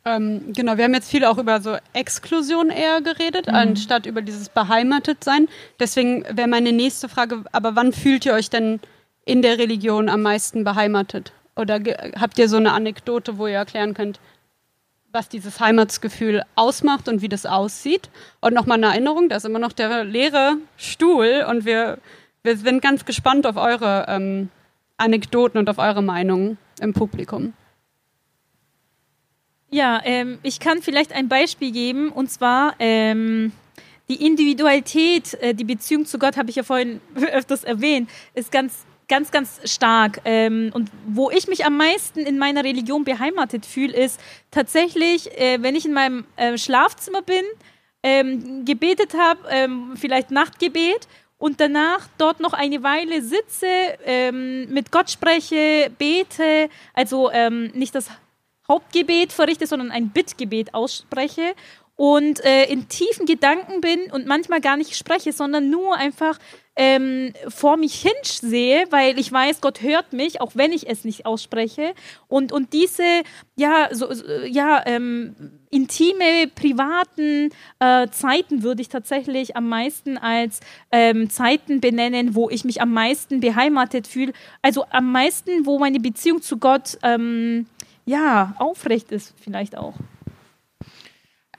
Ähm, 0.04 0.52
genau, 0.54 0.76
wir 0.76 0.84
haben 0.84 0.94
jetzt 0.94 1.10
viel 1.10 1.24
auch 1.24 1.38
über 1.38 1.60
so 1.60 1.76
Exklusion 1.92 2.70
eher 2.70 3.00
geredet, 3.00 3.46
mhm. 3.46 3.54
anstatt 3.54 4.06
über 4.06 4.22
dieses 4.22 4.48
Beheimatetsein. 4.48 5.48
Deswegen 5.80 6.24
wäre 6.30 6.48
meine 6.48 6.72
nächste 6.72 7.08
Frage, 7.08 7.44
aber 7.52 7.76
wann 7.76 7.92
fühlt 7.92 8.24
ihr 8.24 8.34
euch 8.34 8.50
denn 8.50 8.80
in 9.24 9.42
der 9.42 9.58
Religion 9.58 10.08
am 10.08 10.22
meisten 10.22 10.64
beheimatet? 10.64 11.32
Oder 11.56 11.80
habt 12.18 12.38
ihr 12.38 12.48
so 12.48 12.56
eine 12.56 12.72
Anekdote, 12.72 13.36
wo 13.36 13.46
ihr 13.46 13.56
erklären 13.56 13.92
könnt, 13.92 14.20
was 15.10 15.28
dieses 15.28 15.58
Heimatsgefühl 15.58 16.42
ausmacht 16.54 17.08
und 17.08 17.22
wie 17.22 17.28
das 17.28 17.46
aussieht. 17.46 18.10
Und 18.40 18.54
nochmal 18.54 18.76
eine 18.76 18.86
Erinnerung, 18.86 19.28
da 19.28 19.36
ist 19.36 19.46
immer 19.46 19.58
noch 19.58 19.72
der 19.72 20.04
leere 20.04 20.56
Stuhl 20.76 21.44
und 21.48 21.64
wir, 21.64 21.98
wir 22.42 22.56
sind 22.56 22.82
ganz 22.82 23.04
gespannt 23.04 23.46
auf 23.46 23.56
eure 23.56 24.06
ähm, 24.08 24.50
Anekdoten 24.98 25.58
und 25.58 25.70
auf 25.70 25.78
eure 25.78 26.02
Meinungen 26.02 26.58
im 26.80 26.92
Publikum. 26.92 27.54
Ja, 29.70 30.00
ähm, 30.04 30.38
ich 30.42 30.60
kann 30.60 30.82
vielleicht 30.82 31.12
ein 31.12 31.28
Beispiel 31.28 31.72
geben 31.72 32.10
und 32.10 32.30
zwar 32.30 32.74
ähm, 32.78 33.52
die 34.08 34.26
Individualität, 34.26 35.34
äh, 35.34 35.54
die 35.54 35.64
Beziehung 35.64 36.06
zu 36.06 36.18
Gott, 36.18 36.36
habe 36.36 36.50
ich 36.50 36.56
ja 36.56 36.62
vorhin 36.62 37.00
öfters 37.32 37.64
erwähnt, 37.64 38.10
ist 38.34 38.50
ganz 38.52 38.86
ganz, 39.08 39.30
ganz 39.30 39.60
stark. 39.64 40.20
Ähm, 40.24 40.70
und 40.74 40.90
wo 41.06 41.30
ich 41.30 41.48
mich 41.48 41.64
am 41.64 41.76
meisten 41.76 42.20
in 42.20 42.38
meiner 42.38 42.62
Religion 42.62 43.04
beheimatet 43.04 43.66
fühle, 43.66 43.96
ist 43.96 44.20
tatsächlich, 44.50 45.36
äh, 45.38 45.62
wenn 45.62 45.74
ich 45.74 45.86
in 45.86 45.94
meinem 45.94 46.26
äh, 46.36 46.56
Schlafzimmer 46.58 47.22
bin, 47.22 47.42
ähm, 48.02 48.64
gebetet 48.64 49.14
habe, 49.14 49.40
ähm, 49.50 49.94
vielleicht 49.96 50.30
Nachtgebet 50.30 51.08
und 51.38 51.60
danach 51.60 52.08
dort 52.18 52.40
noch 52.40 52.52
eine 52.52 52.82
Weile 52.82 53.22
sitze, 53.22 53.66
ähm, 54.04 54.72
mit 54.72 54.90
Gott 54.92 55.10
spreche, 55.10 55.90
bete, 55.96 56.68
also 56.94 57.30
ähm, 57.30 57.68
nicht 57.74 57.94
das 57.94 58.10
Hauptgebet 58.68 59.32
verrichte, 59.32 59.66
sondern 59.66 59.90
ein 59.90 60.10
Bittgebet 60.10 60.74
ausspreche 60.74 61.54
und 61.98 62.44
äh, 62.44 62.66
in 62.66 62.88
tiefen 62.88 63.26
Gedanken 63.26 63.80
bin 63.80 64.12
und 64.12 64.24
manchmal 64.24 64.60
gar 64.60 64.76
nicht 64.76 64.96
spreche, 64.96 65.32
sondern 65.32 65.68
nur 65.68 65.96
einfach 65.96 66.38
ähm, 66.76 67.32
vor 67.48 67.76
mich 67.76 68.00
hin 68.00 68.12
sehe, 68.22 68.84
weil 68.90 69.18
ich 69.18 69.32
weiß, 69.32 69.60
Gott 69.60 69.82
hört 69.82 70.12
mich, 70.12 70.40
auch 70.40 70.52
wenn 70.54 70.70
ich 70.70 70.88
es 70.88 71.04
nicht 71.04 71.26
ausspreche. 71.26 71.94
Und, 72.28 72.52
und 72.52 72.72
diese, 72.72 73.02
ja, 73.56 73.88
so, 73.90 74.12
ja, 74.46 74.80
ähm, 74.86 75.34
intime, 75.70 76.46
privaten 76.54 77.50
äh, 77.80 78.06
Zeiten 78.10 78.62
würde 78.62 78.80
ich 78.80 78.88
tatsächlich 78.88 79.56
am 79.56 79.68
meisten 79.68 80.18
als 80.18 80.60
ähm, 80.92 81.28
Zeiten 81.30 81.80
benennen, 81.80 82.36
wo 82.36 82.48
ich 82.48 82.64
mich 82.64 82.80
am 82.80 82.92
meisten 82.92 83.40
beheimatet 83.40 84.06
fühle. 84.06 84.32
Also 84.62 84.84
am 84.90 85.10
meisten, 85.10 85.66
wo 85.66 85.80
meine 85.80 85.98
Beziehung 85.98 86.42
zu 86.42 86.58
Gott, 86.58 86.96
ähm, 87.02 87.66
ja, 88.06 88.54
aufrecht 88.60 89.10
ist 89.10 89.34
vielleicht 89.42 89.76
auch. 89.76 89.94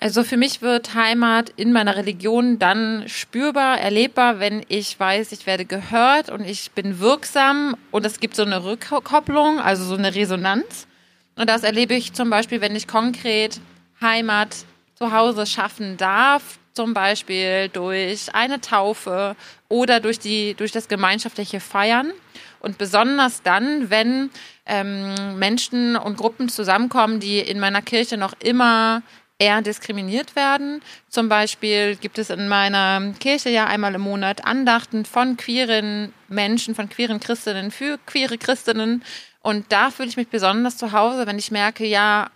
Also 0.01 0.23
für 0.23 0.37
mich 0.37 0.61
wird 0.61 0.95
Heimat 0.95 1.51
in 1.57 1.73
meiner 1.73 1.97
Religion 1.97 2.57
dann 2.57 3.03
spürbar, 3.07 3.79
erlebbar, 3.79 4.39
wenn 4.39 4.63
ich 4.69 4.97
weiß, 4.97 5.33
ich 5.33 5.45
werde 5.45 5.65
gehört 5.65 6.29
und 6.29 6.45
ich 6.45 6.71
bin 6.71 6.99
wirksam 6.99 7.75
und 7.91 8.05
es 8.05 8.21
gibt 8.21 8.35
so 8.37 8.43
eine 8.43 8.63
Rückkopplung, 8.63 9.59
also 9.59 9.83
so 9.83 9.95
eine 9.95 10.15
Resonanz. 10.15 10.87
Und 11.35 11.49
das 11.49 11.63
erlebe 11.63 11.95
ich 11.95 12.13
zum 12.13 12.29
Beispiel, 12.29 12.61
wenn 12.61 12.77
ich 12.77 12.87
konkret 12.87 13.59
Heimat 13.99 14.55
zu 14.95 15.11
Hause 15.11 15.45
schaffen 15.45 15.97
darf, 15.97 16.59
zum 16.73 16.93
Beispiel 16.93 17.67
durch 17.67 18.33
eine 18.33 18.61
Taufe 18.61 19.35
oder 19.67 19.99
durch, 19.99 20.17
die, 20.17 20.53
durch 20.53 20.71
das 20.71 20.87
gemeinschaftliche 20.87 21.59
Feiern. 21.59 22.13
Und 22.61 22.77
besonders 22.77 23.41
dann, 23.41 23.89
wenn 23.89 24.29
ähm, 24.65 25.37
Menschen 25.37 25.97
und 25.97 26.17
Gruppen 26.17 26.47
zusammenkommen, 26.47 27.19
die 27.19 27.39
in 27.39 27.59
meiner 27.59 27.81
Kirche 27.81 28.17
noch 28.17 28.33
immer 28.39 29.01
eher 29.39 29.61
diskriminiert 29.61 30.35
werden. 30.35 30.81
Zum 31.07 31.29
Beispiel 31.29 31.95
gibt 31.95 32.19
es 32.19 32.29
in 32.29 32.47
meiner 32.49 33.13
Kirche 33.19 33.49
ja 33.49 33.65
einmal 33.65 33.95
im 33.95 34.01
Monat 34.01 34.45
Andachten 34.45 35.05
von 35.05 35.37
queeren 35.37 36.13
Menschen, 36.27 36.75
von 36.75 36.89
queeren 36.89 37.19
Christinnen 37.19 37.71
für 37.71 37.97
queere 38.05 38.37
Christinnen. 38.37 39.03
Und 39.41 39.71
da 39.71 39.89
fühle 39.89 40.09
ich 40.09 40.17
mich 40.17 40.27
besonders 40.27 40.77
zu 40.77 40.91
Hause, 40.91 41.25
wenn 41.25 41.39
ich 41.39 41.51
merke, 41.51 41.85
ja, 41.85 42.29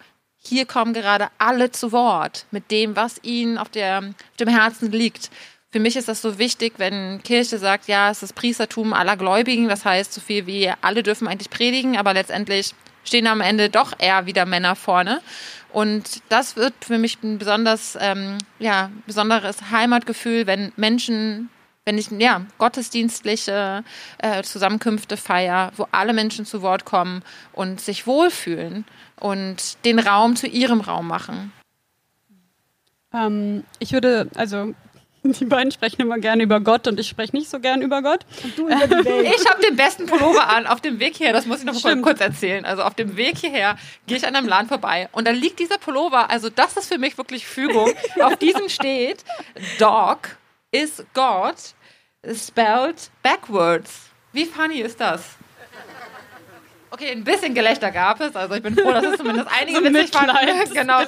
hier 0.46 0.66
kommen 0.66 0.94
gerade 0.94 1.28
alle 1.38 1.72
zu 1.72 1.92
Wort 1.92 2.46
mit 2.52 2.72
dem, 2.72 2.96
was 2.96 3.20
ihnen 3.24 3.58
auf, 3.58 3.70
der, 3.70 4.00
auf 4.00 4.38
dem 4.40 4.48
Herzen 4.48 4.92
liegt. 4.92 5.30
Für 5.72 5.80
mich 5.80 5.96
ist 5.96 6.08
das 6.08 6.22
so 6.22 6.38
wichtig, 6.38 6.74
wenn 6.78 7.22
Kirche 7.24 7.58
sagt, 7.58 7.88
ja, 7.88 8.12
es 8.12 8.24
ist 8.24 8.36
Priestertum 8.36 8.94
aller 8.94 9.18
Gläubigen, 9.18 9.68
das 9.68 9.86
heißt 9.86 10.14
so 10.14 10.22
viel 10.22 10.46
wie 10.46 10.72
alle 10.82 11.02
dürfen 11.02 11.28
eigentlich 11.28 11.50
predigen, 11.50 11.98
aber 11.98 12.14
letztendlich 12.14 12.76
stehen 13.04 13.28
am 13.28 13.42
Ende 13.42 13.70
doch 13.70 13.94
eher 13.98 14.26
wieder 14.26 14.46
Männer 14.46 14.76
vorne. 14.76 15.22
Und 15.74 16.22
das 16.30 16.56
wird 16.56 16.76
für 16.82 17.00
mich 17.00 17.18
ein 17.24 17.40
besonders, 17.40 17.98
ähm, 18.00 18.38
ja, 18.60 18.92
besonderes 19.08 19.72
Heimatgefühl, 19.72 20.46
wenn 20.46 20.72
Menschen, 20.76 21.50
wenn 21.84 21.98
ich 21.98 22.12
ja, 22.12 22.46
gottesdienstliche 22.60 23.84
äh, 24.20 24.44
Zusammenkünfte 24.44 25.18
feier, 25.18 25.72
wo 25.76 25.88
alle 25.92 26.14
Menschen 26.14 26.46
zu 26.46 26.62
Wort 26.62 26.86
kommen 26.86 27.24
und 27.54 27.82
sich 27.82 28.06
wohlfühlen 28.06 28.86
und 29.20 29.84
den 29.84 29.98
Raum 29.98 30.36
zu 30.36 30.46
ihrem 30.46 30.80
Raum 30.80 31.08
machen. 31.08 31.52
Ähm, 33.12 33.64
ich 33.80 33.94
würde, 33.94 34.30
also 34.36 34.76
Die 35.24 35.46
beiden 35.46 35.72
sprechen 35.72 36.02
immer 36.02 36.18
gerne 36.20 36.44
über 36.44 36.60
Gott 36.60 36.86
und 36.88 37.00
ich 37.00 37.08
spreche 37.08 37.34
nicht 37.36 37.50
so 37.50 37.60
gern 37.60 37.82
über 37.82 38.02
Gott. 38.02 38.26
Und 38.44 38.58
du 38.58 38.68
über 38.68 38.88
die 38.88 39.06
Welt. 39.06 39.34
Ich 39.40 39.50
habe 39.50 39.62
den 39.62 39.76
besten 39.78 40.06
Pullover 40.06 40.50
an 40.50 40.68
auf 40.68 40.82
dem 40.82 41.00
Weg 41.00 41.16
hierher. 41.16 41.34
Das 41.34 41.46
muss 41.46 41.60
ich 41.60 41.66
noch 41.66 41.76
Stimmt. 41.76 42.04
kurz 42.04 42.20
erzählen. 42.20 42.66
Also 42.66 42.84
auf 42.84 42.94
dem 42.94 43.16
Weg 43.16 43.38
hierher 43.38 43.78
gehe 44.06 44.18
ich 44.18 44.28
an 44.28 44.36
einem 44.36 44.48
Laden 44.48 44.68
vorbei 44.68 45.08
und 45.14 45.26
da 45.26 45.32
liegt 45.32 45.60
dieser 45.60 45.78
Pullover. 45.78 46.30
Also 46.30 46.50
das 46.50 46.76
ist 46.76 46.88
für 46.92 46.98
mich 46.98 47.18
wirklich 47.18 47.48
Fügung. 47.48 47.94
auf 48.22 48.36
diesem 48.36 48.68
steht 48.68 49.24
Dog 49.80 50.36
is 50.72 51.04
God 51.14 51.56
spelled 52.36 53.10
backwards. 53.22 54.10
Wie 54.34 54.46
funny 54.46 54.80
ist 54.80 55.00
das? 55.00 55.38
Okay, 56.94 57.12
ein 57.12 57.24
bisschen 57.24 57.56
Gelächter 57.56 57.90
gab 57.90 58.22
es, 58.22 58.36
also 58.36 58.54
ich 58.54 58.62
bin 58.62 58.76
froh, 58.76 58.92
dass 58.92 59.04
es 59.04 59.18
zumindest 59.18 59.48
einige 59.60 59.80
so 59.80 59.84
witzig 59.84 60.12
fanden. 60.12 60.36
Genau. 60.74 61.00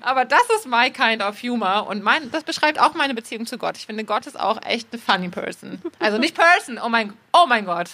Aber 0.00 0.24
das 0.24 0.40
ist 0.56 0.66
my 0.66 0.90
kind 0.90 1.22
of 1.22 1.42
humor 1.42 1.86
und 1.88 2.02
mein, 2.02 2.30
das 2.30 2.42
beschreibt 2.42 2.80
auch 2.80 2.94
meine 2.94 3.12
Beziehung 3.12 3.44
zu 3.44 3.58
Gott. 3.58 3.76
Ich 3.76 3.84
finde, 3.84 4.04
Gott 4.04 4.26
ist 4.26 4.40
auch 4.40 4.58
echt 4.64 4.88
eine 4.92 5.02
funny 5.02 5.28
person. 5.28 5.82
Also 5.98 6.16
nicht 6.16 6.34
person, 6.34 6.80
oh 6.82 6.88
mein, 6.88 7.12
oh 7.34 7.44
mein 7.46 7.66
Gott. 7.66 7.90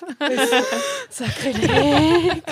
Sakrileg. 1.10 2.44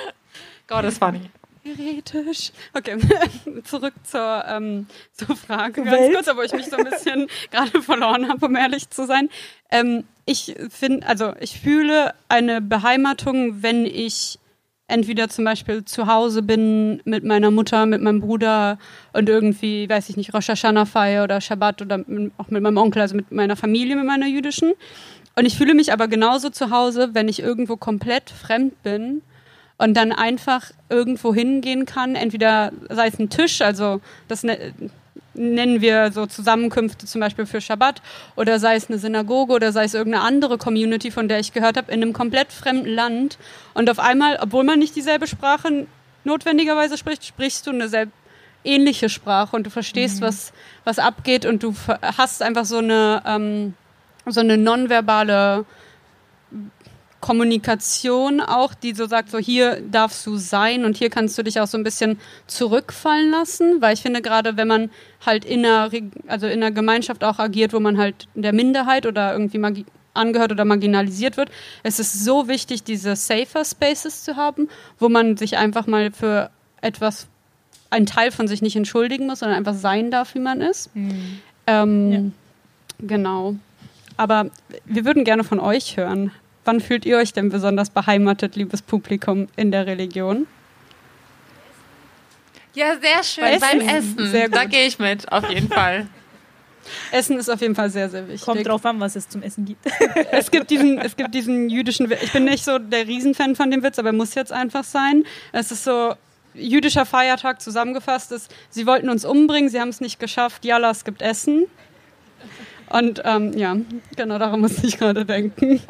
Gott 0.66 0.84
ist 0.86 0.98
funny. 0.98 1.30
Theoretisch. 1.74 2.52
Okay, 2.74 2.96
zurück 3.64 3.94
zur, 4.04 4.44
ähm, 4.48 4.86
zur 5.12 5.34
Frage 5.34 5.82
ganz 5.82 5.98
Welt? 5.98 6.14
kurz, 6.14 6.28
aber 6.28 6.44
ich 6.44 6.52
mich 6.52 6.66
so 6.66 6.76
ein 6.76 6.84
bisschen 6.84 7.26
gerade 7.50 7.82
verloren 7.82 8.28
habe, 8.28 8.46
um 8.46 8.54
ehrlich 8.54 8.90
zu 8.90 9.06
sein. 9.06 9.28
Ähm, 9.70 10.04
ich 10.26 10.54
finde, 10.70 11.06
also 11.06 11.32
ich 11.40 11.60
fühle 11.60 12.14
eine 12.28 12.60
Beheimatung, 12.60 13.62
wenn 13.62 13.84
ich 13.84 14.38
entweder 14.88 15.28
zum 15.28 15.44
Beispiel 15.44 15.84
zu 15.84 16.06
Hause 16.06 16.42
bin 16.42 17.02
mit 17.04 17.24
meiner 17.24 17.50
Mutter, 17.50 17.86
mit 17.86 18.00
meinem 18.00 18.20
Bruder 18.20 18.78
und 19.12 19.28
irgendwie, 19.28 19.88
weiß 19.88 20.08
ich 20.10 20.16
nicht, 20.16 20.32
Rosh 20.32 20.48
Hashanah 20.48 20.84
feiere 20.84 21.24
oder 21.24 21.40
Shabbat 21.40 21.82
oder 21.82 22.04
auch 22.38 22.48
mit 22.48 22.62
meinem 22.62 22.76
Onkel, 22.76 23.02
also 23.02 23.16
mit 23.16 23.32
meiner 23.32 23.56
Familie, 23.56 23.96
mit 23.96 24.06
meiner 24.06 24.28
jüdischen. 24.28 24.74
Und 25.34 25.44
ich 25.44 25.56
fühle 25.56 25.74
mich 25.74 25.92
aber 25.92 26.06
genauso 26.06 26.50
zu 26.50 26.70
Hause, 26.70 27.10
wenn 27.14 27.28
ich 27.28 27.40
irgendwo 27.40 27.76
komplett 27.76 28.30
fremd 28.30 28.80
bin 28.84 29.22
und 29.78 29.94
dann 29.94 30.12
einfach 30.12 30.70
irgendwo 30.88 31.34
hingehen 31.34 31.86
kann, 31.86 32.14
entweder 32.14 32.72
sei 32.88 33.08
es 33.08 33.18
ein 33.18 33.28
Tisch, 33.28 33.60
also 33.60 34.00
das 34.28 34.42
ne, 34.42 34.72
nennen 35.34 35.80
wir 35.80 36.12
so 36.12 36.26
Zusammenkünfte 36.26 37.06
zum 37.06 37.20
Beispiel 37.20 37.46
für 37.46 37.60
Schabbat, 37.60 38.00
oder 38.36 38.58
sei 38.58 38.76
es 38.76 38.88
eine 38.88 38.98
Synagoge 38.98 39.52
oder 39.52 39.72
sei 39.72 39.84
es 39.84 39.94
irgendeine 39.94 40.24
andere 40.24 40.58
Community, 40.58 41.10
von 41.10 41.28
der 41.28 41.40
ich 41.40 41.52
gehört 41.52 41.76
habe, 41.76 41.92
in 41.92 42.02
einem 42.02 42.12
komplett 42.12 42.52
fremden 42.52 42.88
Land 42.88 43.38
und 43.74 43.90
auf 43.90 43.98
einmal, 43.98 44.38
obwohl 44.40 44.64
man 44.64 44.78
nicht 44.78 44.96
dieselbe 44.96 45.26
Sprache 45.26 45.86
notwendigerweise 46.24 46.96
spricht, 46.96 47.24
sprichst 47.24 47.66
du 47.66 47.70
eine 47.70 47.88
sehr 47.88 48.06
ähnliche 48.64 49.08
Sprache 49.08 49.54
und 49.54 49.64
du 49.64 49.70
verstehst, 49.70 50.20
mhm. 50.20 50.26
was, 50.26 50.52
was 50.84 50.98
abgeht 50.98 51.46
und 51.46 51.62
du 51.62 51.74
hast 52.02 52.42
einfach 52.42 52.64
so 52.64 52.78
eine, 52.78 53.22
ähm, 53.26 53.74
so 54.26 54.40
eine 54.40 54.56
nonverbale 54.56 55.64
Kommunikation 57.20 58.40
auch, 58.40 58.74
die 58.74 58.94
so 58.94 59.06
sagt, 59.06 59.30
so 59.30 59.38
hier 59.38 59.80
darfst 59.80 60.26
du 60.26 60.36
sein 60.36 60.84
und 60.84 60.96
hier 60.96 61.10
kannst 61.10 61.36
du 61.38 61.42
dich 61.42 61.60
auch 61.60 61.66
so 61.66 61.78
ein 61.78 61.84
bisschen 61.84 62.18
zurückfallen 62.46 63.30
lassen, 63.30 63.80
weil 63.80 63.94
ich 63.94 64.02
finde 64.02 64.22
gerade, 64.22 64.56
wenn 64.56 64.68
man 64.68 64.90
halt 65.24 65.44
in 65.44 65.64
einer, 65.64 65.90
also 66.26 66.46
in 66.46 66.62
einer 66.62 66.70
Gemeinschaft 66.70 67.24
auch 67.24 67.38
agiert, 67.38 67.72
wo 67.72 67.80
man 67.80 67.98
halt 67.98 68.28
der 68.34 68.52
Minderheit 68.52 69.06
oder 69.06 69.32
irgendwie 69.32 69.84
angehört 70.14 70.52
oder 70.52 70.64
marginalisiert 70.64 71.36
wird, 71.36 71.50
es 71.82 71.98
ist 71.98 72.24
so 72.24 72.48
wichtig, 72.48 72.84
diese 72.84 73.16
safer 73.16 73.64
Spaces 73.64 74.24
zu 74.24 74.36
haben, 74.36 74.68
wo 74.98 75.08
man 75.08 75.36
sich 75.36 75.56
einfach 75.56 75.86
mal 75.86 76.12
für 76.12 76.50
etwas, 76.80 77.28
einen 77.90 78.06
Teil 78.06 78.30
von 78.30 78.48
sich 78.48 78.62
nicht 78.62 78.76
entschuldigen 78.76 79.26
muss, 79.26 79.40
sondern 79.40 79.58
einfach 79.58 79.74
sein 79.74 80.10
darf, 80.10 80.34
wie 80.34 80.40
man 80.40 80.60
ist. 80.60 80.94
Mhm. 80.94 81.40
Ähm, 81.66 82.12
ja. 82.12 82.20
Genau. 83.06 83.56
Aber 84.16 84.50
wir 84.84 85.04
würden 85.04 85.24
gerne 85.24 85.44
von 85.44 85.60
euch 85.60 85.96
hören. 85.96 86.30
Wann 86.66 86.80
fühlt 86.80 87.06
ihr 87.06 87.16
euch 87.16 87.32
denn 87.32 87.48
besonders 87.48 87.90
beheimatet, 87.90 88.56
liebes 88.56 88.82
Publikum, 88.82 89.46
in 89.56 89.70
der 89.70 89.86
Religion? 89.86 90.46
Ja, 92.74 92.96
sehr 93.00 93.22
schön. 93.22 93.44
Beim 93.60 93.80
Essen. 93.80 93.86
Beim 93.86 93.88
Essen. 93.88 94.30
Sehr 94.30 94.48
gut. 94.48 94.56
Da 94.56 94.64
gehe 94.64 94.86
ich 94.86 94.98
mit, 94.98 95.30
auf 95.32 95.48
jeden 95.48 95.68
Fall. 95.68 96.08
Essen 97.12 97.38
ist 97.38 97.48
auf 97.48 97.60
jeden 97.60 97.74
Fall 97.74 97.88
sehr, 97.90 98.08
sehr 98.10 98.28
wichtig. 98.28 98.44
Kommt 98.44 98.66
drauf 98.66 98.84
an, 98.84 98.98
was 99.00 99.16
es 99.16 99.28
zum 99.28 99.42
Essen 99.42 99.64
gibt. 99.64 99.86
es 100.32 100.50
gibt 100.50 100.70
diesen, 100.70 100.98
es 100.98 101.16
gibt 101.16 101.34
diesen 101.34 101.68
jüdischen, 101.70 102.10
ich 102.10 102.32
bin 102.32 102.44
nicht 102.44 102.64
so 102.64 102.78
der 102.78 103.06
Riesenfan 103.06 103.56
von 103.56 103.70
dem 103.70 103.82
Witz, 103.82 103.98
aber 103.98 104.08
er 104.08 104.14
muss 104.14 104.34
jetzt 104.34 104.52
einfach 104.52 104.84
sein. 104.84 105.24
Es 105.52 105.70
ist 105.70 105.84
so, 105.84 106.14
jüdischer 106.54 107.06
Feiertag 107.06 107.60
zusammengefasst 107.60 108.32
ist, 108.32 108.52
sie 108.70 108.86
wollten 108.86 109.08
uns 109.08 109.24
umbringen, 109.24 109.68
sie 109.68 109.80
haben 109.80 109.88
es 109.88 110.00
nicht 110.00 110.18
geschafft, 110.18 110.64
yalla, 110.64 110.90
es 110.90 111.04
gibt 111.04 111.22
Essen. 111.22 111.66
Und 112.88 113.22
ähm, 113.24 113.56
ja, 113.56 113.76
genau 114.16 114.38
daran 114.38 114.60
muss 114.60 114.82
ich 114.82 114.98
gerade 114.98 115.24
denken. 115.24 115.80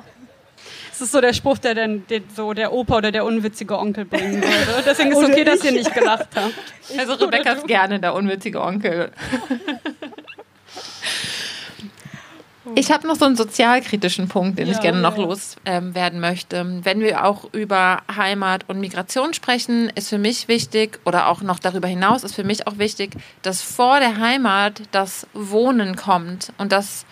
Das 0.98 1.08
ist 1.08 1.12
so 1.12 1.20
der 1.20 1.34
Spruch, 1.34 1.58
der 1.58 1.74
dann 1.74 2.06
den, 2.06 2.24
so 2.34 2.54
der 2.54 2.72
Opa 2.72 2.96
oder 2.96 3.12
der 3.12 3.26
unwitzige 3.26 3.78
Onkel 3.78 4.06
bringen 4.06 4.42
würde. 4.42 4.82
Deswegen 4.86 5.12
ist 5.12 5.18
es 5.18 5.28
okay, 5.28 5.44
dass 5.44 5.62
ihr 5.62 5.72
nicht 5.72 5.92
gelacht 5.92 6.28
habt. 6.34 6.54
Also 6.96 7.14
Rebecca 7.14 7.52
ist 7.52 7.66
gerne 7.66 7.98
der 7.98 8.14
unwitzige 8.14 8.62
Onkel. 8.62 9.10
Ich 12.76 12.90
habe 12.90 13.06
noch 13.06 13.16
so 13.16 13.24
einen 13.24 13.36
sozialkritischen 13.36 14.28
Punkt, 14.28 14.58
den 14.58 14.68
ja, 14.68 14.74
ich 14.74 14.80
gerne 14.80 15.00
noch 15.00 15.18
ja. 15.18 15.24
loswerden 15.24 15.94
ähm, 15.96 16.20
möchte. 16.20 16.80
Wenn 16.82 17.00
wir 17.00 17.24
auch 17.24 17.52
über 17.52 18.02
Heimat 18.14 18.64
und 18.68 18.80
Migration 18.80 19.34
sprechen, 19.34 19.90
ist 19.94 20.08
für 20.08 20.18
mich 20.18 20.48
wichtig, 20.48 21.00
oder 21.04 21.28
auch 21.28 21.42
noch 21.42 21.58
darüber 21.58 21.88
hinaus 21.88 22.24
ist 22.24 22.34
für 22.34 22.44
mich 22.44 22.66
auch 22.66 22.78
wichtig, 22.78 23.16
dass 23.42 23.62
vor 23.62 24.00
der 24.00 24.18
Heimat 24.18 24.82
das 24.92 25.26
Wohnen 25.34 25.96
kommt 25.96 26.52
und 26.56 26.72
das 26.72 27.04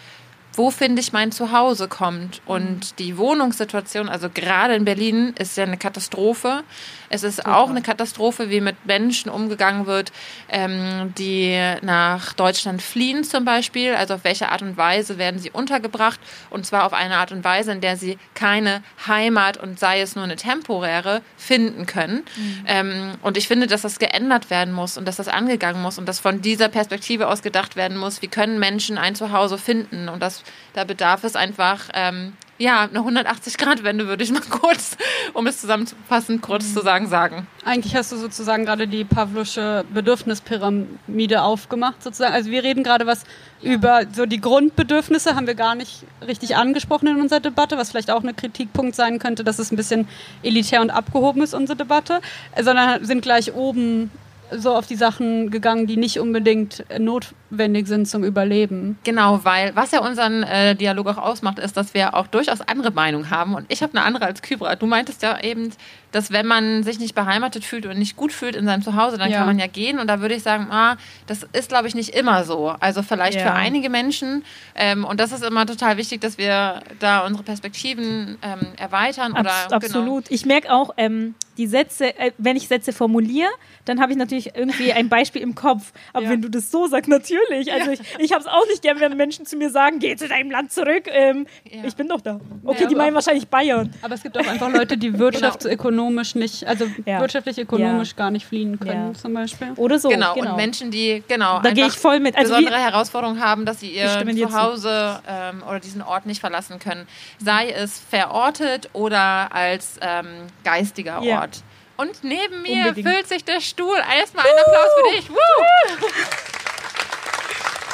wo 0.57 0.71
finde 0.71 1.01
ich 1.01 1.13
mein 1.13 1.33
Zuhause 1.33 1.89
kommt. 1.89 2.41
Und 2.47 2.99
die 2.99 3.17
Wohnungssituation, 3.19 4.09
also 4.09 4.29
gerade 4.33 4.75
in 4.75 4.85
Berlin, 4.85 5.35
ist 5.39 5.57
ja 5.57 5.65
eine 5.65 5.77
Katastrophe. 5.77 6.63
Es 7.11 7.23
ist 7.23 7.37
Super. 7.37 7.57
auch 7.57 7.71
eine 7.71 7.83
Katastrophe, 7.83 8.51
wie 8.51 8.61
mit 8.61 8.87
Menschen 8.87 9.31
umgegangen 9.31 9.87
wird, 9.87 10.13
ähm, 10.49 11.13
die 11.17 11.57
nach 11.83 12.33
Deutschland 12.33 12.83
fliehen 12.83 13.25
zum 13.25 13.45
Beispiel. 13.45 13.95
Also 13.95 14.15
auf 14.15 14.25
welche 14.25 14.49
Art 14.51 14.63
und 14.63 14.77
Weise 14.77 15.19
werden 15.19 15.39
sie 15.39 15.51
untergebracht 15.51 16.21
und 16.51 16.67
zwar 16.67 16.85
auf 16.85 16.93
eine 16.93 17.17
Art 17.17 17.33
und 17.33 17.45
Weise, 17.45 17.73
in 17.73 17.81
der 17.81 17.97
sie 17.97 18.19
keine 18.35 18.83
Heimat 19.07 19.57
und 19.57 19.79
sei 19.79 20.01
es 20.01 20.17
nur 20.17 20.25
eine 20.25 20.37
temporäre 20.37 21.23
finden 21.37 21.87
können. 21.87 22.25
Mhm. 22.37 22.65
Ähm, 22.67 23.11
und 23.23 23.37
ich 23.37 23.49
finde, 23.49 23.67
dass 23.67 23.83
das 23.83 23.99
geändert 23.99 24.51
werden 24.51 24.73
muss 24.73 24.97
und 24.97 25.07
dass 25.07 25.17
das 25.17 25.29
angegangen 25.29 25.83
muss 25.83 25.99
und 25.99 26.09
dass 26.09 26.21
von 26.21 26.43
dieser 26.43 26.69
Perspektive 26.69 27.29
aus 27.29 27.43
gedacht 27.43 27.77
werden 27.77 27.97
muss, 27.97 28.23
wie 28.23 28.29
können 28.29 28.59
Menschen 28.59 28.99
ein 28.99 29.15
Zuhause 29.15 29.59
finden 29.59 30.09
und 30.09 30.23
das, 30.23 30.44
da 30.75 30.85
bedarf 30.85 31.25
es 31.25 31.37
einfach 31.37 31.89
ähm, 31.95 32.35
ja, 32.59 32.83
eine 32.83 33.01
180-Grad-Wende 33.01 34.07
würde 34.07 34.23
ich 34.23 34.31
mal 34.31 34.41
kurz, 34.51 34.97
um 35.33 35.47
es 35.47 35.61
zusammenzufassen, 35.61 36.41
kurz 36.41 36.73
zu 36.73 36.83
sagen, 36.83 37.09
sagen. 37.09 37.47
Eigentlich 37.65 37.97
hast 37.97 38.13
du 38.13 38.17
sozusagen 38.17 38.65
gerade 38.65 38.87
die 38.87 39.05
Pavlusche 39.05 39.85
Bedürfnispyramide 39.93 41.43
aufgemacht, 41.43 42.03
sozusagen. 42.03 42.33
Also 42.33 42.51
wir 42.51 42.63
reden 42.63 42.85
gerade 42.85 43.07
was 43.07 43.25
über 43.61 44.03
so 44.13 44.27
die 44.27 44.41
Grundbedürfnisse, 44.41 45.35
haben 45.35 45.47
wir 45.47 45.55
gar 45.55 45.75
nicht 45.75 46.05
richtig 46.27 46.55
angesprochen 46.57 47.09
in 47.09 47.21
unserer 47.21 47.41
Debatte, 47.41 47.77
was 47.77 47.91
vielleicht 47.91 48.11
auch 48.11 48.23
ein 48.23 48.37
Kritikpunkt 48.37 48.95
sein 48.95 49.19
könnte, 49.19 49.43
dass 49.43 49.59
es 49.59 49.73
ein 49.73 49.77
bisschen 49.77 50.07
elitär 50.43 50.81
und 50.81 50.91
abgehoben 50.91 51.43
ist, 51.43 51.55
unsere 51.55 51.77
Debatte, 51.77 52.21
sondern 52.61 53.05
sind 53.05 53.23
gleich 53.23 53.55
oben 53.55 54.11
so 54.57 54.75
auf 54.75 54.87
die 54.87 54.97
Sachen 54.97 55.51
gegangen, 55.51 55.87
die 55.87 55.97
nicht 55.97 56.19
unbedingt 56.19 56.85
notwendig 56.99 57.87
sind 57.87 58.07
zum 58.07 58.25
Überleben. 58.25 58.99
Genau, 59.05 59.41
weil 59.45 59.75
was 59.75 59.93
ja 59.93 60.01
unseren 60.01 60.43
äh, 60.43 60.75
Dialog 60.75 61.07
auch 61.09 61.19
ausmacht, 61.19 61.59
ist, 61.59 61.77
dass 61.77 61.95
wir 61.95 62.15
auch 62.15 62.27
durchaus 62.27 62.61
andere 62.61 62.91
Meinungen 62.91 63.31
haben. 63.31 63.55
Und 63.55 63.67
ich 63.69 63.83
habe 63.83 63.97
eine 63.97 64.05
andere 64.07 64.27
als 64.27 64.43
Kybra. 64.43 64.77
Du 64.77 64.87
meintest 64.87 65.23
ja 65.23 65.41
eben, 65.41 65.71
dass 66.15 66.31
wenn 66.31 66.47
man 66.47 66.85
sich 66.85 67.01
nicht 67.01 67.15
beheimatet 67.17 67.65
fühlt 67.65 67.87
und 67.87 67.99
nicht 67.99 68.17
gut 68.17 68.33
fühlt 68.33 68.55
in 68.55 68.67
seinem 68.67 68.83
Zuhause, 68.83 69.19
dann 69.19 69.31
ja. 69.31 69.39
kann 69.39 69.47
man 69.49 69.59
ja 69.59 69.67
gehen. 69.67 69.99
Und 69.99 70.07
da 70.07 70.21
würde 70.21 70.37
ich 70.37 70.45
sagen, 70.45 70.69
ah, 70.71 70.97
das 71.27 71.43
ist, 71.53 71.71
glaube 71.71 71.89
ich, 71.89 71.97
nicht 71.97 72.11
immer 72.11 72.45
so. 72.45 72.69
Also 72.79 73.03
vielleicht 73.03 73.39
ja. 73.39 73.47
für 73.47 73.53
einige 73.53 73.91
Menschen. 73.91 74.45
Ähm, 74.77 75.05
und 75.05 75.19
das 75.19 75.33
ist 75.33 75.43
immer 75.43 75.67
total 75.67 75.97
wichtig, 75.97 76.21
dass 76.21 76.39
wir 76.39 76.81
da 77.01 77.27
unsere 77.27 77.43
Perspektiven 77.43 78.39
ähm, 78.43 78.61
erweitern. 78.77 79.33
Oder, 79.33 79.41
Abs 79.41 79.65
genau. 79.65 79.77
absolut. 79.77 80.31
Ich 80.31 80.47
merke 80.47 80.73
auch, 80.73 80.95
ähm, 80.97 81.35
die 81.59 81.67
Sätze, 81.67 82.17
äh, 82.19 82.33
wenn 82.39 82.57
ich 82.57 82.69
Sätze 82.69 82.93
formuliere, 82.93 83.51
dann 83.85 84.01
habe 84.01 84.13
ich 84.13 84.19
natürlich 84.19 84.55
irgendwie 84.55 84.93
ein 84.93 85.09
Beispiel 85.09 85.43
im 85.43 85.55
Kopf. 85.55 85.93
Aber 86.13 86.25
ja. 86.25 86.31
wenn 86.31 86.43
du 86.43 86.49
das 86.49 86.71
so 86.71 86.87
sagst, 86.87 87.09
natürlich. 87.09 87.73
Also 87.73 87.91
ich, 87.93 88.01
ich 88.19 88.33
habe 88.33 88.41
es 88.41 88.47
auch 88.47 88.67
nicht 88.69 88.83
gern, 88.83 89.01
wenn 89.01 89.17
Menschen 89.17 89.47
zu 89.47 89.57
mir 89.57 89.71
sagen, 89.71 89.99
geh 89.99 90.17
zu 90.17 90.29
deinem 90.29 90.51
Land 90.51 90.73
zurück. 90.73 91.05
Ähm, 91.07 91.47
ich 91.65 91.95
bin 91.95 92.09
doch 92.09 92.21
da. 92.21 92.41
Okay, 92.65 92.87
die 92.87 92.95
meinen 92.95 93.15
wahrscheinlich 93.15 93.49
Bayern. 93.49 93.93
Aber 94.03 94.15
es 94.15 94.23
gibt 94.23 94.39
auch 94.39 94.47
einfach 94.47 94.73
Leute, 94.73 94.97
die 94.97 95.19
wirtschaftsökonomisch 95.19 96.04
ökonomisch 96.05 96.35
nicht, 96.35 96.67
also 96.67 96.87
ja. 97.05 97.21
wirtschaftlich 97.21 97.59
ökonomisch 97.59 98.11
ja. 98.11 98.17
gar 98.17 98.31
nicht 98.31 98.47
fliehen 98.47 98.79
können, 98.79 99.13
ja. 99.13 99.19
zum 99.19 99.35
Beispiel. 99.35 99.73
Oder 99.77 99.99
so. 99.99 100.09
Genau. 100.09 100.35
genau. 100.35 100.51
Und 100.51 100.57
Menschen, 100.57 100.91
die 100.91 101.23
genau 101.27 101.61
da 101.61 101.71
gehe 101.71 101.87
ich 101.87 101.95
voll 101.95 102.21
mit. 102.21 102.37
Also 102.37 102.51
besondere 102.51 102.79
Herausforderungen 102.79 103.41
haben, 103.41 103.65
dass 103.65 103.81
sie 103.81 103.91
ihr 103.91 104.25
Zuhause 104.37 105.21
ähm, 105.29 105.63
oder 105.69 105.81
diesen 105.81 106.03
Ort 106.03 106.27
nicht 106.27 106.41
verlassen 106.41 106.79
können, 106.79 107.07
sei 107.39 107.71
es 107.71 107.99
verortet 107.99 108.91
oder 108.93 109.53
als 109.53 109.99
ähm, 110.01 110.27
geistiger 110.63 111.23
Ort. 111.23 111.63
Und 111.97 112.25
neben 112.25 112.63
mir 112.63 112.89
Unbedingt. 112.89 113.09
füllt 113.09 113.29
sich 113.29 113.45
der 113.45 113.61
Stuhl. 113.61 113.97
Erstmal 114.19 114.45
einen 114.47 114.59
Applaus 114.59 114.89
für 114.97 115.17
dich. 115.17 115.31
Woo! 115.31 115.37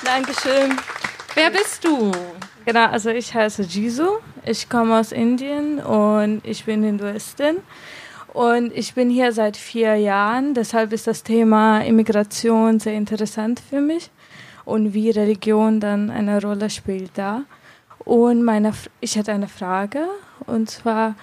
Dankeschön. 0.04 0.78
Wer 1.34 1.50
bist 1.50 1.84
du? 1.84 2.10
Genau, 2.64 2.86
also 2.86 3.10
ich 3.10 3.34
heiße 3.34 3.62
Jisu. 3.62 4.18
Ich 4.44 4.68
komme 4.68 4.98
aus 4.98 5.12
Indien 5.12 5.80
und 5.80 6.40
ich 6.44 6.64
bin 6.64 6.82
Hinduistin. 6.82 7.58
Und 8.32 8.72
ich 8.76 8.94
bin 8.94 9.10
hier 9.10 9.32
seit 9.32 9.56
vier 9.56 9.96
Jahren, 9.96 10.54
deshalb 10.54 10.92
ist 10.92 11.06
das 11.06 11.22
Thema 11.22 11.80
Immigration 11.80 12.78
sehr 12.78 12.94
interessant 12.94 13.60
für 13.60 13.80
mich 13.80 14.10
und 14.64 14.94
wie 14.94 15.10
Religion 15.10 15.80
dann 15.80 16.10
eine 16.10 16.40
Rolle 16.40 16.70
spielt 16.70 17.10
da. 17.14 17.42
Und 18.04 18.44
meine, 18.44 18.72
ich 19.00 19.18
hatte 19.18 19.32
eine 19.32 19.48
Frage 19.48 20.06
und 20.46 20.70
zwar, 20.70 21.16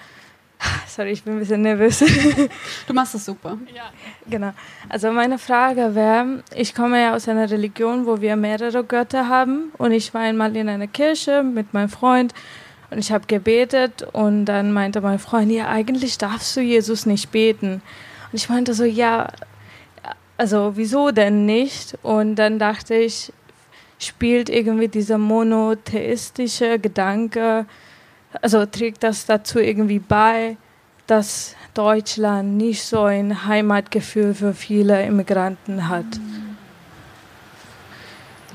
Sorry, 0.86 1.10
ich 1.10 1.22
bin 1.22 1.34
ein 1.34 1.38
bisschen 1.38 1.62
nervös. 1.62 2.04
Du 2.86 2.94
machst 2.94 3.14
das 3.14 3.24
super. 3.24 3.58
Ja. 3.74 3.90
Genau. 4.28 4.52
Also 4.88 5.12
meine 5.12 5.38
Frage 5.38 5.94
wäre, 5.94 6.42
ich 6.54 6.74
komme 6.74 7.00
ja 7.00 7.14
aus 7.14 7.28
einer 7.28 7.50
Religion, 7.50 8.06
wo 8.06 8.20
wir 8.20 8.36
mehrere 8.36 8.84
Götter 8.84 9.28
haben 9.28 9.72
und 9.78 9.92
ich 9.92 10.12
war 10.14 10.22
einmal 10.22 10.56
in 10.56 10.68
einer 10.68 10.86
Kirche 10.86 11.42
mit 11.42 11.74
meinem 11.74 11.88
Freund 11.88 12.34
und 12.90 12.98
ich 12.98 13.12
habe 13.12 13.26
gebetet 13.26 14.02
und 14.12 14.46
dann 14.46 14.72
meinte 14.72 15.00
mein 15.00 15.18
Freund, 15.18 15.50
ja, 15.52 15.68
eigentlich 15.68 16.18
darfst 16.18 16.56
du 16.56 16.60
Jesus 16.60 17.06
nicht 17.06 17.30
beten. 17.30 17.82
Und 18.32 18.34
ich 18.34 18.48
meinte 18.48 18.74
so, 18.74 18.84
ja, 18.84 19.28
also 20.36 20.72
wieso 20.76 21.10
denn 21.10 21.44
nicht? 21.44 21.98
Und 22.02 22.36
dann 22.36 22.58
dachte 22.58 22.94
ich, 22.94 23.32
spielt 23.98 24.48
irgendwie 24.48 24.88
dieser 24.88 25.18
monotheistische 25.18 26.78
Gedanke, 26.78 27.66
also 28.40 28.64
trägt 28.64 29.02
das 29.02 29.26
dazu 29.26 29.58
irgendwie 29.58 29.98
bei, 29.98 30.56
dass 31.06 31.56
Deutschland 31.74 32.56
nicht 32.56 32.82
so 32.82 33.02
ein 33.02 33.46
Heimatgefühl 33.46 34.34
für 34.34 34.54
viele 34.54 35.04
Immigranten 35.04 35.88
hat. 35.88 36.06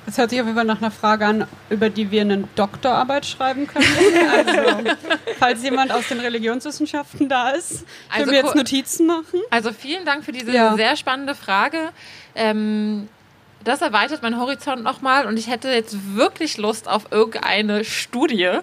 Das 0.05 0.17
hört 0.17 0.29
sich 0.29 0.39
auf 0.41 0.45
jeden 0.45 0.57
Fall 0.57 0.65
nach 0.65 0.81
einer 0.81 0.91
Frage 0.91 1.25
an, 1.25 1.47
über 1.69 1.89
die 1.89 2.11
wir 2.11 2.21
eine 2.21 2.43
Doktorarbeit 2.55 3.25
schreiben 3.25 3.67
können. 3.67 3.85
Also, 4.31 4.91
falls 5.39 5.63
jemand 5.63 5.91
aus 5.91 6.07
den 6.07 6.19
Religionswissenschaften 6.19 7.29
da 7.29 7.51
ist, 7.51 7.69
können 7.69 7.87
also, 8.11 8.31
wir 8.31 8.39
jetzt 8.39 8.55
Notizen 8.55 9.07
machen. 9.07 9.41
Also 9.49 9.71
vielen 9.71 10.05
Dank 10.05 10.25
für 10.25 10.31
diese 10.31 10.51
ja. 10.51 10.75
sehr 10.75 10.95
spannende 10.97 11.35
Frage. 11.35 11.89
Ähm, 12.35 13.07
das 13.63 13.81
erweitert 13.81 14.21
meinen 14.21 14.39
Horizont 14.39 14.83
nochmal 14.83 15.25
und 15.25 15.37
ich 15.37 15.49
hätte 15.49 15.69
jetzt 15.69 16.15
wirklich 16.15 16.57
Lust 16.57 16.87
auf 16.87 17.11
irgendeine 17.11 17.85
Studie 17.85 18.59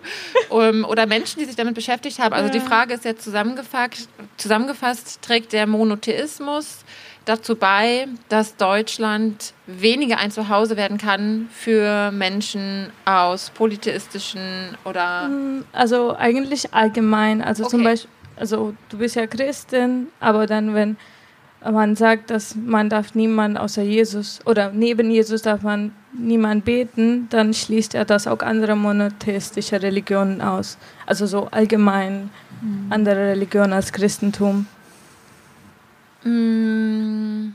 um, 0.50 0.84
oder 0.84 1.06
Menschen, 1.06 1.40
die 1.40 1.46
sich 1.46 1.56
damit 1.56 1.74
beschäftigt 1.74 2.18
haben. 2.18 2.34
Also 2.34 2.50
die 2.50 2.60
Frage 2.60 2.94
ist 2.94 3.04
jetzt 3.04 3.24
zusammengefasst, 3.24 4.08
zusammengefasst 4.36 5.22
trägt 5.22 5.52
der 5.52 5.66
Monotheismus 5.66 6.84
dazu 7.30 7.54
bei, 7.54 8.08
dass 8.28 8.56
Deutschland 8.56 9.54
weniger 9.66 10.18
ein 10.18 10.30
Zuhause 10.30 10.76
werden 10.76 10.98
kann 10.98 11.48
für 11.52 12.10
Menschen 12.10 12.90
aus 13.04 13.50
polytheistischen 13.50 14.76
oder. 14.84 15.28
Mm, 15.28 15.64
also 15.72 16.16
eigentlich 16.16 16.74
allgemein. 16.74 17.40
Also 17.40 17.64
okay. 17.64 17.70
zum 17.70 17.84
Beispiel, 17.84 18.10
also 18.36 18.74
du 18.88 18.98
bist 18.98 19.14
ja 19.14 19.26
Christin, 19.26 20.08
aber 20.18 20.46
dann, 20.46 20.74
wenn 20.74 20.96
man 21.62 21.94
sagt, 21.94 22.30
dass 22.30 22.56
man 22.56 22.88
darf 22.88 23.14
niemand 23.14 23.58
außer 23.58 23.82
Jesus 23.82 24.40
oder 24.46 24.72
neben 24.72 25.10
Jesus 25.10 25.42
darf 25.42 25.62
man 25.62 25.92
niemand 26.12 26.64
beten, 26.64 27.28
dann 27.30 27.54
schließt 27.54 27.94
er 27.94 28.04
das 28.04 28.26
auch 28.26 28.40
andere 28.40 28.74
monotheistische 28.74 29.80
Religionen 29.80 30.40
aus. 30.40 30.78
Also 31.06 31.26
so 31.26 31.48
allgemein 31.50 32.30
mhm. 32.60 32.86
andere 32.90 33.30
Religionen 33.30 33.72
als 33.72 33.92
Christentum. 33.92 34.66
Mm, 36.24 37.54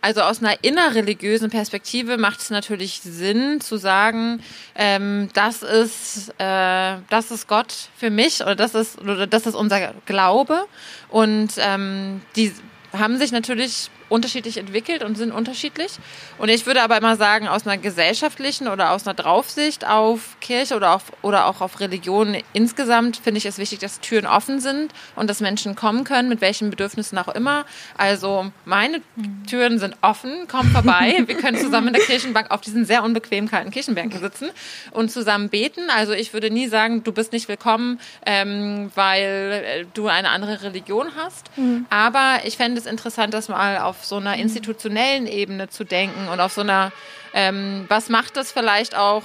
also 0.00 0.22
aus 0.22 0.40
einer 0.40 0.62
innerreligiösen 0.62 1.50
Perspektive 1.50 2.16
macht 2.16 2.40
es 2.40 2.50
natürlich 2.50 3.00
Sinn 3.00 3.60
zu 3.60 3.76
sagen, 3.76 4.40
ähm, 4.76 5.28
das 5.34 5.62
ist 5.62 6.28
äh, 6.38 6.96
das 7.10 7.30
ist 7.32 7.48
Gott 7.48 7.88
für 7.96 8.10
mich 8.10 8.40
oder 8.40 8.54
das 8.54 8.74
ist 8.74 9.00
oder 9.00 9.26
das 9.26 9.46
ist 9.46 9.54
unser 9.54 9.94
Glaube. 10.06 10.66
Und 11.08 11.54
ähm, 11.58 12.20
die 12.36 12.52
haben 12.92 13.18
sich 13.18 13.32
natürlich 13.32 13.90
unterschiedlich 14.08 14.56
entwickelt 14.56 15.02
und 15.02 15.16
sind 15.16 15.32
unterschiedlich. 15.32 15.92
Und 16.38 16.48
ich 16.48 16.66
würde 16.66 16.82
aber 16.82 16.96
immer 16.96 17.16
sagen, 17.16 17.48
aus 17.48 17.66
einer 17.66 17.78
gesellschaftlichen 17.78 18.68
oder 18.68 18.92
aus 18.92 19.06
einer 19.06 19.14
Draufsicht 19.14 19.86
auf 19.86 20.36
Kirche 20.40 20.76
oder, 20.76 20.94
auf, 20.94 21.04
oder 21.22 21.46
auch 21.46 21.60
auf 21.60 21.80
Religion 21.80 22.36
insgesamt 22.52 23.16
finde 23.16 23.38
ich 23.38 23.46
es 23.46 23.58
wichtig, 23.58 23.80
dass 23.80 24.00
Türen 24.00 24.26
offen 24.26 24.60
sind 24.60 24.92
und 25.16 25.28
dass 25.28 25.40
Menschen 25.40 25.74
kommen 25.74 26.04
können, 26.04 26.28
mit 26.28 26.40
welchen 26.40 26.70
Bedürfnissen 26.70 27.18
auch 27.18 27.28
immer. 27.28 27.64
Also 27.96 28.50
meine 28.64 29.00
Türen 29.48 29.78
sind 29.78 29.96
offen, 30.02 30.46
komm 30.48 30.70
vorbei. 30.70 31.22
Wir 31.26 31.36
können 31.36 31.58
zusammen 31.58 31.88
in 31.88 31.94
der 31.94 32.02
Kirchenbank 32.02 32.50
auf 32.50 32.60
diesen 32.60 32.84
sehr 32.84 33.02
unbequem 33.02 33.48
kalten 33.48 33.70
Kirchenbänken 33.70 34.20
sitzen 34.20 34.50
und 34.92 35.10
zusammen 35.10 35.48
beten. 35.48 35.90
Also 35.90 36.12
ich 36.12 36.32
würde 36.32 36.50
nie 36.50 36.68
sagen, 36.68 37.02
du 37.02 37.12
bist 37.12 37.32
nicht 37.32 37.48
willkommen, 37.48 37.98
ähm, 38.24 38.90
weil 38.94 39.86
du 39.94 40.08
eine 40.08 40.30
andere 40.30 40.62
Religion 40.62 41.08
hast. 41.16 41.50
Mhm. 41.56 41.86
Aber 41.90 42.40
ich 42.44 42.56
fände 42.56 42.80
es 42.80 42.86
interessant, 42.86 43.34
das 43.34 43.48
mal 43.48 43.78
auf 43.78 43.95
auf 43.96 44.04
so 44.04 44.16
einer 44.16 44.36
institutionellen 44.36 45.26
Ebene 45.26 45.68
zu 45.68 45.84
denken 45.84 46.28
und 46.28 46.40
auf 46.40 46.52
so 46.52 46.60
einer, 46.60 46.92
ähm, 47.32 47.86
was 47.88 48.08
macht 48.08 48.36
das 48.36 48.52
vielleicht 48.52 48.94
auch, 48.94 49.22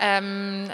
ähm, 0.00 0.70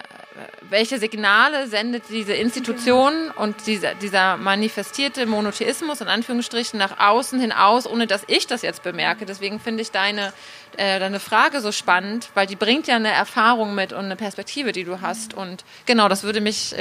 welche 0.70 0.99
Signale 0.99 1.68
sendet 1.68 2.05
diese 2.09 2.32
Institution 2.32 3.12
und 3.36 3.66
dieser, 3.66 3.95
dieser 3.95 4.36
manifestierte 4.36 5.26
Monotheismus 5.26 6.01
in 6.01 6.09
Anführungsstrichen 6.09 6.78
nach 6.78 6.99
außen 6.99 7.38
hin 7.38 7.53
aus, 7.53 7.86
ohne 7.86 8.07
dass 8.07 8.22
ich 8.28 8.47
das 8.47 8.62
jetzt 8.62 8.82
bemerke. 8.82 9.26
Deswegen 9.26 9.61
finde 9.61 9.82
ich 9.82 9.90
deine, 9.90 10.32
äh, 10.76 10.99
deine 10.99 11.20
Frage 11.20 11.61
so 11.61 11.70
spannend, 11.70 12.30
weil 12.34 12.47
die 12.47 12.57
bringt 12.57 12.86
ja 12.86 12.97
eine 12.97 13.12
Erfahrung 13.12 13.74
mit 13.74 13.93
und 13.93 14.07
eine 14.07 14.16
Perspektive, 14.16 14.72
die 14.72 14.84
du 14.84 15.01
hast. 15.01 15.34
Und 15.34 15.64
genau, 15.84 16.09
das 16.09 16.22
würde 16.22 16.40
mich 16.40 16.74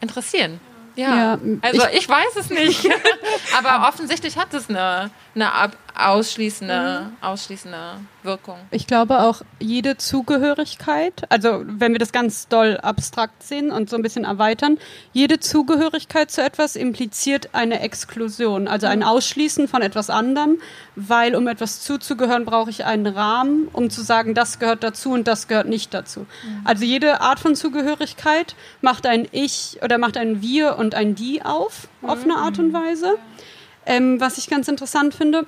interessieren. 0.00 0.60
Ja, 0.96 1.16
ja 1.16 1.38
also 1.62 1.86
ich, 1.88 1.98
ich, 1.98 2.08
weiß 2.08 2.36
es 2.36 2.50
nicht. 2.50 2.88
Aber 3.58 3.88
offensichtlich 3.88 4.36
hat 4.36 4.54
es 4.54 4.68
eine, 4.68 5.10
eine 5.34 5.52
ausschließende, 5.94 7.08
mhm. 7.10 7.16
ausschließende 7.24 7.78
Wirkung. 8.22 8.56
Ich 8.70 8.86
glaube 8.86 9.20
auch 9.20 9.42
jede 9.60 9.96
Zugehörigkeit, 9.96 11.24
also 11.28 11.62
wenn 11.64 11.92
wir 11.92 11.98
das 11.98 12.10
ganz 12.10 12.48
doll 12.48 12.78
abstrakt 12.78 13.42
sehen 13.42 13.70
und 13.70 13.88
so 13.88 13.96
ein 13.96 14.02
bisschen 14.02 14.24
erweitern, 14.24 14.78
jede 15.12 15.38
Zugehörigkeit 15.38 16.30
zu 16.30 16.42
etwas 16.42 16.74
impliziert 16.74 17.50
eine 17.52 17.80
Exklusion, 17.80 18.66
also 18.66 18.86
ein 18.86 19.00
mhm. 19.00 19.04
Ausschließen 19.04 19.68
von 19.68 19.82
etwas 19.82 20.10
anderem, 20.10 20.58
weil 20.96 21.36
um 21.36 21.46
etwas 21.46 21.82
zuzugehören, 21.82 22.44
brauche 22.44 22.70
ich 22.70 22.84
einen 22.84 23.06
Rahmen, 23.06 23.68
um 23.72 23.90
zu 23.90 24.02
sagen, 24.02 24.34
das 24.34 24.58
gehört 24.58 24.82
dazu 24.82 25.12
und 25.12 25.28
das 25.28 25.46
gehört 25.48 25.68
nicht 25.68 25.94
dazu. 25.94 26.20
Mhm. 26.20 26.60
Also 26.64 26.84
jede 26.84 27.20
Art 27.20 27.38
von 27.38 27.54
Zugehörigkeit 27.54 28.56
macht 28.80 29.06
ein 29.06 29.28
Ich 29.30 29.78
oder 29.82 29.98
macht 29.98 30.16
ein 30.16 30.42
Wir 30.42 30.76
und 30.76 30.94
ein 30.94 31.14
Die 31.14 31.42
auf, 31.42 31.88
auf 32.02 32.24
eine 32.24 32.36
Art 32.36 32.58
und 32.58 32.72
Weise. 32.72 33.16
Ähm, 33.86 34.18
was 34.20 34.38
ich 34.38 34.48
ganz 34.48 34.68
interessant 34.68 35.14
finde, 35.14 35.46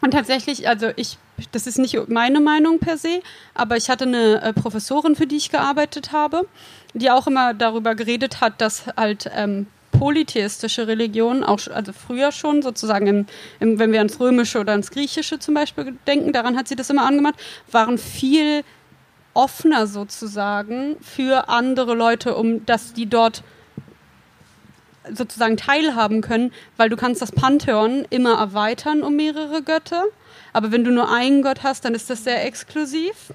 und 0.00 0.12
tatsächlich, 0.12 0.68
also 0.68 0.88
ich, 0.96 1.18
das 1.52 1.66
ist 1.66 1.78
nicht 1.78 2.08
meine 2.08 2.40
Meinung 2.40 2.78
per 2.78 2.96
se, 2.96 3.20
aber 3.54 3.76
ich 3.76 3.90
hatte 3.90 4.04
eine 4.04 4.42
äh, 4.42 4.52
Professorin, 4.52 5.16
für 5.16 5.26
die 5.26 5.36
ich 5.36 5.50
gearbeitet 5.50 6.12
habe, 6.12 6.46
die 6.94 7.10
auch 7.10 7.26
immer 7.26 7.54
darüber 7.54 7.94
geredet 7.94 8.40
hat, 8.40 8.60
dass 8.60 8.86
halt 8.96 9.30
ähm, 9.34 9.66
polytheistische 9.92 10.86
Religionen, 10.86 11.44
auch 11.44 11.60
also 11.68 11.92
früher 11.92 12.32
schon 12.32 12.62
sozusagen, 12.62 13.06
im, 13.06 13.26
im, 13.58 13.78
wenn 13.78 13.92
wir 13.92 13.98
ans 13.98 14.18
Römische 14.18 14.60
oder 14.60 14.72
ans 14.72 14.90
Griechische 14.90 15.38
zum 15.38 15.54
Beispiel 15.54 15.96
denken, 16.06 16.32
daran 16.32 16.56
hat 16.56 16.68
sie 16.68 16.76
das 16.76 16.90
immer 16.90 17.04
angemacht, 17.04 17.34
waren 17.70 17.98
viel 17.98 18.62
offener 19.34 19.86
sozusagen 19.86 20.96
für 21.00 21.48
andere 21.48 21.94
Leute, 21.94 22.34
um 22.34 22.64
dass 22.66 22.92
die 22.94 23.06
dort 23.06 23.42
sozusagen 25.14 25.56
teilhaben 25.56 26.20
können, 26.20 26.52
weil 26.76 26.88
du 26.88 26.96
kannst 26.96 27.22
das 27.22 27.32
Pantheon 27.32 28.06
immer 28.10 28.38
erweitern 28.38 29.02
um 29.02 29.16
mehrere 29.16 29.62
Götter. 29.62 30.04
Aber 30.52 30.72
wenn 30.72 30.84
du 30.84 30.90
nur 30.90 31.12
einen 31.12 31.42
Gott 31.42 31.62
hast, 31.62 31.84
dann 31.84 31.94
ist 31.94 32.10
das 32.10 32.24
sehr 32.24 32.44
exklusiv. 32.44 33.32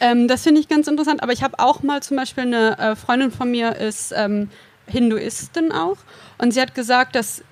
Ähm, 0.00 0.28
das 0.28 0.42
finde 0.42 0.60
ich 0.60 0.68
ganz 0.68 0.88
interessant. 0.88 1.22
Aber 1.22 1.32
ich 1.32 1.42
habe 1.42 1.58
auch 1.58 1.82
mal 1.82 2.02
zum 2.02 2.16
Beispiel 2.16 2.44
eine 2.44 2.78
äh, 2.78 2.96
Freundin 2.96 3.30
von 3.30 3.50
mir 3.50 3.76
ist 3.76 4.12
ähm, 4.16 4.50
Hinduistin 4.86 5.72
auch. 5.72 5.98
Und 6.38 6.52
sie 6.52 6.60
hat 6.60 6.74
gesagt, 6.74 7.14
dass 7.14 7.42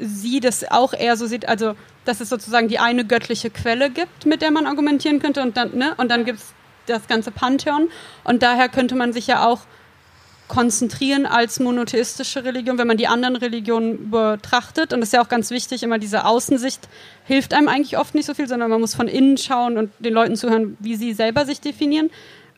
sie 0.00 0.40
das 0.40 0.70
auch 0.70 0.92
eher 0.92 1.16
so 1.16 1.26
sieht, 1.26 1.48
also 1.48 1.74
dass 2.04 2.20
es 2.20 2.28
sozusagen 2.28 2.68
die 2.68 2.78
eine 2.78 3.04
göttliche 3.04 3.50
Quelle 3.50 3.90
gibt, 3.90 4.26
mit 4.26 4.42
der 4.42 4.50
man 4.50 4.66
argumentieren 4.66 5.20
könnte. 5.20 5.42
Und 5.42 5.56
dann, 5.56 5.76
ne? 5.76 5.94
und 5.96 6.10
dann 6.10 6.24
gibt 6.24 6.38
es 6.38 6.54
das 6.86 7.06
ganze 7.06 7.30
Pantheon. 7.30 7.90
Und 8.24 8.42
daher 8.42 8.68
könnte 8.68 8.94
man 8.94 9.12
sich 9.12 9.26
ja 9.26 9.46
auch 9.46 9.60
konzentrieren 10.48 11.26
als 11.26 11.60
monotheistische 11.60 12.44
Religion, 12.44 12.78
wenn 12.78 12.86
man 12.86 12.96
die 12.96 13.06
anderen 13.06 13.36
Religionen 13.36 14.10
betrachtet. 14.10 14.92
Und 14.92 15.00
das 15.00 15.10
ist 15.10 15.12
ja 15.12 15.22
auch 15.22 15.28
ganz 15.28 15.50
wichtig, 15.50 15.82
immer 15.82 15.98
diese 15.98 16.24
Außensicht 16.24 16.88
hilft 17.24 17.54
einem 17.54 17.68
eigentlich 17.68 17.98
oft 17.98 18.14
nicht 18.14 18.26
so 18.26 18.34
viel, 18.34 18.48
sondern 18.48 18.70
man 18.70 18.80
muss 18.80 18.94
von 18.94 19.08
innen 19.08 19.36
schauen 19.36 19.76
und 19.76 19.90
den 19.98 20.14
Leuten 20.14 20.36
zuhören, 20.36 20.76
wie 20.80 20.96
sie 20.96 21.12
selber 21.12 21.44
sich 21.44 21.60
definieren. 21.60 22.10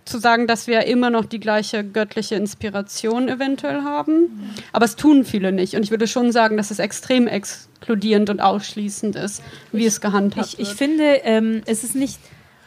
Zu 0.06 0.18
sagen, 0.18 0.46
dass 0.46 0.66
wir 0.66 0.86
immer 0.86 1.10
noch 1.10 1.26
die 1.26 1.38
gleiche 1.38 1.84
göttliche 1.84 2.34
Inspiration 2.34 3.28
eventuell 3.28 3.82
haben. 3.82 4.54
Aber 4.72 4.86
es 4.86 4.96
tun 4.96 5.24
viele 5.24 5.52
nicht. 5.52 5.74
Und 5.74 5.82
ich 5.82 5.90
würde 5.90 6.06
schon 6.06 6.32
sagen, 6.32 6.56
dass 6.56 6.70
es 6.70 6.78
extrem 6.78 7.26
exkludierend 7.26 8.30
und 8.30 8.40
ausschließend 8.40 9.14
ist, 9.16 9.42
wie 9.72 9.82
ich, 9.82 9.86
es 9.86 10.00
gehandhabt 10.00 10.54
ich, 10.54 10.58
wird. 10.58 10.68
Ich 10.68 10.74
finde, 10.74 11.04
ähm, 11.24 11.62
es 11.66 11.84
ist 11.84 11.94
nicht 11.94 12.18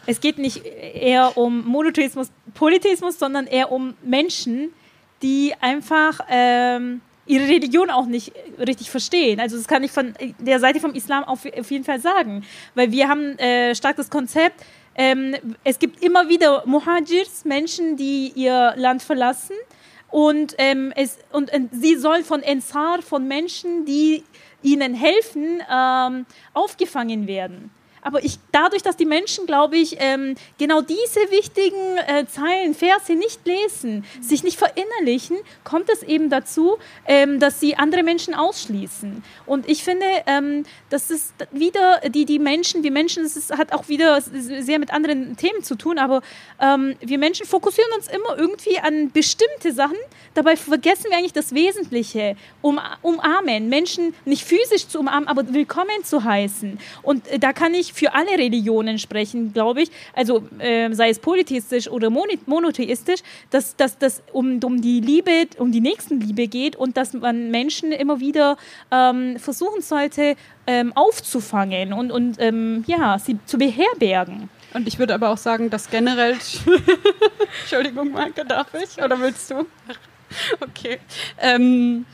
es 0.06 0.20
geht 0.20 0.38
nicht 0.38 0.66
eher 0.66 1.38
um 1.38 1.66
Monotheismus, 1.66 2.30
Polytheismus, 2.54 3.18
sondern 3.18 3.48
eher 3.48 3.72
um 3.72 3.94
Menschen, 4.04 4.74
die 5.24 5.54
einfach 5.62 6.20
ähm, 6.30 7.02
ihre 7.26 7.48
Religion 7.48 7.90
auch 7.90 8.06
nicht 8.06 8.34
richtig 8.60 8.92
verstehen. 8.92 9.40
Also 9.40 9.58
das 9.58 9.68
kann 9.68 9.84
ich 9.84 9.92
von 9.92 10.14
der 10.40 10.60
Seite 10.60 10.80
vom 10.80 10.94
Islam 10.94 11.24
auf, 11.24 11.46
auf 11.46 11.72
jeden 11.72 11.86
Fall 11.86 12.00
sagen, 12.00 12.44
weil 12.76 12.92
wir 12.92 13.08
haben 13.10 13.40
äh, 13.40 13.74
stark 13.74 13.96
das 13.96 14.10
Konzept, 14.10 14.64
ähm, 14.96 15.36
es 15.64 15.80
gibt 15.80 16.04
immer 16.04 16.30
wieder 16.30 16.64
Muhajirs, 16.68 17.46
Menschen, 17.46 17.98
die 17.98 18.32
ihr 18.36 18.74
Land 18.76 19.02
verlassen 19.02 19.56
Und, 20.14 20.54
ähm, 20.60 20.94
es, 20.96 21.18
und 21.32 21.52
äh, 21.52 21.62
sie 21.72 21.96
soll 21.96 22.24
von 22.24 22.44
Ensar, 22.44 23.02
von 23.02 23.28
Menschen, 23.28 23.84
die 23.86 24.24
ihnen 24.62 24.94
helfen, 24.94 25.60
ähm, 25.68 26.28
aufgefangen 26.54 27.26
werden. 27.26 27.72
Aber 28.04 28.24
ich, 28.24 28.38
dadurch, 28.52 28.84
dass 28.84 28.98
die 28.98 29.06
Menschen, 29.06 29.46
glaube 29.46 29.78
ich, 29.78 29.96
ähm, 30.00 30.36
genau 30.58 30.82
diese 30.82 31.20
wichtigen 31.32 31.98
äh, 32.08 32.26
Zeilen, 32.28 32.76
Verse 32.76 33.14
nicht 33.16 33.46
lesen, 33.46 34.06
sich 34.22 34.44
nicht 34.44 34.60
verinnerlichen, 34.60 35.38
kommt 35.64 35.90
es 35.90 36.04
eben 36.04 36.30
dazu, 36.30 36.78
ähm, 37.08 37.40
dass 37.40 37.60
sie 37.60 37.76
andere 37.76 38.04
Menschen 38.04 38.34
ausschließen. 38.34 39.24
Und 39.46 39.70
ich 39.70 39.84
finde, 39.84 40.06
ähm, 40.28 40.66
das 40.90 41.10
ist 41.10 41.34
wieder 41.52 42.02
die, 42.10 42.26
die 42.26 42.40
Menschen, 42.40 42.84
wir 42.84 42.92
Menschen, 42.92 43.24
ist, 43.24 43.58
hat 43.58 43.72
auch 43.74 43.88
wieder 43.88 44.22
sehr 44.22 44.80
mit 44.80 44.92
anderen 44.92 45.38
Themen 45.38 45.64
zu 45.64 45.76
tun, 45.76 45.98
aber 45.98 46.22
ähm, 46.60 46.96
wir 47.00 47.18
Menschen 47.18 47.46
fokussieren 47.46 47.92
uns 47.96 48.08
immer 48.08 48.38
irgendwie 48.38 48.80
an 48.80 49.12
bestimmte 49.12 49.72
Sachen, 49.72 49.98
dabei 50.34 50.58
vergessen 50.58 51.06
wir 51.10 51.18
eigentlich 51.18 51.34
das 51.34 51.54
Wesentliche, 51.54 52.36
um, 52.62 52.80
umarmen, 53.02 53.70
Menschen 53.70 54.14
nicht 54.26 54.44
physisch 54.44 54.88
zu 54.88 55.00
umarmen, 55.00 55.28
aber 55.28 55.54
willkommen 55.54 56.04
zu 56.04 56.24
heißen. 56.24 56.80
Und 57.02 57.28
äh, 57.28 57.40
da 57.40 57.54
kann 57.54 57.74
ich 57.74 57.93
für 57.94 58.14
alle 58.14 58.32
Religionen 58.32 58.98
sprechen, 58.98 59.54
glaube 59.54 59.84
ich, 59.84 59.92
also 60.14 60.44
äh, 60.60 60.92
sei 60.94 61.10
es 61.10 61.20
polytheistisch 61.20 61.88
oder 61.88 62.10
monotheistisch, 62.10 63.22
dass 63.52 63.76
das 63.76 64.24
um, 64.32 64.60
um 64.64 64.82
die 64.82 65.00
Liebe, 65.00 65.48
um 65.60 65.72
die 65.72 65.82
Nächstenliebe 65.82 66.48
geht 66.48 66.76
und 66.76 66.98
dass 66.98 67.14
man 67.14 67.52
Menschen 67.52 67.92
immer 67.92 68.20
wieder 68.20 68.58
ähm, 68.92 69.38
versuchen 69.38 69.82
sollte, 69.82 70.36
ähm, 70.66 70.92
aufzufangen 70.94 71.94
und, 71.94 72.12
und 72.12 72.38
ähm, 72.40 72.84
ja, 72.88 73.20
sie 73.20 73.38
zu 73.46 73.58
beherbergen. 73.58 74.50
Und 74.74 74.88
ich 74.88 74.98
würde 74.98 75.14
aber 75.14 75.30
auch 75.30 75.38
sagen, 75.38 75.70
dass 75.70 75.90
generell. 75.90 76.32
Entschuldigung, 77.62 78.12
Marke, 78.12 78.44
darf 78.44 78.68
ich? 78.74 79.04
Oder 79.04 79.20
willst 79.20 79.52
du? 79.52 79.66
Okay. 80.62 81.00
Ähm, 81.40 82.06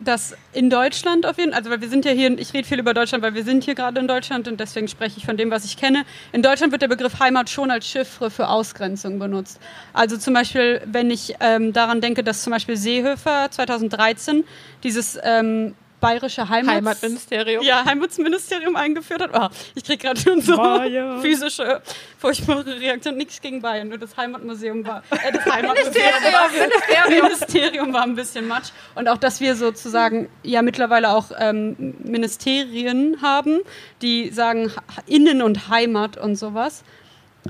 dass 0.00 0.34
in 0.52 0.70
Deutschland 0.70 1.26
auf 1.26 1.38
jeden 1.38 1.52
Fall, 1.52 1.58
also 1.58 1.70
weil 1.70 1.80
wir 1.80 1.88
sind 1.88 2.04
ja 2.04 2.12
hier, 2.12 2.36
ich 2.38 2.52
rede 2.54 2.66
viel 2.66 2.78
über 2.78 2.94
Deutschland, 2.94 3.22
weil 3.22 3.34
wir 3.34 3.44
sind 3.44 3.64
hier 3.64 3.74
gerade 3.74 4.00
in 4.00 4.08
Deutschland 4.08 4.48
und 4.48 4.58
deswegen 4.58 4.88
spreche 4.88 5.18
ich 5.18 5.26
von 5.26 5.36
dem, 5.36 5.50
was 5.50 5.64
ich 5.64 5.76
kenne. 5.76 6.04
In 6.32 6.42
Deutschland 6.42 6.72
wird 6.72 6.82
der 6.82 6.88
Begriff 6.88 7.20
Heimat 7.20 7.50
schon 7.50 7.70
als 7.70 7.86
Chiffre 7.86 8.30
für 8.30 8.48
Ausgrenzung 8.48 9.18
benutzt. 9.18 9.60
Also 9.92 10.16
zum 10.16 10.34
Beispiel, 10.34 10.80
wenn 10.86 11.10
ich 11.10 11.34
ähm, 11.40 11.72
daran 11.72 12.00
denke, 12.00 12.24
dass 12.24 12.42
zum 12.42 12.52
Beispiel 12.52 12.76
Seehöfer 12.76 13.50
2013 13.50 14.44
dieses 14.82 15.18
ähm, 15.22 15.74
bayerische 16.00 16.48
Heimat 16.48 16.76
Heimatministerium. 16.76 17.62
Ja, 17.62 17.84
Heimatsministerium 17.84 18.76
eingeführt 18.76 19.22
hat. 19.22 19.30
Oh, 19.32 19.54
ich 19.74 19.84
kriege 19.84 19.98
gerade 19.98 20.20
schon 20.20 20.40
so 20.40 20.56
Bayern. 20.56 21.20
physische, 21.20 21.82
furchtbare 22.18 22.80
Reaktion. 22.80 23.16
Nichts 23.16 23.40
gegen 23.40 23.60
Bayern, 23.60 23.88
nur 23.88 23.98
das 23.98 24.16
Heimatmuseum 24.16 24.86
war, 24.86 25.02
äh, 25.10 25.32
das 25.32 25.44
Heimatministerium, 25.52 26.52
Ministerium. 26.52 27.24
Ministerium 27.24 27.92
war 27.92 28.02
ein 28.02 28.14
bisschen 28.14 28.48
matsch. 28.48 28.70
Und 28.94 29.08
auch, 29.08 29.18
dass 29.18 29.40
wir 29.40 29.54
sozusagen 29.56 30.28
ja 30.42 30.62
mittlerweile 30.62 31.10
auch 31.10 31.26
ähm, 31.38 31.94
Ministerien 32.02 33.20
haben, 33.22 33.60
die 34.02 34.30
sagen 34.30 34.72
Innen- 35.06 35.42
und 35.42 35.68
Heimat 35.68 36.16
und 36.16 36.36
sowas. 36.36 36.82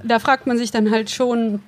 Da 0.05 0.19
fragt 0.19 0.47
man 0.47 0.59
sich 0.59 0.71
dann 0.71 0.91
halt 0.91 1.11
schon, 1.11 1.63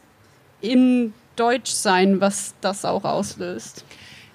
im 0.61 1.11
Deutschsein, 1.35 2.21
was 2.21 2.53
das 2.61 2.85
auch 2.85 3.03
auslöst. 3.03 3.83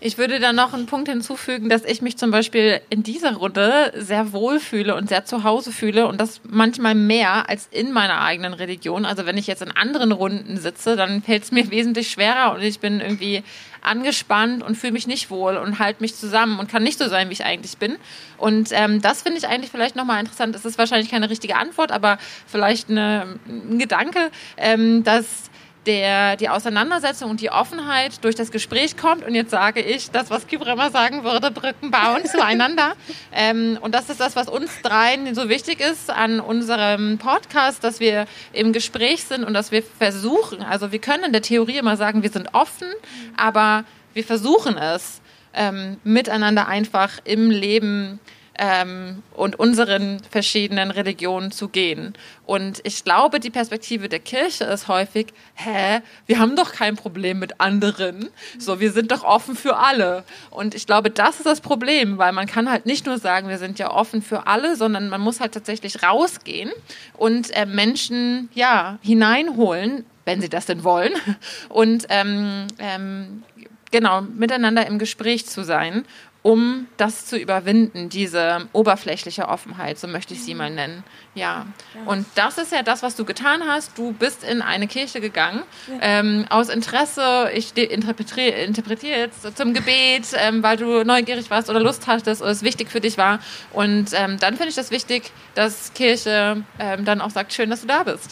Ich 0.07 0.18
würde 0.18 0.38
da 0.38 0.52
noch 0.52 0.74
einen 0.74 0.84
Punkt 0.84 1.09
hinzufügen, 1.09 1.70
dass 1.70 1.82
ich 1.82 2.02
mich 2.02 2.18
zum 2.18 2.30
Beispiel 2.30 2.82
in 2.90 3.02
dieser 3.02 3.36
Runde 3.36 3.90
sehr 3.96 4.34
wohl 4.34 4.61
fühle 4.61 4.96
und 4.96 5.09
sehr 5.09 5.24
zu 5.24 5.44
Hause 5.44 5.72
fühle 5.72 6.07
und 6.07 6.20
das 6.20 6.42
manchmal 6.46 6.94
mehr 6.94 7.48
als 7.48 7.68
in 7.70 7.90
meiner 7.90 8.20
eigenen 8.20 8.52
Religion. 8.52 9.07
Also 9.07 9.24
wenn 9.24 9.38
ich 9.38 9.46
jetzt 9.46 9.62
in 9.62 9.70
anderen 9.70 10.12
Runden 10.12 10.59
sitze, 10.59 10.96
dann 10.96 11.22
fällt 11.22 11.44
es 11.44 11.52
mir 11.52 11.70
wesentlich 11.70 12.11
schwerer 12.11 12.55
und 12.55 12.61
ich 12.61 12.80
bin 12.80 13.00
irgendwie 13.00 13.42
angespannt 13.80 14.62
und 14.62 14.76
fühle 14.76 14.92
mich 14.92 15.07
nicht 15.07 15.30
wohl 15.30 15.57
und 15.57 15.78
halte 15.78 16.02
mich 16.02 16.14
zusammen 16.14 16.59
und 16.59 16.70
kann 16.70 16.82
nicht 16.82 16.98
so 16.98 17.09
sein, 17.09 17.30
wie 17.30 17.32
ich 17.32 17.46
eigentlich 17.46 17.78
bin. 17.78 17.96
Und 18.36 18.72
ähm, 18.72 19.00
das 19.00 19.22
finde 19.22 19.38
ich 19.38 19.48
eigentlich 19.48 19.70
vielleicht 19.70 19.96
nochmal 19.96 20.20
interessant. 20.20 20.55
Es 20.55 20.66
ist 20.66 20.76
wahrscheinlich 20.76 21.11
keine 21.11 21.30
richtige 21.30 21.57
Antwort, 21.57 21.90
aber 21.90 22.18
vielleicht 22.46 22.90
eine, 22.90 23.38
ein 23.46 23.78
Gedanke, 23.78 24.30
ähm, 24.59 25.02
dass 25.02 25.50
der, 25.87 26.37
die 26.37 26.49
Auseinandersetzung 26.49 27.30
und 27.30 27.41
die 27.41 27.51
Offenheit 27.51 28.24
durch 28.24 28.35
das 28.35 28.51
Gespräch 28.51 28.97
kommt. 28.97 29.24
Und 29.24 29.35
jetzt 29.35 29.51
sage 29.51 29.80
ich 29.80 30.11
das, 30.11 30.30
was 30.30 30.47
Kybra 30.47 30.72
immer 30.72 30.91
sagen 30.91 31.24
würde, 31.24 31.51
Brücken 31.51 31.91
bauen 31.91 32.24
zueinander. 32.30 32.95
Ähm, 33.32 33.78
und 33.80 33.95
das 33.95 34.11
ist 34.11 34.20
das, 34.20 34.37
was 34.37 34.49
uns 34.49 34.70
dreien 34.82 35.35
so 35.35 35.49
wichtig 35.49 35.80
ist 35.80 36.11
an 36.11 36.41
unserem 36.41 37.18
Podcast, 37.18 37.85
dass 37.85 38.01
wir 38.01 38.26
im 38.53 38.72
Gespräch 38.72 39.24
sind 39.24 39.45
und 39.45 39.55
dass 39.55 39.72
wir 39.72 39.82
versuchen, 39.82 40.62
also 40.62 40.93
wir 40.93 40.99
können 40.99 41.24
in 41.24 41.32
der 41.32 41.43
Theorie 41.43 41.78
immer 41.78 41.97
sagen, 41.97 42.22
wir 42.22 42.30
sind 42.30 42.55
offen, 42.55 42.89
aber 43.37 43.85
wir 44.12 44.24
versuchen 44.24 44.76
es, 44.76 45.20
ähm, 45.55 45.99
miteinander 46.05 46.66
einfach 46.66 47.18
im 47.24 47.51
Leben 47.51 48.20
ähm, 48.59 49.22
und 49.32 49.59
unseren 49.59 50.20
verschiedenen 50.30 50.90
Religionen 50.90 51.50
zu 51.50 51.68
gehen. 51.68 52.14
Und 52.46 52.80
ich 52.84 53.05
glaube, 53.05 53.40
die 53.40 53.50
Perspektive 53.50 54.09
der 54.09 54.20
Kirche 54.20 54.64
ist 54.64 54.88
häufig, 54.88 55.28
hä, 55.55 56.00
wir 56.26 56.38
haben 56.38 56.57
doch 56.57 56.72
kein 56.72 56.96
Problem 56.96 57.38
mit 57.38 57.61
anderen, 57.61 58.28
so, 58.59 58.80
wir 58.80 58.92
sind 58.92 59.11
doch 59.11 59.24
offen 59.24 59.57
für 59.57 59.76
alle. 59.76 60.24
Und 60.50 60.74
ich 60.74 60.86
glaube, 60.86 61.11
das 61.11 61.36
ist 61.36 61.46
das 61.46 61.61
Problem, 61.61 62.18
weil 62.18 62.32
man 62.32 62.46
kann 62.46 62.70
halt 62.70 62.86
nicht 62.86 63.07
nur 63.07 63.18
sagen, 63.18 63.48
wir 63.48 63.59
sind 63.59 63.78
ja 63.78 63.90
offen 63.90 64.22
für 64.22 64.46
alle, 64.46 64.76
sondern 64.76 65.09
man 65.09 65.20
muss 65.20 65.40
halt 65.40 65.52
tatsächlich 65.52 66.02
rausgehen 66.02 66.70
und 67.14 67.50
äh, 67.57 67.66
Menschen, 67.66 68.48
ja, 68.55 68.98
hineinholen, 69.02 70.05
wenn 70.24 70.40
sie 70.40 70.48
das 70.48 70.66
denn 70.66 70.84
wollen, 70.84 71.12
und 71.68 72.07
ähm, 72.09 72.66
ähm, 72.78 73.42
genau 73.90 74.22
miteinander 74.22 74.86
im 74.86 74.98
Gespräch 74.98 75.46
zu 75.46 75.64
sein 75.64 76.05
um 76.45 76.88
das 76.99 77.24
zu 77.24 77.38
überwinden, 77.38 78.11
diese 78.11 78.68
oberflächliche 78.74 79.49
Offenheit, 79.49 79.99
so 79.99 80.07
möchte 80.07 80.34
ich 80.34 80.45
sie 80.45 80.55
mal 80.55 80.68
nennen. 80.68 81.03
Ja. 81.35 81.66
Und 82.07 82.26
das 82.37 82.59
ist 82.59 82.72
ja 82.72 82.82
das, 82.82 83.03
was 83.03 83.16
du 83.16 83.24
getan 83.24 83.62
hast. 83.66 83.99
Du 83.99 84.12
bist 84.12 84.45
in 84.45 84.62
eine 84.62 84.87
Kirche 84.87 85.20
gegangen, 85.20 85.62
ja. 85.89 85.95
ähm, 86.01 86.47
aus 86.49 86.68
Interesse, 86.68 87.51
ich 87.55 87.76
interpretiere, 87.76 88.51
interpretiere 88.51 89.18
jetzt 89.18 89.57
zum 89.57 89.74
Gebet, 89.74 90.28
ähm, 90.37 90.62
weil 90.62 90.76
du 90.76 91.05
neugierig 91.05 91.51
warst 91.51 91.68
oder 91.68 91.80
Lust 91.80 92.07
hattest 92.07 92.41
oder 92.41 92.51
es 92.51 92.62
wichtig 92.62 92.91
für 92.91 93.01
dich 93.01 93.18
war. 93.18 93.41
Und 93.72 94.11
ähm, 94.12 94.39
dann 94.39 94.57
finde 94.57 94.68
ich 94.68 94.76
das 94.76 94.91
wichtig, 94.91 95.32
dass 95.55 95.93
Kirche 95.95 96.62
ähm, 96.78 97.05
dann 97.05 97.20
auch 97.20 97.30
sagt, 97.30 97.53
schön, 97.53 97.70
dass 97.70 97.80
du 97.80 97.87
da 97.87 98.05
bist. 98.05 98.30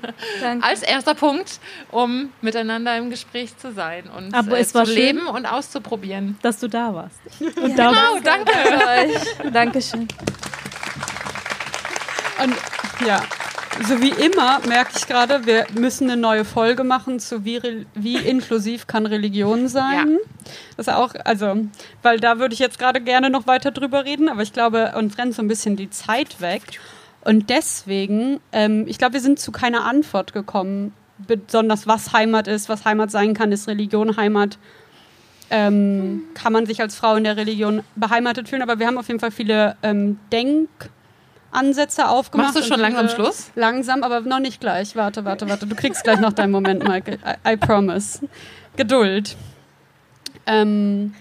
Als 0.60 0.82
erster 0.82 1.14
Punkt, 1.14 1.60
um 1.90 2.30
miteinander 2.42 2.96
im 2.96 3.10
Gespräch 3.10 3.56
zu 3.56 3.72
sein 3.72 4.04
und 4.16 4.34
Aber 4.34 4.58
äh, 4.58 4.64
zu 4.64 4.82
leben 4.82 5.26
und 5.26 5.46
auszuprobieren. 5.46 6.38
Dass 6.42 6.58
du 6.58 6.68
da 6.68 6.94
warst. 6.94 7.20
Und 7.40 7.76
ja, 7.76 7.90
genau, 7.90 8.18
danke. 8.22 8.52
euch. 8.52 9.52
Dankeschön. 9.52 10.08
Und 12.42 12.54
ja, 13.06 13.22
so 13.86 14.00
wie 14.00 14.10
immer 14.10 14.60
merke 14.66 14.92
ich 14.96 15.06
gerade, 15.06 15.46
wir 15.46 15.66
müssen 15.78 16.10
eine 16.10 16.20
neue 16.20 16.44
Folge 16.44 16.84
machen 16.84 17.18
zu 17.18 17.44
wie, 17.44 17.86
wie 17.94 18.16
inklusiv 18.16 18.86
kann 18.86 19.06
Religion 19.06 19.68
sein. 19.68 20.18
Ja. 20.18 20.52
Das 20.76 20.88
ist 20.88 20.94
auch, 20.94 21.14
also, 21.24 21.56
weil 22.02 22.20
da 22.20 22.38
würde 22.38 22.54
ich 22.54 22.60
jetzt 22.60 22.78
gerade 22.78 23.00
gerne 23.00 23.30
noch 23.30 23.46
weiter 23.46 23.70
drüber 23.70 24.04
reden, 24.04 24.28
aber 24.28 24.42
ich 24.42 24.52
glaube, 24.52 24.94
uns 24.96 25.18
rennt 25.18 25.34
so 25.34 25.42
ein 25.42 25.48
bisschen 25.48 25.76
die 25.76 25.90
Zeit 25.90 26.40
weg. 26.40 26.62
Und 27.22 27.50
deswegen, 27.50 28.40
ähm, 28.52 28.84
ich 28.86 28.98
glaube, 28.98 29.14
wir 29.14 29.20
sind 29.20 29.38
zu 29.38 29.50
keiner 29.50 29.84
Antwort 29.84 30.32
gekommen, 30.32 30.92
besonders 31.18 31.86
was 31.86 32.12
Heimat 32.12 32.48
ist, 32.48 32.68
was 32.68 32.84
Heimat 32.84 33.10
sein 33.10 33.34
kann, 33.34 33.50
ist 33.52 33.66
Religion 33.66 34.16
Heimat 34.16 34.58
ähm, 35.50 36.24
kann 36.34 36.52
man 36.52 36.66
sich 36.66 36.80
als 36.80 36.96
Frau 36.96 37.16
in 37.16 37.24
der 37.24 37.36
Religion 37.36 37.82
beheimatet 37.96 38.48
fühlen. 38.48 38.62
Aber 38.62 38.78
wir 38.78 38.86
haben 38.86 38.98
auf 38.98 39.08
jeden 39.08 39.20
Fall 39.20 39.30
viele 39.30 39.76
ähm, 39.82 40.18
Denkansätze 41.54 42.08
aufgemacht. 42.08 42.54
Machst 42.54 42.64
du 42.64 42.68
schon 42.74 42.80
langsam 42.80 43.08
Schluss? 43.08 43.50
Langsam, 43.54 44.02
aber 44.02 44.20
noch 44.20 44.40
nicht 44.40 44.60
gleich. 44.60 44.96
Warte, 44.96 45.24
warte, 45.24 45.48
warte. 45.48 45.66
Du 45.66 45.76
kriegst 45.76 46.02
gleich 46.04 46.20
noch 46.20 46.32
deinen 46.32 46.50
Moment, 46.50 46.86
Michael. 46.86 47.18
I, 47.24 47.52
I 47.52 47.56
promise. 47.56 48.20
Geduld. 48.76 49.36
Ähm, 50.46 51.14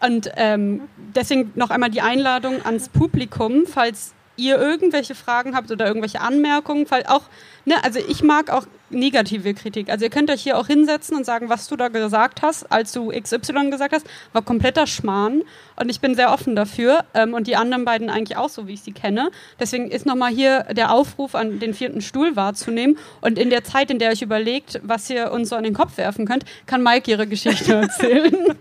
und 0.00 0.30
ähm, 0.36 0.82
deswegen 1.14 1.52
noch 1.56 1.70
einmal 1.70 1.90
die 1.90 2.00
Einladung 2.00 2.64
ans 2.64 2.88
Publikum, 2.88 3.66
falls 3.66 4.14
ihr 4.38 4.58
irgendwelche 4.58 5.14
Fragen 5.14 5.54
habt 5.54 5.70
oder 5.70 5.86
irgendwelche 5.86 6.20
Anmerkungen, 6.20 6.86
weil 6.90 7.04
auch, 7.06 7.22
ne, 7.64 7.82
also 7.84 7.98
ich 7.98 8.22
mag 8.22 8.50
auch 8.50 8.66
negative 8.90 9.54
Kritik. 9.54 9.90
Also 9.90 10.04
ihr 10.04 10.10
könnt 10.10 10.30
euch 10.30 10.42
hier 10.42 10.56
auch 10.56 10.66
hinsetzen 10.66 11.16
und 11.16 11.24
sagen, 11.24 11.48
was 11.48 11.68
du 11.68 11.76
da 11.76 11.88
gesagt 11.88 12.42
hast, 12.42 12.70
als 12.72 12.92
du 12.92 13.10
XY 13.10 13.70
gesagt 13.70 13.92
hast, 13.92 14.06
war 14.32 14.42
kompletter 14.42 14.86
Schmarrn. 14.86 15.42
Und 15.76 15.90
ich 15.90 16.00
bin 16.00 16.14
sehr 16.14 16.32
offen 16.32 16.56
dafür. 16.56 17.04
Ähm, 17.14 17.34
und 17.34 17.46
die 17.46 17.56
anderen 17.56 17.84
beiden 17.84 18.10
eigentlich 18.10 18.38
auch 18.38 18.48
so, 18.48 18.66
wie 18.66 18.74
ich 18.74 18.82
sie 18.82 18.92
kenne. 18.92 19.30
Deswegen 19.60 19.90
ist 19.90 20.06
nochmal 20.06 20.32
hier 20.32 20.64
der 20.72 20.92
Aufruf 20.92 21.34
an 21.34 21.58
den 21.58 21.74
vierten 21.74 22.00
Stuhl 22.00 22.36
wahrzunehmen. 22.36 22.96
Und 23.20 23.38
in 23.38 23.50
der 23.50 23.64
Zeit, 23.64 23.90
in 23.90 23.98
der 23.98 24.10
euch 24.10 24.22
überlegt, 24.22 24.80
was 24.82 25.10
ihr 25.10 25.32
uns 25.32 25.50
so 25.50 25.56
an 25.56 25.64
den 25.64 25.74
Kopf 25.74 25.96
werfen 25.96 26.26
könnt, 26.26 26.44
kann 26.66 26.82
Mike 26.82 27.10
ihre 27.10 27.26
Geschichte 27.26 27.74
erzählen. 27.82 28.56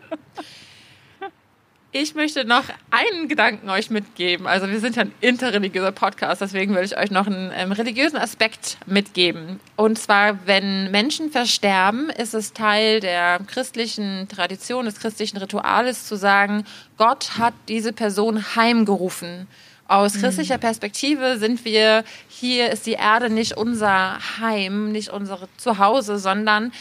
Ich 1.93 2.15
möchte 2.15 2.43
noch 2.43 2.65
einen 2.91 3.29
Gedanken 3.29 3.69
euch 3.69 3.89
mitgeben. 3.89 4.45
Also 4.45 4.69
wir 4.69 4.81
sind 4.81 4.97
ja 4.97 5.03
ein 5.03 5.13
interreligiöser 5.21 5.93
Podcast, 5.93 6.41
deswegen 6.41 6.75
will 6.75 6.83
ich 6.83 6.97
euch 6.97 7.11
noch 7.11 7.27
einen 7.27 7.49
ähm, 7.55 7.71
religiösen 7.71 8.17
Aspekt 8.17 8.77
mitgeben. 8.85 9.61
Und 9.77 9.97
zwar, 9.97 10.45
wenn 10.45 10.91
Menschen 10.91 11.31
versterben, 11.31 12.09
ist 12.09 12.33
es 12.33 12.51
Teil 12.51 12.99
der 12.99 13.39
christlichen 13.47 14.27
Tradition, 14.27 14.83
des 14.83 14.99
christlichen 14.99 15.37
Rituales 15.37 16.05
zu 16.05 16.17
sagen, 16.17 16.65
Gott 16.97 17.37
hat 17.37 17.53
diese 17.69 17.93
Person 17.93 18.55
heimgerufen. 18.57 19.47
Aus 19.87 20.15
mhm. 20.15 20.21
christlicher 20.21 20.57
Perspektive 20.57 21.37
sind 21.37 21.63
wir, 21.63 22.03
hier 22.27 22.69
ist 22.69 22.85
die 22.85 22.93
Erde 22.93 23.29
nicht 23.29 23.55
unser 23.55 24.19
Heim, 24.41 24.91
nicht 24.91 25.09
unser 25.09 25.47
Zuhause, 25.55 26.17
sondern 26.17 26.73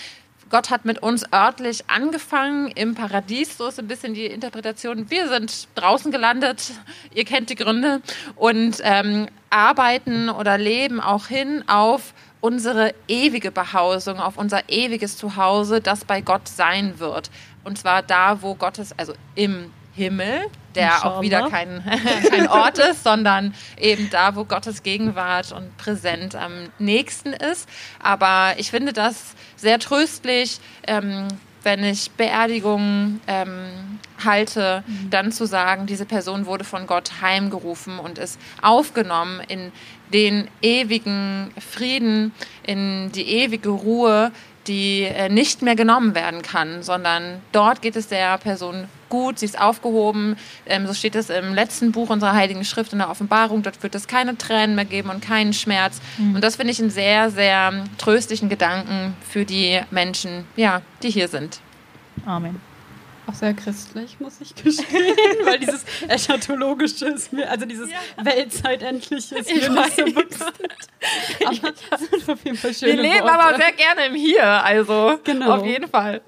Gott 0.49 0.71
hat 0.71 0.85
mit 0.85 1.01
uns 1.03 1.25
örtlich 1.33 1.89
angefangen 1.89 2.69
im 2.69 2.95
Paradies, 2.95 3.59
so 3.59 3.67
ist 3.67 3.81
ein 3.81 3.89
bisschen 3.89 4.15
die 4.15 4.27
Interpretation. 4.27 5.11
Wir 5.11 5.29
sind 5.29 5.69
draußen 5.75 6.13
gelandet, 6.13 6.73
ihr 7.13 7.25
kennt 7.25 7.51
die 7.51 7.57
Gründe, 7.57 8.01
und 8.37 8.81
ähm, 8.85 9.29
arbeiten 9.51 10.29
oder 10.29 10.57
leben 10.57 11.01
auch 11.01 11.27
hin 11.27 11.65
auf 11.67 12.15
unsere 12.41 12.95
ewige 13.09 13.51
Behausung, 13.51 14.21
auf 14.21 14.39
unser 14.39 14.69
ewiges 14.69 15.17
Zuhause, 15.17 15.81
das 15.81 16.05
bei 16.05 16.21
Gott 16.21 16.47
sein 16.47 17.01
wird. 17.01 17.31
Und 17.65 17.79
zwar 17.79 18.03
da, 18.03 18.43
wo 18.43 18.55
Gottes, 18.55 18.97
also 18.97 19.15
im 19.35 19.73
Himmel, 19.97 20.47
der 20.75 21.07
auch 21.07 21.23
wieder 21.23 21.49
kein, 21.49 21.83
kein 22.31 22.49
Ort 22.49 22.79
ist, 22.79 23.03
sondern 23.03 23.55
eben 23.79 24.11
da, 24.11 24.37
wo 24.37 24.45
Gottes 24.45 24.83
Gegenwart 24.83 25.53
und 25.53 25.77
präsent 25.79 26.37
am 26.37 26.69
nächsten 26.79 27.33
ist. 27.33 27.69
Aber 28.01 28.55
ich 28.59 28.71
finde 28.71 28.93
das 28.93 29.35
sehr 29.57 29.79
tröstlich, 29.79 30.61
ähm, 30.87 31.29
wenn 31.63 31.83
ich 31.83 32.13
Beerdigungen 32.13 33.21
ähm, 33.27 33.99
halte, 34.25 34.85
mhm. 34.87 35.11
dann 35.11 35.33
zu 35.33 35.47
sagen, 35.47 35.87
diese 35.87 36.07
Person 36.07 36.47
wurde 36.47 36.65
von 36.65 36.87
Gott 36.87 37.21
heimgerufen 37.21 37.99
und 37.99 38.19
ist 38.19 38.39
aufgenommen 38.63 39.41
in 39.49 39.73
den 40.13 40.49
ewigen 40.63 41.53
Frieden, 41.59 42.33
in 42.63 43.11
die 43.13 43.29
ewige 43.29 43.71
Ruhe, 43.71 44.31
die 44.67 45.03
äh, 45.03 45.29
nicht 45.29 45.63
mehr 45.63 45.77
genommen 45.77 46.15
werden 46.15 46.43
kann, 46.43 46.83
sondern 46.83 47.41
dort 47.53 47.83
geht 47.83 47.97
es 47.97 48.09
der 48.09 48.39
Person 48.39 48.89
gut, 49.09 49.39
sie 49.39 49.47
ist 49.47 49.59
aufgehoben. 49.61 50.37
Ähm, 50.67 50.87
so 50.87 50.95
steht 50.95 51.15
es 51.15 51.31
im 51.31 51.55
letzten 51.55 51.93
Buch 51.93 52.11
unserer 52.11 52.33
Heiligen 52.33 52.65
Schrift 52.65 52.93
in 52.93 52.99
der 52.99 53.11
Offenbarung. 53.11 53.63
Dort 53.63 53.83
wird 53.83 53.95
es 53.95 54.09
keine 54.09 54.37
Tränen 54.37 54.75
mehr 54.75 54.85
geben 54.85 55.11
und 55.11 55.23
keinen 55.23 55.53
Schmerz. 55.53 56.01
Mhm. 56.19 56.37
Und 56.37 56.45
das 56.45 56.57
finde 56.57 56.73
ich 56.73 56.81
einen 56.81 56.91
sehr, 56.91 57.31
sehr 57.31 57.85
tröstlichen 57.99 58.49
Gedanken 58.49 59.15
für 59.29 59.45
die 59.45 59.81
Menschen, 59.91 60.45
ja, 60.57 60.83
die 61.03 61.11
hier 61.11 61.29
sind. 61.29 61.61
Amen 62.25 62.61
auch 63.29 63.35
sehr 63.35 63.55
christlich, 63.55 64.19
muss 64.21 64.41
ich 64.41 64.55
gestehen, 64.63 65.39
weil 65.45 65.59
dieses 65.59 65.85
eschatologische 66.09 67.07
ist 67.07 67.33
mir, 67.33 67.51
also 67.51 67.67
dieses 67.67 67.91
ja. 67.91 67.99
Weltzeitendliche 68.25 69.39
ist 69.39 69.49
mir 69.49 69.69
nicht 69.71 69.97
so 69.97 70.05
bekannt. 70.05 70.57
Aber 71.45 71.73
das 71.91 72.01
sind 72.01 72.29
auf 72.29 72.45
jeden 72.45 72.57
Fall 72.57 72.75
schöne 72.75 72.93
Wir 72.93 73.03
leben 73.03 73.25
Worte. 73.25 73.33
aber 73.33 73.57
sehr 73.57 73.73
gerne 73.73 74.07
im 74.07 74.15
Hier, 74.15 74.45
also 74.45 75.19
genau. 75.25 75.57
auf 75.57 75.67
jeden 75.67 75.89
Fall. 75.89 76.21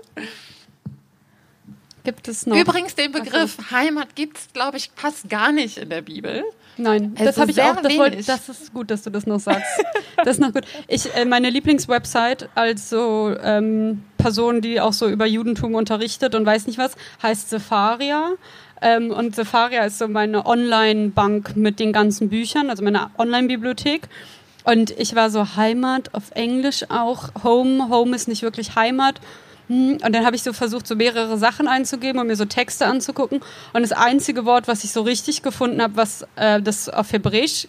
Gibt 2.04 2.28
es 2.28 2.46
noch? 2.46 2.56
Übrigens, 2.56 2.94
den 2.94 3.12
Begriff. 3.12 3.56
Heimat 3.70 4.14
gibt 4.14 4.38
es, 4.38 4.52
glaube 4.52 4.76
ich, 4.76 4.90
fast 4.94 5.28
gar 5.28 5.52
nicht 5.52 5.78
in 5.78 5.90
der 5.90 6.02
Bibel. 6.02 6.44
Nein, 6.78 7.12
also 7.14 7.24
das 7.24 7.38
habe 7.38 7.50
ich 7.50 7.60
auch. 7.60 7.76
Das, 7.76 7.96
wollt, 7.96 8.28
das, 8.28 8.48
ist 8.48 8.72
gut, 8.72 8.90
dass 8.90 9.02
du 9.02 9.10
das 9.10 9.26
noch 9.26 9.40
sagst. 9.40 9.66
das 10.16 10.28
ist 10.28 10.40
noch 10.40 10.52
gut. 10.52 10.64
Ich, 10.86 11.12
äh, 11.14 11.24
meine 11.24 11.50
Lieblingswebsite 11.50 12.48
als 12.54 12.88
so 12.88 13.34
ähm, 13.42 14.04
Person, 14.16 14.60
die 14.60 14.80
auch 14.80 14.92
so 14.92 15.08
über 15.08 15.26
Judentum 15.26 15.74
unterrichtet 15.74 16.34
und 16.34 16.46
weiß 16.46 16.66
nicht 16.66 16.78
was, 16.78 16.92
heißt 17.22 17.50
Sepharia. 17.50 18.30
Ähm, 18.80 19.10
und 19.10 19.34
Sepharia 19.34 19.84
ist 19.84 19.98
so 19.98 20.06
meine 20.06 20.46
Online-Bank 20.46 21.56
mit 21.56 21.80
den 21.80 21.92
ganzen 21.92 22.28
Büchern, 22.28 22.70
also 22.70 22.84
meine 22.84 23.10
Online-Bibliothek. 23.18 24.08
Und 24.64 24.90
ich 24.92 25.14
war 25.14 25.30
so 25.30 25.56
Heimat 25.56 26.14
auf 26.14 26.30
Englisch 26.34 26.84
auch. 26.90 27.30
Home, 27.42 27.88
Home 27.88 28.14
ist 28.14 28.28
nicht 28.28 28.42
wirklich 28.42 28.76
Heimat. 28.76 29.20
Hm, 29.68 29.98
und 30.04 30.12
dann 30.14 30.24
habe 30.24 30.36
ich 30.36 30.42
so 30.42 30.52
versucht, 30.52 30.86
so 30.86 30.96
mehrere 30.96 31.38
Sachen 31.38 31.68
einzugeben 31.68 32.20
und 32.20 32.26
mir 32.26 32.36
so 32.36 32.44
Texte 32.44 32.86
anzugucken. 32.86 33.40
Und 33.72 33.82
das 33.82 33.92
einzige 33.92 34.44
Wort, 34.44 34.68
was 34.68 34.84
ich 34.84 34.92
so 34.92 35.02
richtig 35.02 35.42
gefunden 35.42 35.80
habe, 35.80 35.96
was 35.96 36.26
äh, 36.36 36.60
das 36.60 36.88
auf 36.88 37.12
Hebräisch 37.12 37.68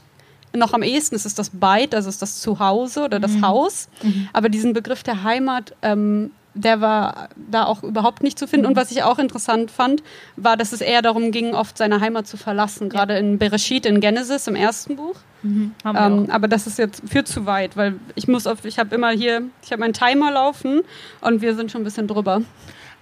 noch 0.56 0.74
am 0.74 0.82
ehesten 0.82 1.16
ist, 1.16 1.26
ist 1.26 1.38
das 1.38 1.52
Beit, 1.52 1.94
also 1.94 2.10
ist 2.10 2.22
das 2.22 2.42
Zuhause 2.42 3.04
oder 3.04 3.20
das 3.20 3.34
mhm. 3.34 3.46
Haus. 3.46 3.88
Mhm. 4.02 4.30
Aber 4.34 4.50
diesen 4.50 4.74
Begriff 4.74 5.04
der 5.04 5.24
Heimat, 5.24 5.76
ähm, 5.82 6.32
der 6.64 6.82
war 6.82 7.30
da 7.36 7.66
auch 7.66 7.84
überhaupt 7.84 8.24
nicht 8.24 8.38
zu 8.38 8.48
finden. 8.48 8.66
Mhm. 8.66 8.72
Und 8.72 8.76
was 8.76 8.92
ich 8.92 9.04
auch 9.04 9.20
interessant 9.20 9.72
fand, 9.72 10.04
war, 10.36 10.58
dass 10.58 10.72
es 10.72 10.82
eher 10.82 11.02
darum 11.02 11.32
ging, 11.32 11.54
oft 11.54 11.78
seine 11.78 12.02
Heimat 12.02 12.28
zu 12.28 12.38
verlassen. 12.38 12.90
Gerade 12.90 13.18
in 13.18 13.38
Bereshit, 13.38 13.86
in 13.86 14.00
Genesis, 14.02 14.48
im 14.48 14.56
ersten 14.56 14.96
Buch. 14.96 15.16
Mhm, 15.42 15.74
ähm, 15.86 16.28
aber 16.30 16.50
das 16.50 16.68
ist 16.68 16.78
jetzt 16.78 17.02
für 17.10 17.24
zu 17.24 17.46
weit, 17.46 17.78
weil 17.78 17.96
ich 18.16 18.28
muss 18.28 18.46
auf, 18.46 18.66
ich 18.66 18.78
habe 18.78 18.94
immer 18.94 19.12
hier, 19.12 19.44
ich 19.64 19.72
habe 19.72 19.80
meinen 19.80 19.94
Timer 19.94 20.32
laufen 20.32 20.82
und 21.22 21.42
wir 21.42 21.56
sind 21.56 21.72
schon 21.72 21.82
ein 21.82 21.86
bisschen 21.86 22.08
drüber. 22.08 22.42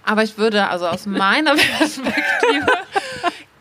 Aber 0.04 0.22
ich 0.22 0.38
würde, 0.38 0.68
also 0.68 0.86
aus 0.86 1.06
meiner 1.06 1.56
Perspektive, 1.56 2.66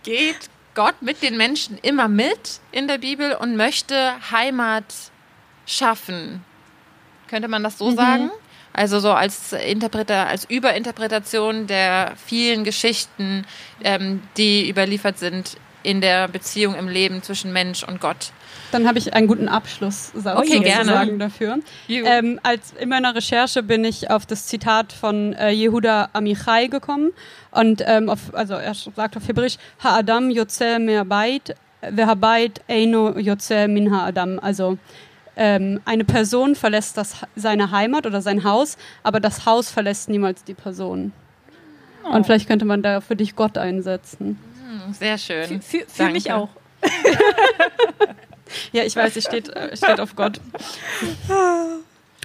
geht 0.04 0.50
Gott 0.76 1.02
mit 1.02 1.24
den 1.24 1.38
Menschen 1.38 1.80
immer 1.82 2.08
mit 2.08 2.60
in 2.72 2.88
der 2.88 3.00
Bibel 3.00 3.34
und 3.34 3.56
möchte 3.56 4.14
Heimat 4.32 4.86
schaffen. 5.66 6.46
Könnte 7.28 7.48
man 7.48 7.64
das 7.64 7.80
so 7.80 7.90
mhm. 7.90 7.96
sagen? 7.96 8.32
Also 8.78 9.00
so 9.00 9.12
als 9.12 9.54
Interpreter, 9.54 10.28
als 10.28 10.46
Überinterpretation 10.46 11.66
der 11.66 12.14
vielen 12.16 12.64
Geschichten, 12.64 13.44
ähm, 13.84 14.22
die 14.38 14.70
überliefert 14.70 15.18
sind 15.18 15.58
in 15.82 16.00
der 16.00 16.28
Beziehung 16.28 16.76
im 16.76 16.88
Leben 16.88 17.24
zwischen 17.24 17.52
Mensch 17.52 17.84
und 17.84 18.00
Gott. 18.00 18.32
Dann 18.72 18.88
habe 18.88 19.00
ich 19.00 19.16
einen 19.16 19.26
guten 19.26 19.48
Abschluss 19.48 20.12
okay, 20.16 20.60
gerne. 20.60 21.18
dafür. 21.18 21.58
Ähm, 21.88 22.40
als 22.44 22.74
in 22.80 22.90
meiner 22.90 23.16
Recherche 23.16 23.64
bin 23.64 23.84
ich 23.84 24.12
auf 24.12 24.28
das 24.28 24.46
Zitat 24.46 24.94
von 24.94 25.34
äh, 25.34 25.50
Yehuda 25.50 26.10
Amichai 26.14 26.68
gekommen 26.68 27.14
und 27.50 27.82
ähm, 27.84 28.10
auf, 28.10 28.34
also 28.34 28.54
er 28.54 28.76
sagt 28.76 29.18
auf 29.18 29.28
Hebräisch 29.28 29.58
Ha'adam 29.84 30.30
yotze 30.30 30.78
me'abait 30.78 31.56
ve'habait 31.82 32.60
eino 32.68 33.18
yotze 33.18 33.68
min 33.68 33.92
ha'adam. 33.92 34.38
Also 34.38 34.78
ähm, 35.38 35.80
eine 35.86 36.04
Person 36.04 36.56
verlässt 36.56 36.98
das, 36.98 37.16
seine 37.36 37.72
Heimat 37.72 38.06
oder 38.06 38.22
sein 38.22 38.44
Haus, 38.44 38.78
aber 39.04 39.20
das 39.20 39.46
Haus 39.46 39.70
verlässt 39.70 40.10
niemals 40.10 40.44
die 40.44 40.54
Person. 40.54 41.14
Oh. 42.04 42.10
Und 42.10 42.26
vielleicht 42.26 42.48
könnte 42.48 42.66
man 42.66 42.82
da 42.82 43.02
für 43.02 43.16
dich 43.16 43.36
Gott 43.36 43.58
einsetzen. 43.58 44.40
Hm, 44.86 44.94
sehr 44.94 45.18
schön. 45.18 45.62
Für, 45.62 45.80
für, 45.80 45.86
für 45.88 46.10
mich 46.10 46.32
auch. 46.32 46.50
ja, 48.72 48.84
ich 48.84 48.96
weiß, 48.96 49.16
es 49.16 49.24
steht, 49.26 49.50
äh, 49.50 49.76
steht 49.76 50.00
auf 50.00 50.16
Gott. 50.16 50.40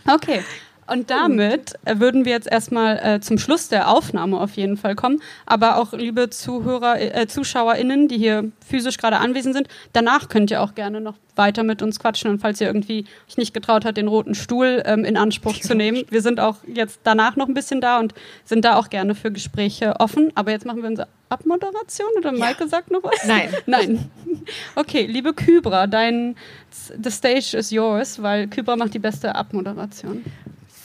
Okay. 0.04 0.42
Und 0.87 1.11
damit 1.11 1.74
äh, 1.85 2.01
würden 2.01 2.24
wir 2.24 2.33
jetzt 2.33 2.51
erstmal 2.51 2.99
äh, 2.99 3.20
zum 3.20 3.39
Schluss 3.39 3.68
der 3.68 3.89
Aufnahme 3.89 4.41
auf 4.41 4.57
jeden 4.57 4.76
Fall 4.76 4.97
kommen. 4.97 5.22
Aber 5.47 5.76
auch 5.76 5.93
liebe 5.93 6.28
Zuhörer, 6.28 7.01
äh, 7.01 7.26
ZuschauerInnen, 7.28 8.09
die 8.09 8.18
hier 8.18 8.51
physisch 8.66 8.99
gerade 8.99 9.18
anwesend 9.18 9.55
sind, 9.55 9.68
danach 9.93 10.28
könnt 10.28 10.51
ihr 10.51 10.61
auch 10.61 10.74
gerne 10.74 11.01
noch 11.01 11.14
weiter 11.37 11.62
mit 11.62 11.83
uns 11.83 12.01
quatschen. 12.01 12.30
Und 12.30 12.41
falls 12.41 12.61
ihr 12.61 12.66
irgendwie 12.66 13.07
euch 13.28 13.37
nicht 13.37 13.55
getraut 13.55 13.85
habt, 13.85 13.97
den 13.97 14.09
roten 14.09 14.35
Stuhl 14.35 14.83
ähm, 14.85 15.05
in 15.05 15.16
Anspruch 15.16 15.59
zu 15.61 15.74
nehmen, 15.74 16.05
wir 16.11 16.20
sind 16.20 16.41
auch 16.41 16.57
jetzt 16.66 17.01
danach 17.05 17.37
noch 17.37 17.49
ein 17.49 17.55
bisschen 17.55 17.80
da 17.80 18.01
und 18.01 18.12
sind 18.45 18.64
da 18.64 18.76
auch 18.76 18.91
gerne 18.91 19.14
für 19.14 19.30
Gespräche 19.30 19.95
offen. 20.01 20.33
Aber 20.35 20.51
jetzt 20.51 20.66
machen 20.66 20.83
wir 20.83 20.89
unsere 20.89 21.09
Abmoderation 21.28 22.09
oder 22.18 22.33
Maike 22.33 22.64
ja. 22.64 22.68
sagt 22.68 22.91
noch 22.91 23.05
was? 23.05 23.24
Nein. 23.24 23.49
Nein. 23.66 24.11
Okay, 24.74 25.07
liebe 25.07 25.33
Kybra, 25.33 25.87
dein 25.87 26.37
The 26.70 27.11
Stage 27.11 27.57
is 27.57 27.70
yours, 27.70 28.20
weil 28.20 28.49
Kybra 28.49 28.76
macht 28.76 28.95
die 28.95 28.99
beste 28.99 29.35
Abmoderation. 29.35 30.24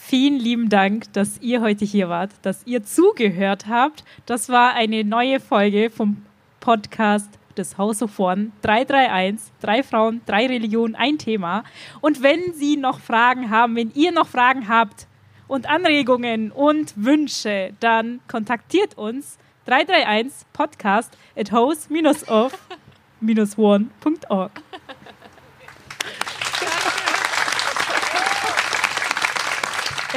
Vielen 0.10 0.39
lieben 0.39 0.70
Dank, 0.70 1.12
dass 1.12 1.38
ihr 1.41 1.60
heute 1.60 1.84
hier 1.84 2.08
wart, 2.08 2.32
dass 2.41 2.66
ihr 2.66 2.82
zugehört 2.86 3.68
habt. 3.68 4.05
Das 4.26 4.47
war 4.47 4.74
eine 4.74 5.03
neue 5.03 5.41
Folge 5.41 5.89
vom 5.89 6.24
Podcast 6.62 7.30
des 7.58 7.78
House 7.78 8.01
of 8.01 8.18
One 8.18 8.53
331. 8.62 9.51
Drei 9.60 9.84
Frauen, 9.84 10.22
drei 10.26 10.47
Religionen, 10.47 10.95
ein 10.95 11.18
Thema. 11.18 11.66
Und 11.99 12.24
wenn 12.24 12.53
Sie 12.53 12.78
noch 12.78 13.01
Fragen 13.01 13.49
haben, 13.49 13.76
wenn 13.76 13.91
ihr 13.95 14.14
noch 14.14 14.28
Fragen 14.28 14.70
habt 14.70 15.08
und 15.49 15.68
Anregungen 15.70 16.53
und 16.53 16.93
Wünsche, 16.95 17.74
dann 17.82 18.22
kontaktiert 18.30 18.97
uns 18.97 19.38
331 19.66 20.47
podcast 20.53 21.18
at 21.36 21.51
house-of-one.org. 21.51 22.51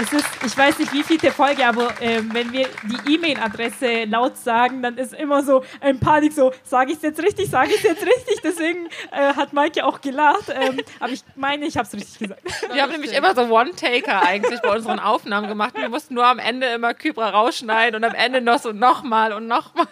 es 0.01 0.13
ist, 0.13 0.27
ich 0.47 0.57
weiß 0.57 0.79
nicht, 0.79 0.93
wie 0.93 1.03
viele 1.03 1.31
Folge, 1.33 1.67
aber 1.67 1.89
äh, 2.01 2.23
wenn 2.33 2.53
wir 2.53 2.69
die 2.85 3.15
E-Mail-Adresse 3.15 4.05
laut 4.05 4.37
sagen, 4.37 4.83
dann 4.83 4.97
ist 4.97 5.13
immer 5.15 5.43
so 5.43 5.65
ein 5.81 5.99
Panik, 6.01 6.33
so, 6.33 6.53
sage 6.65 6.93
ich 6.93 6.97
es 6.99 7.03
jetzt 7.03 7.23
richtig, 7.23 7.51
sage 7.51 7.71
ich 7.71 7.77
es 7.77 7.83
jetzt 7.83 8.03
richtig. 8.07 8.41
Deswegen 8.43 8.87
äh, 9.13 9.35
hat 9.35 9.53
Maike 9.53 9.85
auch 9.85 10.01
gelacht. 10.01 10.49
Ähm, 10.49 10.81
aber 11.01 11.13
ich 11.13 11.23
meine, 11.37 11.67
ich 11.67 11.77
habe 11.77 11.87
es 11.87 11.95
richtig 11.95 12.19
gesagt. 12.19 12.43
Wir 12.73 12.83
haben 12.83 12.93
nämlich 12.93 13.13
immer 13.13 13.35
so 13.35 13.43
One-Taker 13.43 14.23
eigentlich 14.23 14.61
bei 14.61 14.75
unseren 14.75 14.99
Aufnahmen 14.99 15.49
gemacht. 15.49 15.75
Wir 15.77 15.89
mussten 15.89 16.15
nur 16.15 16.27
am 16.27 16.39
Ende 16.39 16.67
immer 16.69 16.95
Kybra 16.95 17.31
rausschneiden 17.31 17.97
und 17.97 18.05
am 18.05 18.15
Ende 18.15 18.41
noch 18.41 18.59
so 18.59 18.73
nochmal 18.73 19.33
und 19.33 19.47
nochmal. 19.47 19.87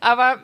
Aber 0.00 0.38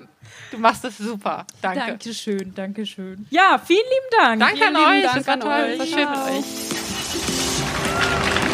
du 0.50 0.58
machst 0.58 0.84
es 0.84 0.98
super. 0.98 1.46
Danke. 1.62 1.80
Dankeschön, 1.86 2.54
Dankeschön. 2.54 3.26
Ja, 3.30 3.60
vielen 3.64 3.80
lieben 3.80 4.20
Dank. 4.20 4.40
Danke 4.40 4.56
vielen 4.56 4.76
an 4.76 4.92
euch. 4.92 5.02
Dank 5.02 5.16
Das 5.16 5.26
war 5.26 5.34
an 5.34 5.40
toll. 5.40 5.52
euch. 5.52 5.78
Das 5.78 5.92
war 5.92 5.98
schön 5.98 6.10
mit 6.10 6.44
euch. 6.44 8.45